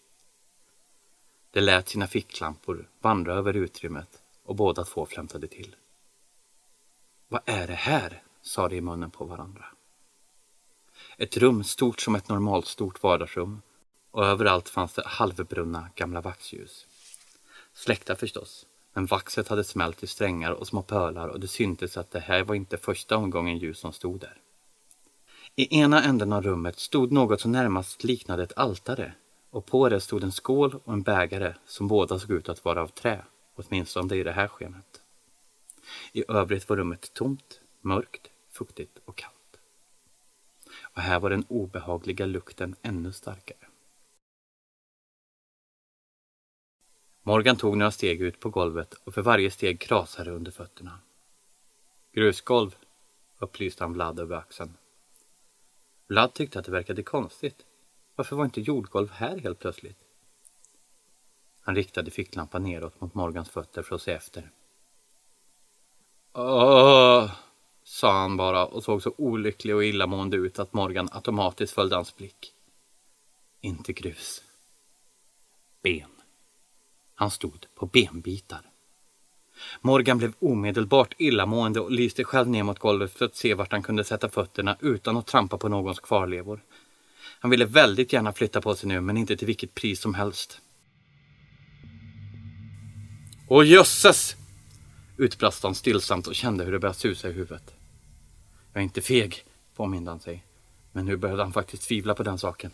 De 1.50 1.60
lät 1.60 1.88
sina 1.88 2.06
ficklampor 2.06 2.88
vandra 3.00 3.34
över 3.34 3.54
utrymmet 3.54 4.22
och 4.44 4.56
båda 4.56 4.84
två 4.84 5.06
flämtade 5.06 5.46
till. 5.46 5.76
Vad 7.28 7.40
är 7.44 7.66
det 7.66 7.74
här? 7.74 8.22
sa 8.42 8.68
de 8.68 8.76
i 8.76 8.80
munnen 8.80 9.10
på 9.10 9.24
varandra. 9.24 9.64
Ett 11.16 11.36
rum 11.36 11.64
stort 11.64 12.00
som 12.00 12.14
ett 12.14 12.28
normalstort 12.28 13.02
vardagsrum 13.02 13.62
och 14.10 14.26
överallt 14.26 14.68
fanns 14.68 14.94
det 14.94 15.06
halvbrunna 15.06 15.88
gamla 15.94 16.20
vaxljus. 16.20 16.86
Släckta 17.72 18.16
förstås, 18.16 18.66
men 18.92 19.06
vaxet 19.06 19.48
hade 19.48 19.64
smält 19.64 20.02
i 20.02 20.06
strängar 20.06 20.52
och 20.52 20.66
små 20.66 20.82
pölar 20.82 21.28
och 21.28 21.40
det 21.40 21.48
syntes 21.48 21.96
att 21.96 22.10
det 22.10 22.20
här 22.20 22.44
var 22.44 22.54
inte 22.54 22.76
första 22.76 23.16
omgången 23.16 23.58
ljus 23.58 23.78
som 23.78 23.92
stod 23.92 24.20
där. 24.20 24.42
I 25.58 25.78
ena 25.80 26.02
änden 26.02 26.32
av 26.32 26.42
rummet 26.42 26.78
stod 26.78 27.12
något 27.12 27.40
som 27.40 27.52
närmast 27.52 28.04
liknade 28.04 28.42
ett 28.42 28.58
altare 28.58 29.14
och 29.50 29.66
på 29.66 29.88
det 29.88 30.00
stod 30.00 30.22
en 30.22 30.32
skål 30.32 30.80
och 30.84 30.92
en 30.92 31.02
bägare 31.02 31.54
som 31.66 31.88
båda 31.88 32.18
såg 32.18 32.30
ut 32.30 32.48
att 32.48 32.64
vara 32.64 32.82
av 32.82 32.88
trä, 32.88 33.24
åtminstone 33.54 34.16
i 34.16 34.22
det 34.22 34.32
här 34.32 34.48
skenet. 34.48 35.02
I 36.12 36.24
övrigt 36.28 36.68
var 36.68 36.76
rummet 36.76 37.14
tomt, 37.14 37.60
mörkt, 37.80 38.30
fuktigt 38.50 38.98
och 39.04 39.16
kallt. 39.16 39.60
Och 40.80 41.02
här 41.02 41.20
var 41.20 41.30
den 41.30 41.44
obehagliga 41.48 42.26
lukten 42.26 42.76
ännu 42.82 43.12
starkare. 43.12 43.68
Morgan 47.22 47.56
tog 47.56 47.76
några 47.76 47.90
steg 47.90 48.22
ut 48.22 48.40
på 48.40 48.50
golvet 48.50 48.94
och 48.94 49.14
för 49.14 49.22
varje 49.22 49.50
steg 49.50 49.80
krasade 49.80 50.30
under 50.30 50.52
fötterna. 50.52 50.98
Grusgolv, 52.12 52.76
upplyste 53.38 53.84
han 53.84 53.92
Vlad 53.92 54.20
över 54.20 54.36
axeln. 54.36 54.74
Vlad 56.08 56.34
tyckte 56.34 56.58
att 56.58 56.64
det 56.64 56.70
verkade 56.70 57.02
konstigt. 57.02 57.66
Varför 58.14 58.36
var 58.36 58.44
inte 58.44 58.60
jordgolv 58.60 59.10
här 59.10 59.38
helt 59.38 59.58
plötsligt? 59.58 59.98
Han 61.60 61.74
riktade 61.74 62.10
ficklampan 62.10 62.62
neråt 62.62 63.00
mot 63.00 63.14
Morgans 63.14 63.50
fötter 63.50 63.82
för 63.82 63.94
att 63.94 64.02
se 64.02 64.12
efter. 64.12 64.50
Åh, 66.32 67.32
sa 67.82 68.20
han 68.20 68.36
bara 68.36 68.66
och 68.66 68.84
såg 68.84 69.02
så 69.02 69.14
olycklig 69.18 69.74
och 69.74 69.84
illamående 69.84 70.36
ut 70.36 70.58
att 70.58 70.72
Morgan 70.72 71.08
automatiskt 71.12 71.74
följde 71.74 71.96
hans 71.96 72.16
blick. 72.16 72.54
Inte 73.60 73.92
grus. 73.92 74.42
Ben. 75.82 76.10
Han 77.14 77.30
stod 77.30 77.66
på 77.74 77.86
benbitar. 77.86 78.70
Morgan 79.80 80.18
blev 80.18 80.32
omedelbart 80.38 81.14
illamående 81.18 81.80
och 81.80 81.90
lyste 81.90 82.24
själv 82.24 82.48
ner 82.48 82.62
mot 82.62 82.78
golvet 82.78 83.12
för 83.12 83.24
att 83.24 83.36
se 83.36 83.54
vart 83.54 83.72
han 83.72 83.82
kunde 83.82 84.04
sätta 84.04 84.28
fötterna 84.28 84.76
utan 84.80 85.16
att 85.16 85.26
trampa 85.26 85.58
på 85.58 85.68
någons 85.68 86.00
kvarlevor. 86.00 86.60
Han 87.40 87.50
ville 87.50 87.64
väldigt 87.64 88.12
gärna 88.12 88.32
flytta 88.32 88.60
på 88.60 88.74
sig 88.74 88.88
nu, 88.88 89.00
men 89.00 89.16
inte 89.16 89.36
till 89.36 89.46
vilket 89.46 89.74
pris 89.74 90.00
som 90.00 90.14
helst. 90.14 90.60
Åh 93.48 93.66
jösses! 93.66 94.36
utbrast 95.18 95.62
han 95.62 95.74
stillsamt 95.74 96.26
och 96.26 96.34
kände 96.34 96.64
hur 96.64 96.72
det 96.72 96.78
började 96.78 96.98
susa 96.98 97.28
i 97.28 97.32
huvudet. 97.32 97.74
Jag 98.72 98.80
är 98.80 98.84
inte 98.84 99.02
feg, 99.02 99.44
påminde 99.76 100.10
han 100.10 100.20
sig. 100.20 100.44
Men 100.92 101.06
nu 101.06 101.16
började 101.16 101.42
han 101.42 101.52
faktiskt 101.52 101.88
tvivla 101.88 102.14
på 102.14 102.22
den 102.22 102.38
saken. 102.38 102.70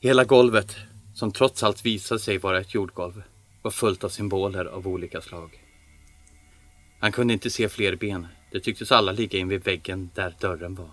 Hela 0.00 0.24
golvet, 0.24 0.76
som 1.14 1.32
trots 1.32 1.62
allt 1.62 1.86
visade 1.86 2.20
sig 2.20 2.38
vara 2.38 2.60
ett 2.60 2.74
jordgolv, 2.74 3.22
var 3.64 3.70
fullt 3.70 4.04
av 4.04 4.08
symboler 4.08 4.64
av 4.64 4.88
olika 4.88 5.20
slag. 5.20 5.60
Han 7.00 7.12
kunde 7.12 7.32
inte 7.32 7.50
se 7.50 7.68
fler 7.68 7.96
ben. 7.96 8.26
Det 8.52 8.60
tycktes 8.60 8.92
alla 8.92 9.12
ligga 9.12 9.38
invid 9.38 9.64
väggen 9.64 10.10
där 10.14 10.34
dörren 10.40 10.74
var. 10.74 10.90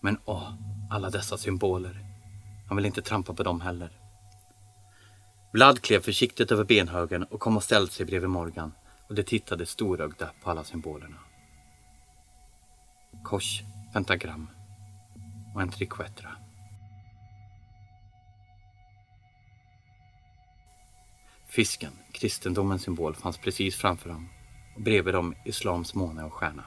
Men 0.00 0.18
åh, 0.24 0.52
alla 0.90 1.10
dessa 1.10 1.36
symboler. 1.38 2.04
Han 2.68 2.76
ville 2.76 2.88
inte 2.88 3.02
trampa 3.02 3.34
på 3.34 3.42
dem 3.42 3.60
heller. 3.60 3.90
Vlad 5.52 5.80
klev 5.80 6.00
försiktigt 6.00 6.52
över 6.52 6.64
benhögen 6.64 7.24
och 7.24 7.40
kom 7.40 7.56
och 7.56 7.62
ställde 7.62 7.92
sig 7.92 8.06
bredvid 8.06 8.30
Morgan 8.30 8.72
och 9.08 9.14
de 9.14 9.22
tittade 9.22 9.66
storögda 9.66 10.30
på 10.42 10.50
alla 10.50 10.64
symbolerna. 10.64 11.18
Kors, 13.24 13.62
pentagram 13.92 14.48
och 15.54 15.62
en 15.62 15.70
triquetra. 15.70 16.43
Fisken, 21.54 21.92
kristendomens 22.12 22.82
symbol, 22.82 23.14
fanns 23.14 23.38
precis 23.38 23.76
framför 23.76 24.08
dem 24.08 24.28
och 24.74 24.80
bredvid 24.82 25.14
dem 25.14 25.34
islams 25.44 25.94
måne 25.94 26.24
och 26.24 26.32
stjärna. 26.32 26.64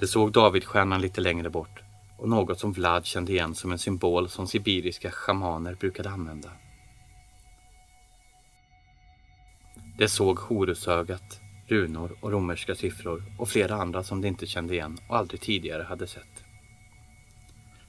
De 0.00 0.06
såg 0.06 0.32
Davidstjärnan 0.32 1.00
lite 1.00 1.20
längre 1.20 1.50
bort 1.50 1.82
och 2.18 2.28
något 2.28 2.60
som 2.60 2.72
Vlad 2.72 3.06
kände 3.06 3.32
igen 3.32 3.54
som 3.54 3.72
en 3.72 3.78
symbol 3.78 4.28
som 4.28 4.46
sibiriska 4.46 5.10
schamaner 5.10 5.74
brukade 5.74 6.10
använda. 6.10 6.50
De 9.98 10.08
såg 10.08 10.38
Horusögat, 10.38 11.40
runor 11.66 12.18
och 12.20 12.32
romerska 12.32 12.74
siffror 12.74 13.22
och 13.38 13.48
flera 13.48 13.74
andra 13.74 14.02
som 14.02 14.20
de 14.20 14.28
inte 14.28 14.46
kände 14.46 14.74
igen 14.74 14.98
och 15.08 15.16
aldrig 15.16 15.40
tidigare 15.40 15.82
hade 15.82 16.06
sett. 16.06 16.47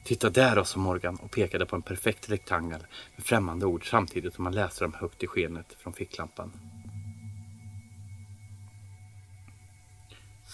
Titta 0.03 0.29
där 0.29 0.55
då, 0.55 0.65
sa 0.65 0.79
Morgan 0.79 1.15
och 1.15 1.31
pekade 1.31 1.65
på 1.65 1.75
en 1.75 1.81
perfekt 1.81 2.29
rektangel 2.29 2.85
med 3.15 3.25
främmande 3.25 3.65
ord 3.65 3.89
samtidigt 3.89 4.33
som 4.33 4.45
han 4.45 4.55
läste 4.55 4.83
dem 4.83 4.93
högt 4.93 5.23
i 5.23 5.27
skenet 5.27 5.75
från 5.79 5.93
ficklampan. 5.93 6.51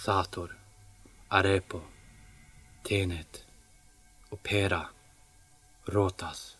Sator, 0.05 0.59
Arepo, 1.27 1.81
Tenet, 2.83 3.45
Opera, 4.29 4.85
Rotas. 5.85 6.57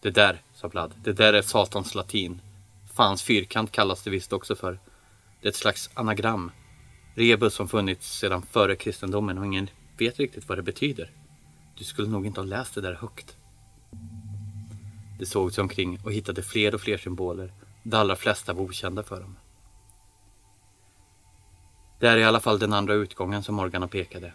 Det 0.00 0.10
där, 0.10 0.42
sa 0.54 0.68
Vlad, 0.68 0.94
det 1.04 1.12
där 1.12 1.32
är 1.32 1.42
Satans 1.42 1.94
latin. 1.94 2.42
Fans 2.94 3.22
fyrkant 3.22 3.72
kallas 3.72 4.02
det 4.02 4.10
visst 4.10 4.32
också 4.32 4.56
för. 4.56 4.78
Det 5.40 5.48
är 5.48 5.50
ett 5.50 5.56
slags 5.56 5.90
anagram. 5.94 6.50
Rebus 7.14 7.54
som 7.54 7.68
funnits 7.68 8.18
sedan 8.18 8.42
före 8.42 8.76
kristendomen 8.76 9.38
och 9.38 9.46
ingen 9.46 9.70
vet 9.98 10.18
riktigt 10.18 10.48
vad 10.48 10.58
det 10.58 10.62
betyder. 10.62 11.10
Du 11.78 11.84
skulle 11.84 12.08
nog 12.08 12.26
inte 12.26 12.40
ha 12.40 12.46
läst 12.46 12.74
det 12.74 12.80
där 12.80 12.94
högt. 12.94 13.36
De 15.18 15.26
såg 15.26 15.52
sig 15.52 15.62
omkring 15.62 16.00
och 16.04 16.12
hittade 16.12 16.42
fler 16.42 16.74
och 16.74 16.80
fler 16.80 16.98
symboler. 16.98 17.52
De 17.82 17.96
allra 17.96 18.16
flesta 18.16 18.52
var 18.52 18.62
okända 18.62 19.02
för 19.02 19.20
dem. 19.20 19.36
Det 21.98 22.08
är 22.08 22.16
i 22.16 22.24
alla 22.24 22.40
fall 22.40 22.58
den 22.58 22.72
andra 22.72 22.94
utgången 22.94 23.42
som 23.42 23.54
Morgana 23.54 23.88
pekade. 23.88 24.32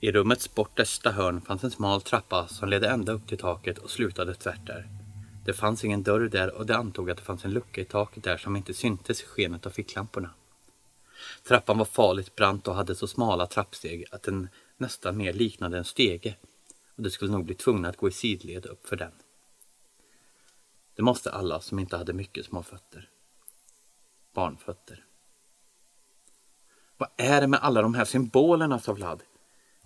I 0.00 0.12
rummets 0.12 0.54
bortersta 0.54 1.10
hörn 1.10 1.40
fanns 1.40 1.64
en 1.64 1.70
smal 1.70 2.02
trappa 2.02 2.48
som 2.48 2.68
ledde 2.68 2.88
ända 2.88 3.12
upp 3.12 3.26
till 3.28 3.38
taket 3.38 3.78
och 3.78 3.90
slutade 3.90 4.34
tvärt 4.34 4.66
där. 4.66 4.99
Det 5.44 5.52
fanns 5.52 5.84
ingen 5.84 6.02
dörr 6.02 6.28
där 6.28 6.54
och 6.54 6.66
de 6.66 6.74
antog 6.74 7.10
att 7.10 7.16
det 7.16 7.22
fanns 7.22 7.44
en 7.44 7.52
lucka 7.52 7.80
i 7.80 7.84
taket 7.84 8.24
där 8.24 8.36
som 8.36 8.56
inte 8.56 8.74
syntes 8.74 9.22
i 9.22 9.26
skenet 9.26 9.66
av 9.66 9.70
ficklamporna. 9.70 10.30
Trappan 11.42 11.78
var 11.78 11.84
farligt 11.84 12.36
brant 12.36 12.68
och 12.68 12.74
hade 12.74 12.94
så 12.94 13.06
smala 13.06 13.46
trappsteg 13.46 14.04
att 14.10 14.22
den 14.22 14.48
nästan 14.76 15.16
mer 15.16 15.32
liknade 15.32 15.78
en 15.78 15.84
stege 15.84 16.36
och 16.96 17.02
de 17.02 17.10
skulle 17.10 17.32
nog 17.32 17.44
bli 17.44 17.54
tvungna 17.54 17.88
att 17.88 17.96
gå 17.96 18.08
i 18.08 18.12
sidled 18.12 18.66
upp 18.66 18.86
för 18.86 18.96
den. 18.96 19.12
Det 20.96 21.02
måste 21.02 21.30
alla 21.30 21.60
som 21.60 21.78
inte 21.78 21.96
hade 21.96 22.12
mycket 22.12 22.46
små 22.46 22.62
fötter. 22.62 23.08
Barnfötter. 24.34 25.04
Vad 26.96 27.08
är 27.16 27.40
det 27.40 27.46
med 27.46 27.60
alla 27.62 27.82
de 27.82 27.94
här 27.94 28.04
symbolerna, 28.04 28.78
sa 28.78 28.92
Vlad. 28.92 29.22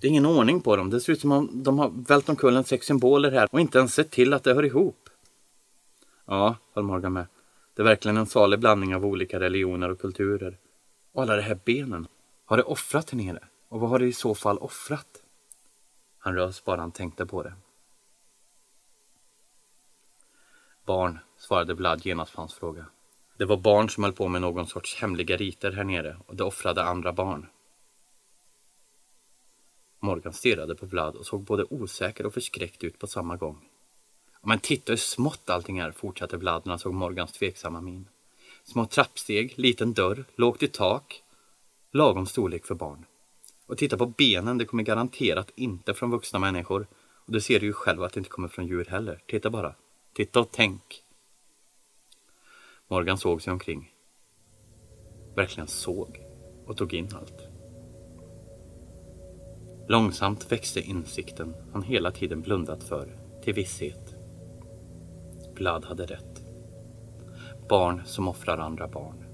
Det 0.00 0.06
är 0.06 0.08
ingen 0.08 0.26
ordning 0.26 0.60
på 0.60 0.76
dem. 0.76 0.90
Det 0.90 1.00
ser 1.00 1.12
ut 1.12 1.20
som 1.20 1.32
om 1.32 1.62
de 1.62 1.78
har 1.78 1.92
vält 2.08 2.28
omkull 2.28 2.56
en 2.56 2.64
sex 2.64 2.86
symboler 2.86 3.30
här 3.30 3.48
och 3.52 3.60
inte 3.60 3.78
ens 3.78 3.94
sett 3.94 4.10
till 4.10 4.32
att 4.32 4.44
det 4.44 4.54
hör 4.54 4.64
ihop. 4.64 5.08
Ja, 6.26 6.56
höll 6.72 6.84
Morgan 6.84 7.12
med. 7.12 7.26
Det 7.74 7.82
är 7.82 7.84
verkligen 7.84 8.16
en 8.16 8.26
salig 8.26 8.60
blandning 8.60 8.94
av 8.94 9.06
olika 9.06 9.40
religioner 9.40 9.90
och 9.90 10.00
kulturer. 10.00 10.58
Och 11.12 11.22
alla 11.22 11.36
de 11.36 11.42
här 11.42 11.58
benen. 11.64 12.06
Har 12.44 12.56
det 12.56 12.62
offrat 12.62 13.10
här 13.10 13.18
nere? 13.18 13.48
Och 13.68 13.80
vad 13.80 13.90
har 13.90 13.98
det 13.98 14.06
i 14.06 14.12
så 14.12 14.34
fall 14.34 14.58
offrat? 14.58 15.22
Han 16.18 16.34
rös 16.34 16.64
bara 16.64 16.80
han 16.80 16.92
tänkte 16.92 17.26
på 17.26 17.42
det. 17.42 17.52
Barn, 20.84 21.18
svarade 21.36 21.74
Vlad 21.74 22.06
genast 22.06 22.34
på 22.34 22.40
hans 22.40 22.54
fråga. 22.54 22.86
Det 23.36 23.44
var 23.44 23.56
barn 23.56 23.90
som 23.90 24.04
höll 24.04 24.12
på 24.12 24.28
med 24.28 24.40
någon 24.40 24.66
sorts 24.66 25.00
hemliga 25.00 25.36
riter 25.36 25.72
här 25.72 25.84
nere 25.84 26.16
och 26.26 26.36
det 26.36 26.44
offrade 26.44 26.84
andra 26.84 27.12
barn. 27.12 27.46
Morgan 30.00 30.32
stirrade 30.32 30.74
på 30.74 30.86
Vlad 30.86 31.16
och 31.16 31.26
såg 31.26 31.44
både 31.44 31.64
osäker 31.70 32.26
och 32.26 32.34
förskräckt 32.34 32.84
ut 32.84 32.98
på 32.98 33.06
samma 33.06 33.36
gång. 33.36 33.68
Men 34.46 34.58
titta 34.58 34.92
hur 34.92 34.96
smått 34.96 35.50
allting 35.50 35.78
är, 35.78 35.92
fortsatte 35.92 36.36
Vlad 36.36 36.62
när 36.64 36.72
han 36.72 36.78
såg 36.78 36.94
Morgans 36.94 37.32
tveksamma 37.32 37.80
min. 37.80 38.08
Små 38.64 38.86
trappsteg, 38.86 39.54
liten 39.56 39.92
dörr, 39.92 40.24
lågt 40.34 40.62
i 40.62 40.68
tak. 40.68 41.22
Lagom 41.92 42.26
storlek 42.26 42.66
för 42.66 42.74
barn. 42.74 43.04
Och 43.66 43.78
titta 43.78 43.96
på 43.96 44.06
benen, 44.06 44.58
det 44.58 44.64
kommer 44.64 44.82
garanterat 44.82 45.50
inte 45.54 45.94
från 45.94 46.10
vuxna 46.10 46.38
människor. 46.38 46.86
Och 47.26 47.32
du 47.32 47.40
ser 47.40 47.60
ju 47.60 47.72
själv 47.72 48.02
att 48.02 48.12
det 48.12 48.18
inte 48.18 48.30
kommer 48.30 48.48
från 48.48 48.66
djur 48.66 48.84
heller. 48.84 49.22
Titta 49.26 49.50
bara. 49.50 49.74
Titta 50.14 50.40
och 50.40 50.48
tänk. 50.52 51.02
Morgan 52.88 53.18
såg 53.18 53.42
sig 53.42 53.52
omkring. 53.52 53.92
Verkligen 55.36 55.68
såg 55.68 56.20
och 56.66 56.76
tog 56.76 56.94
in 56.94 57.08
allt. 57.14 57.48
Långsamt 59.88 60.52
växte 60.52 60.80
insikten 60.80 61.54
han 61.72 61.82
hela 61.82 62.10
tiden 62.10 62.40
blundat 62.40 62.84
för 62.84 63.18
till 63.42 63.54
visshet. 63.54 64.13
Vlad 65.60 65.84
hade 65.84 66.06
rätt. 66.06 66.42
Barn 67.68 68.02
som 68.04 68.28
offrar 68.28 68.58
andra 68.58 68.88
barn. 68.88 69.24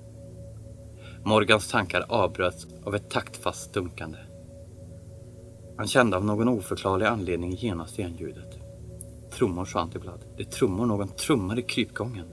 Morgans 1.24 1.70
tankar 1.70 2.04
avbröts 2.08 2.66
av 2.84 2.94
ett 2.94 3.10
taktfast 3.10 3.74
dunkande. 3.74 4.18
Han 5.76 5.86
kände 5.86 6.16
av 6.16 6.24
någon 6.24 6.48
oförklarlig 6.48 7.06
anledning 7.06 7.50
genast 7.50 7.98
igen 7.98 8.16
ljudet. 8.16 8.58
Trummor, 9.32 9.64
sa 9.64 9.78
han 9.78 9.90
till 9.90 10.00
Vlad. 10.00 10.24
Det 10.36 10.42
är 10.42 10.50
trummor, 10.50 10.86
någon 10.86 11.08
trummar 11.08 11.58
i 11.58 11.62
krypgången. 11.62 12.26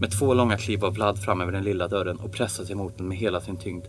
Med 0.00 0.10
två 0.18 0.34
långa 0.34 0.56
kliv 0.56 0.80
var 0.80 0.90
Vlad 0.90 1.18
fram 1.18 1.40
över 1.40 1.52
den 1.52 1.64
lilla 1.64 1.88
dörren 1.88 2.18
och 2.18 2.32
pressade 2.32 2.66
sig 2.66 2.76
mot 2.76 2.98
den 2.98 3.08
med 3.08 3.18
hela 3.18 3.40
sin 3.40 3.56
tyngd. 3.56 3.86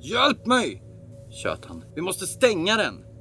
Hjälp 0.00 0.46
mig! 0.46 0.82
tjöt 1.30 1.64
han. 1.64 1.84
Vi 1.94 2.02
måste 2.02 2.26
stänga 2.26 2.76
den! 2.76 3.13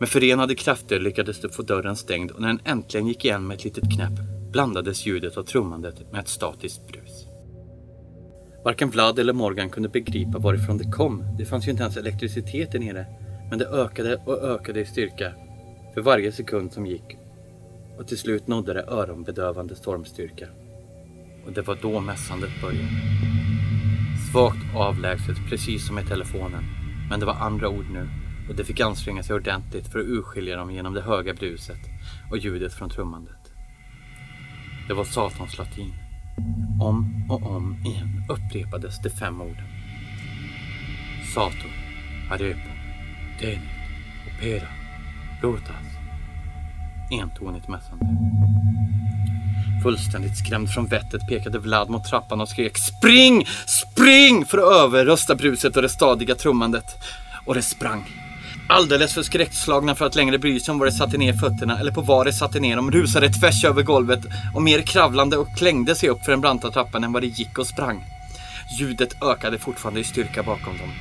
Med 0.00 0.08
förenade 0.08 0.54
krafter 0.54 1.00
lyckades 1.00 1.40
de 1.40 1.48
få 1.48 1.62
dörren 1.62 1.96
stängd 1.96 2.30
och 2.30 2.40
när 2.40 2.48
den 2.48 2.60
äntligen 2.64 3.06
gick 3.06 3.24
igen 3.24 3.46
med 3.46 3.54
ett 3.54 3.64
litet 3.64 3.94
knäpp 3.94 4.20
blandades 4.52 5.06
ljudet 5.06 5.36
av 5.36 5.42
trummandet 5.42 6.12
med 6.12 6.20
ett 6.20 6.28
statiskt 6.28 6.88
brus. 6.88 7.26
Varken 8.64 8.90
Vlad 8.90 9.18
eller 9.18 9.32
Morgan 9.32 9.70
kunde 9.70 9.88
begripa 9.88 10.38
varifrån 10.38 10.78
det 10.78 10.90
kom. 10.90 11.36
Det 11.38 11.44
fanns 11.44 11.66
ju 11.66 11.70
inte 11.70 11.82
ens 11.82 11.96
elektricitet 11.96 12.72
där 12.72 12.78
nere. 12.78 13.06
Men 13.50 13.58
det 13.58 13.66
ökade 13.66 14.16
och 14.26 14.42
ökade 14.42 14.80
i 14.80 14.86
styrka 14.86 15.32
för 15.94 16.00
varje 16.00 16.32
sekund 16.32 16.72
som 16.72 16.86
gick. 16.86 17.16
Och 17.98 18.08
till 18.08 18.18
slut 18.18 18.46
nådde 18.46 18.74
det 18.74 18.82
öronbedövande 18.82 19.76
stormstyrka. 19.76 20.46
Och 21.46 21.52
det 21.52 21.62
var 21.62 21.78
då 21.82 22.00
mässandet 22.00 22.50
började. 22.62 22.88
Svagt 24.32 24.76
avlägset, 24.76 25.36
precis 25.50 25.86
som 25.86 25.98
i 25.98 26.04
telefonen. 26.04 26.64
Men 27.10 27.20
det 27.20 27.26
var 27.26 27.34
andra 27.34 27.68
ord 27.68 27.86
nu 27.92 28.08
och 28.48 28.54
det 28.54 28.64
fick 28.64 28.80
anstränga 28.80 29.22
sig 29.22 29.36
ordentligt 29.36 29.88
för 29.92 29.98
att 29.98 30.06
urskilja 30.06 30.56
dem 30.56 30.70
genom 30.70 30.94
det 30.94 31.02
höga 31.02 31.34
bruset 31.34 31.80
och 32.30 32.38
ljudet 32.38 32.74
från 32.74 32.90
trummandet. 32.90 33.52
Det 34.88 34.94
var 34.94 35.04
Satans 35.04 35.58
latin. 35.58 35.94
Om 36.80 37.26
och 37.30 37.42
om 37.42 37.82
igen 37.86 38.24
upprepades 38.28 39.02
de 39.02 39.10
fem 39.10 39.40
orden. 39.40 39.68
Sator, 41.34 41.70
Arepo, 42.30 42.70
Denit, 43.40 43.60
Opera, 44.26 44.68
Rotas. 45.42 45.98
Entonigt 47.10 47.68
mässande. 47.68 48.06
Fullständigt 49.82 50.36
skrämd 50.36 50.70
från 50.70 50.86
vettet 50.86 51.28
pekade 51.28 51.58
Vlad 51.58 51.90
mot 51.90 52.04
trappan 52.04 52.40
och 52.40 52.48
skrek 52.48 52.78
Spring! 52.78 53.46
Spring! 53.66 54.44
för 54.44 54.58
att 54.58 54.84
överrösta 54.84 55.34
bruset 55.34 55.76
och 55.76 55.82
det 55.82 55.88
stadiga 55.88 56.34
trummandet. 56.34 56.84
Och 57.46 57.54
det 57.54 57.62
sprang. 57.62 58.27
Alldeles 58.70 59.14
för 59.14 59.22
skräckslagna 59.22 59.94
för 59.94 60.06
att 60.06 60.14
längre 60.14 60.38
bry 60.38 60.60
sig 60.60 60.72
om 60.72 60.78
var 60.78 60.86
de 60.86 60.92
satte 60.92 61.18
ner 61.18 61.32
fötterna 61.32 61.78
eller 61.78 61.92
på 61.92 62.00
var 62.00 62.24
de 62.24 62.32
satte 62.32 62.60
ner 62.60 62.76
dem 62.76 62.90
rusade 62.90 63.28
tvärs 63.28 63.64
över 63.64 63.82
golvet 63.82 64.20
och 64.54 64.62
mer 64.62 64.82
kravlande 64.82 65.36
och 65.36 65.56
klängde 65.56 65.94
sig 65.94 66.08
upp 66.08 66.24
för 66.24 66.32
den 66.32 66.40
branta 66.40 66.70
trappan 66.70 67.04
än 67.04 67.12
vad 67.12 67.22
det 67.22 67.26
gick 67.26 67.58
och 67.58 67.66
sprang. 67.66 68.04
Ljudet 68.78 69.22
ökade 69.22 69.58
fortfarande 69.58 70.00
i 70.00 70.04
styrka 70.04 70.42
bakom 70.42 70.78
dem. 70.78 70.92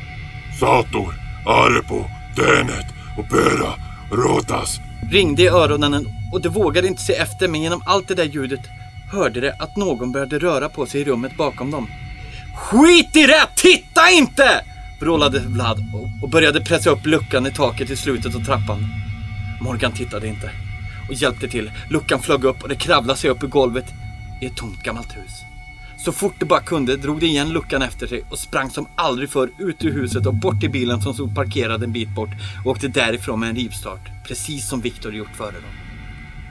Sator, 0.59 1.13
Arepo, 1.45 2.05
Denet, 2.35 2.85
Opera, 3.17 3.73
Rotas. 4.11 4.79
Ringde 5.11 5.41
i 5.41 5.47
öronen 5.47 6.07
och 6.33 6.41
de 6.41 6.49
vågade 6.49 6.87
inte 6.87 7.01
se 7.01 7.13
efter 7.13 7.47
men 7.47 7.61
genom 7.61 7.81
allt 7.85 8.07
det 8.07 8.15
där 8.15 8.23
ljudet 8.23 8.61
hörde 9.11 9.41
de 9.41 9.51
att 9.59 9.75
någon 9.75 10.11
började 10.11 10.39
röra 10.39 10.69
på 10.69 10.85
sig 10.85 11.01
i 11.01 11.03
rummet 11.03 11.37
bakom 11.37 11.71
dem. 11.71 11.89
Skit 12.55 13.15
i 13.15 13.25
det! 13.25 13.47
Titta 13.55 14.09
inte! 14.11 14.63
Vrålade 14.99 15.39
Vlad 15.39 15.83
och 16.21 16.29
började 16.29 16.61
pressa 16.61 16.89
upp 16.89 17.05
luckan 17.05 17.47
i 17.47 17.51
taket 17.51 17.89
i 17.89 17.95
slutet 17.95 18.35
av 18.35 18.43
trappan. 18.43 18.85
Morgan 19.61 19.91
tittade 19.91 20.27
inte 20.27 20.51
och 21.09 21.13
hjälpte 21.13 21.47
till. 21.47 21.71
Luckan 21.89 22.19
flög 22.19 22.43
upp 22.43 22.63
och 22.63 22.69
det 22.69 22.75
kravlade 22.75 23.19
sig 23.19 23.29
upp 23.29 23.43
i 23.43 23.47
golvet 23.47 23.85
i 24.41 24.45
ett 24.45 24.55
tomt 24.55 24.83
gammalt 24.83 25.17
hus. 25.17 25.31
Så 25.97 26.11
fort 26.11 26.35
det 26.39 26.45
bara 26.45 26.61
kunde 26.61 26.97
drog 26.97 27.19
det 27.19 27.25
igen 27.25 27.49
luckan 27.49 27.81
efter 27.81 28.07
sig 28.07 28.23
och 28.29 28.39
sprang 28.39 28.69
som 28.69 28.87
aldrig 28.95 29.29
förr 29.29 29.49
ut 29.59 29.85
ur 29.85 29.93
huset 29.93 30.25
och 30.25 30.33
bort 30.33 30.59
till 30.59 30.71
bilen 30.71 31.01
som 31.01 31.13
stod 31.13 31.35
parkerad 31.35 31.83
en 31.83 31.91
bit 31.91 32.15
bort 32.15 32.29
och 32.65 32.71
åkte 32.71 32.87
därifrån 32.87 33.39
med 33.39 33.49
en 33.49 33.55
rivstart, 33.55 34.09
precis 34.27 34.69
som 34.69 34.81
Viktor 34.81 35.13
gjort 35.13 35.35
före 35.35 35.51
dem. 35.51 35.71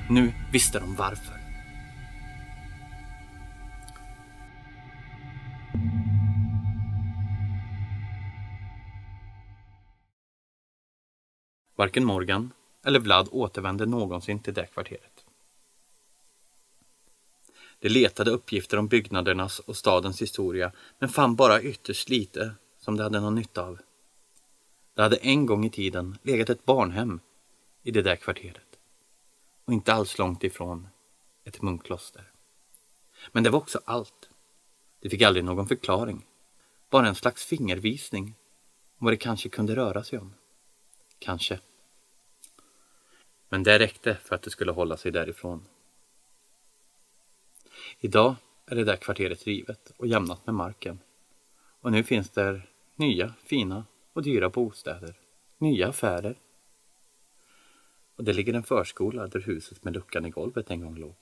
Nu 0.09 0.33
visste 0.53 0.81
de 0.81 0.95
varför. 0.95 1.37
Varken 11.77 12.05
Morgan 12.05 12.53
eller 12.85 13.01
Vlad 13.01 13.29
återvände 13.33 13.87
någonsin 13.87 14.39
till 14.39 14.55
det 14.55 14.67
kvarteret. 14.67 15.25
De 17.79 17.89
letade 17.89 18.31
uppgifter 18.31 18.79
om 18.79 18.89
byggnadernas 18.89 19.59
och 19.59 19.77
stadens 19.77 20.23
historia 20.23 20.73
men 20.99 21.09
fann 21.09 21.37
bara 21.37 21.63
ytterst 21.63 22.09
lite 22.09 22.55
som 22.79 22.97
de 22.97 23.03
hade 23.03 23.21
någon 23.21 23.35
nytta 23.35 23.63
av. 23.63 23.79
Det 24.95 25.03
hade 25.03 25.17
en 25.17 25.47
gång 25.47 25.65
i 25.65 25.71
tiden 25.71 26.19
legat 26.23 26.51
ett 26.51 26.65
barnhem 26.65 27.21
i 27.83 27.91
det 27.91 28.03
där 28.03 28.17
kvarteret 28.17 28.79
och 29.65 29.73
inte 29.73 29.95
alls 29.95 30.19
långt 30.19 30.45
ifrån 30.45 30.89
ett 31.45 31.63
munkkloster. 31.63 32.31
Men 33.33 33.45
det 33.45 33.51
var 33.51 33.59
också 33.59 33.81
allt. 33.85 34.31
Det 35.01 35.11
fick 35.11 35.23
aldrig 35.23 35.45
någon 35.45 35.69
förklaring, 35.69 36.27
bara 36.91 37.09
en 37.09 37.15
slags 37.15 37.45
fingervisning 37.45 38.35
om 38.99 39.05
vad 39.05 39.13
det 39.13 39.17
kanske 39.17 39.49
kunde 39.49 39.77
röra 39.77 40.05
sig 40.05 40.19
om. 40.19 40.35
Kanske. 41.19 41.61
Men 43.49 43.63
det 43.63 43.79
räckte 43.79 44.15
för 44.15 44.35
att 44.35 44.43
det 44.43 44.51
skulle 44.51 44.73
hålla 44.73 44.97
sig 44.97 45.13
därifrån. 45.13 45.67
Idag 48.01 48.37
är 48.67 48.77
det 48.77 48.85
där 48.85 48.97
kvarteret 48.97 49.45
rivet 49.45 49.93
och 49.97 50.07
jämnat 50.07 50.47
med 50.47 50.55
marken. 50.55 50.99
Och 51.81 51.93
nu 51.93 52.05
finns 52.05 52.31
där 52.31 52.71
nya, 52.95 53.35
fina 53.45 53.85
och 54.13 54.23
dyra 54.23 54.49
bostäder, 54.49 55.19
nya 55.59 55.89
affärer. 55.89 56.39
Och 58.17 58.25
det 58.25 58.33
ligger 58.33 58.55
en 58.55 58.63
förskola 58.63 59.27
där 59.27 59.41
huset 59.41 59.85
med 59.85 59.95
luckan 59.95 60.27
i 60.27 60.31
golvet 60.31 60.71
en 60.71 60.81
gång 60.81 60.99
låg. 60.99 61.17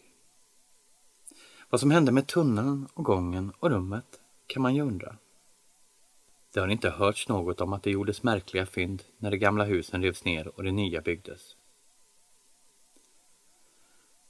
Vad 1.70 1.80
som 1.80 1.90
hände 1.90 2.12
med 2.12 2.26
tunneln 2.26 2.88
och 2.94 3.04
gången 3.04 3.52
och 3.58 3.70
rummet 3.70 4.20
kan 4.46 4.62
man 4.62 4.74
ju 4.74 4.82
undra. 4.82 5.16
Det 6.54 6.60
har 6.60 6.68
inte 6.68 6.90
hörts 6.90 7.28
något 7.28 7.60
om 7.60 7.72
att 7.72 7.82
det 7.82 7.90
gjordes 7.90 8.22
märkliga 8.22 8.66
fynd 8.66 9.02
när 9.18 9.30
de 9.30 9.36
gamla 9.36 9.64
husen 9.64 10.02
revs 10.02 10.24
ner 10.24 10.48
och 10.48 10.64
de 10.64 10.70
nya 10.70 11.00
byggdes. 11.00 11.56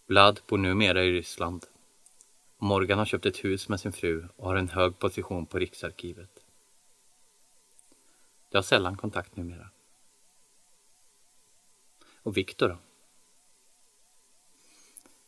Vlad 0.06 0.40
bor 0.46 0.58
numera 0.58 1.04
i 1.04 1.12
Ryssland. 1.12 1.66
Morgan 2.58 2.98
har 2.98 3.06
köpt 3.06 3.26
ett 3.26 3.44
hus 3.44 3.68
med 3.68 3.80
sin 3.80 3.92
fru 3.92 4.28
och 4.36 4.48
har 4.48 4.56
en 4.56 4.68
hög 4.68 4.98
position 4.98 5.46
på 5.46 5.58
Riksarkivet. 5.58 6.44
De 8.48 8.58
har 8.58 8.62
sällan 8.62 8.96
kontakt 8.96 9.36
numera. 9.36 9.70
Och 12.22 12.36
Viktor 12.36 12.68
då? 12.68 12.78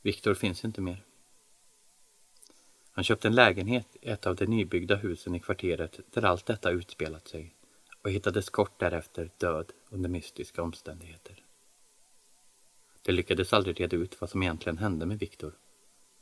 Viktor 0.02 0.34
finns 0.34 0.64
inte 0.64 0.80
mer. 0.80 1.05
Han 2.96 3.04
köpte 3.04 3.28
en 3.28 3.34
lägenhet 3.34 3.96
i 4.00 4.08
ett 4.08 4.26
av 4.26 4.36
de 4.36 4.46
nybyggda 4.46 4.96
husen 4.96 5.34
i 5.34 5.40
kvarteret 5.40 6.00
där 6.10 6.24
allt 6.24 6.46
detta 6.46 6.70
utspelat 6.70 7.28
sig 7.28 7.54
och 8.02 8.10
hittades 8.10 8.50
kort 8.50 8.78
därefter 8.78 9.30
död 9.38 9.72
under 9.88 10.08
mystiska 10.08 10.62
omständigheter. 10.62 11.44
Det 13.02 13.12
lyckades 13.12 13.52
aldrig 13.52 13.80
reda 13.80 13.96
ut 13.96 14.20
vad 14.20 14.30
som 14.30 14.42
egentligen 14.42 14.78
hände 14.78 15.06
med 15.06 15.18
Viktor 15.18 15.52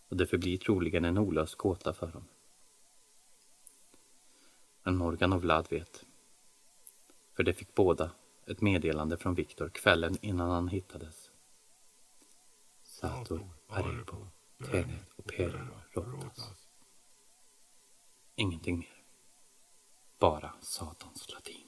och 0.08 0.16
det 0.16 0.26
förblir 0.26 0.58
troligen 0.58 1.04
en 1.04 1.18
olöst 1.18 1.54
gåta 1.54 1.92
för 1.92 2.06
honom. 2.06 2.28
Men 4.82 4.96
Morgan 4.96 5.32
och 5.32 5.42
Vlad 5.42 5.66
vet. 5.70 6.04
För 7.36 7.42
de 7.42 7.52
fick 7.52 7.74
båda 7.74 8.10
ett 8.46 8.60
meddelande 8.60 9.16
från 9.16 9.34
Viktor 9.34 9.68
kvällen 9.68 10.16
innan 10.20 10.50
han 10.50 10.68
hittades. 10.68 11.30
Sator, 12.82 13.50
Arepo, 13.68 14.26
Tenet 14.70 15.10
och 15.16 15.24
Pera 15.24 15.68
Rotas. 15.92 16.63
Ingenting 18.36 18.78
mer. 18.78 19.04
Bara 20.20 20.54
Satans 20.60 21.28
latin. 21.28 21.63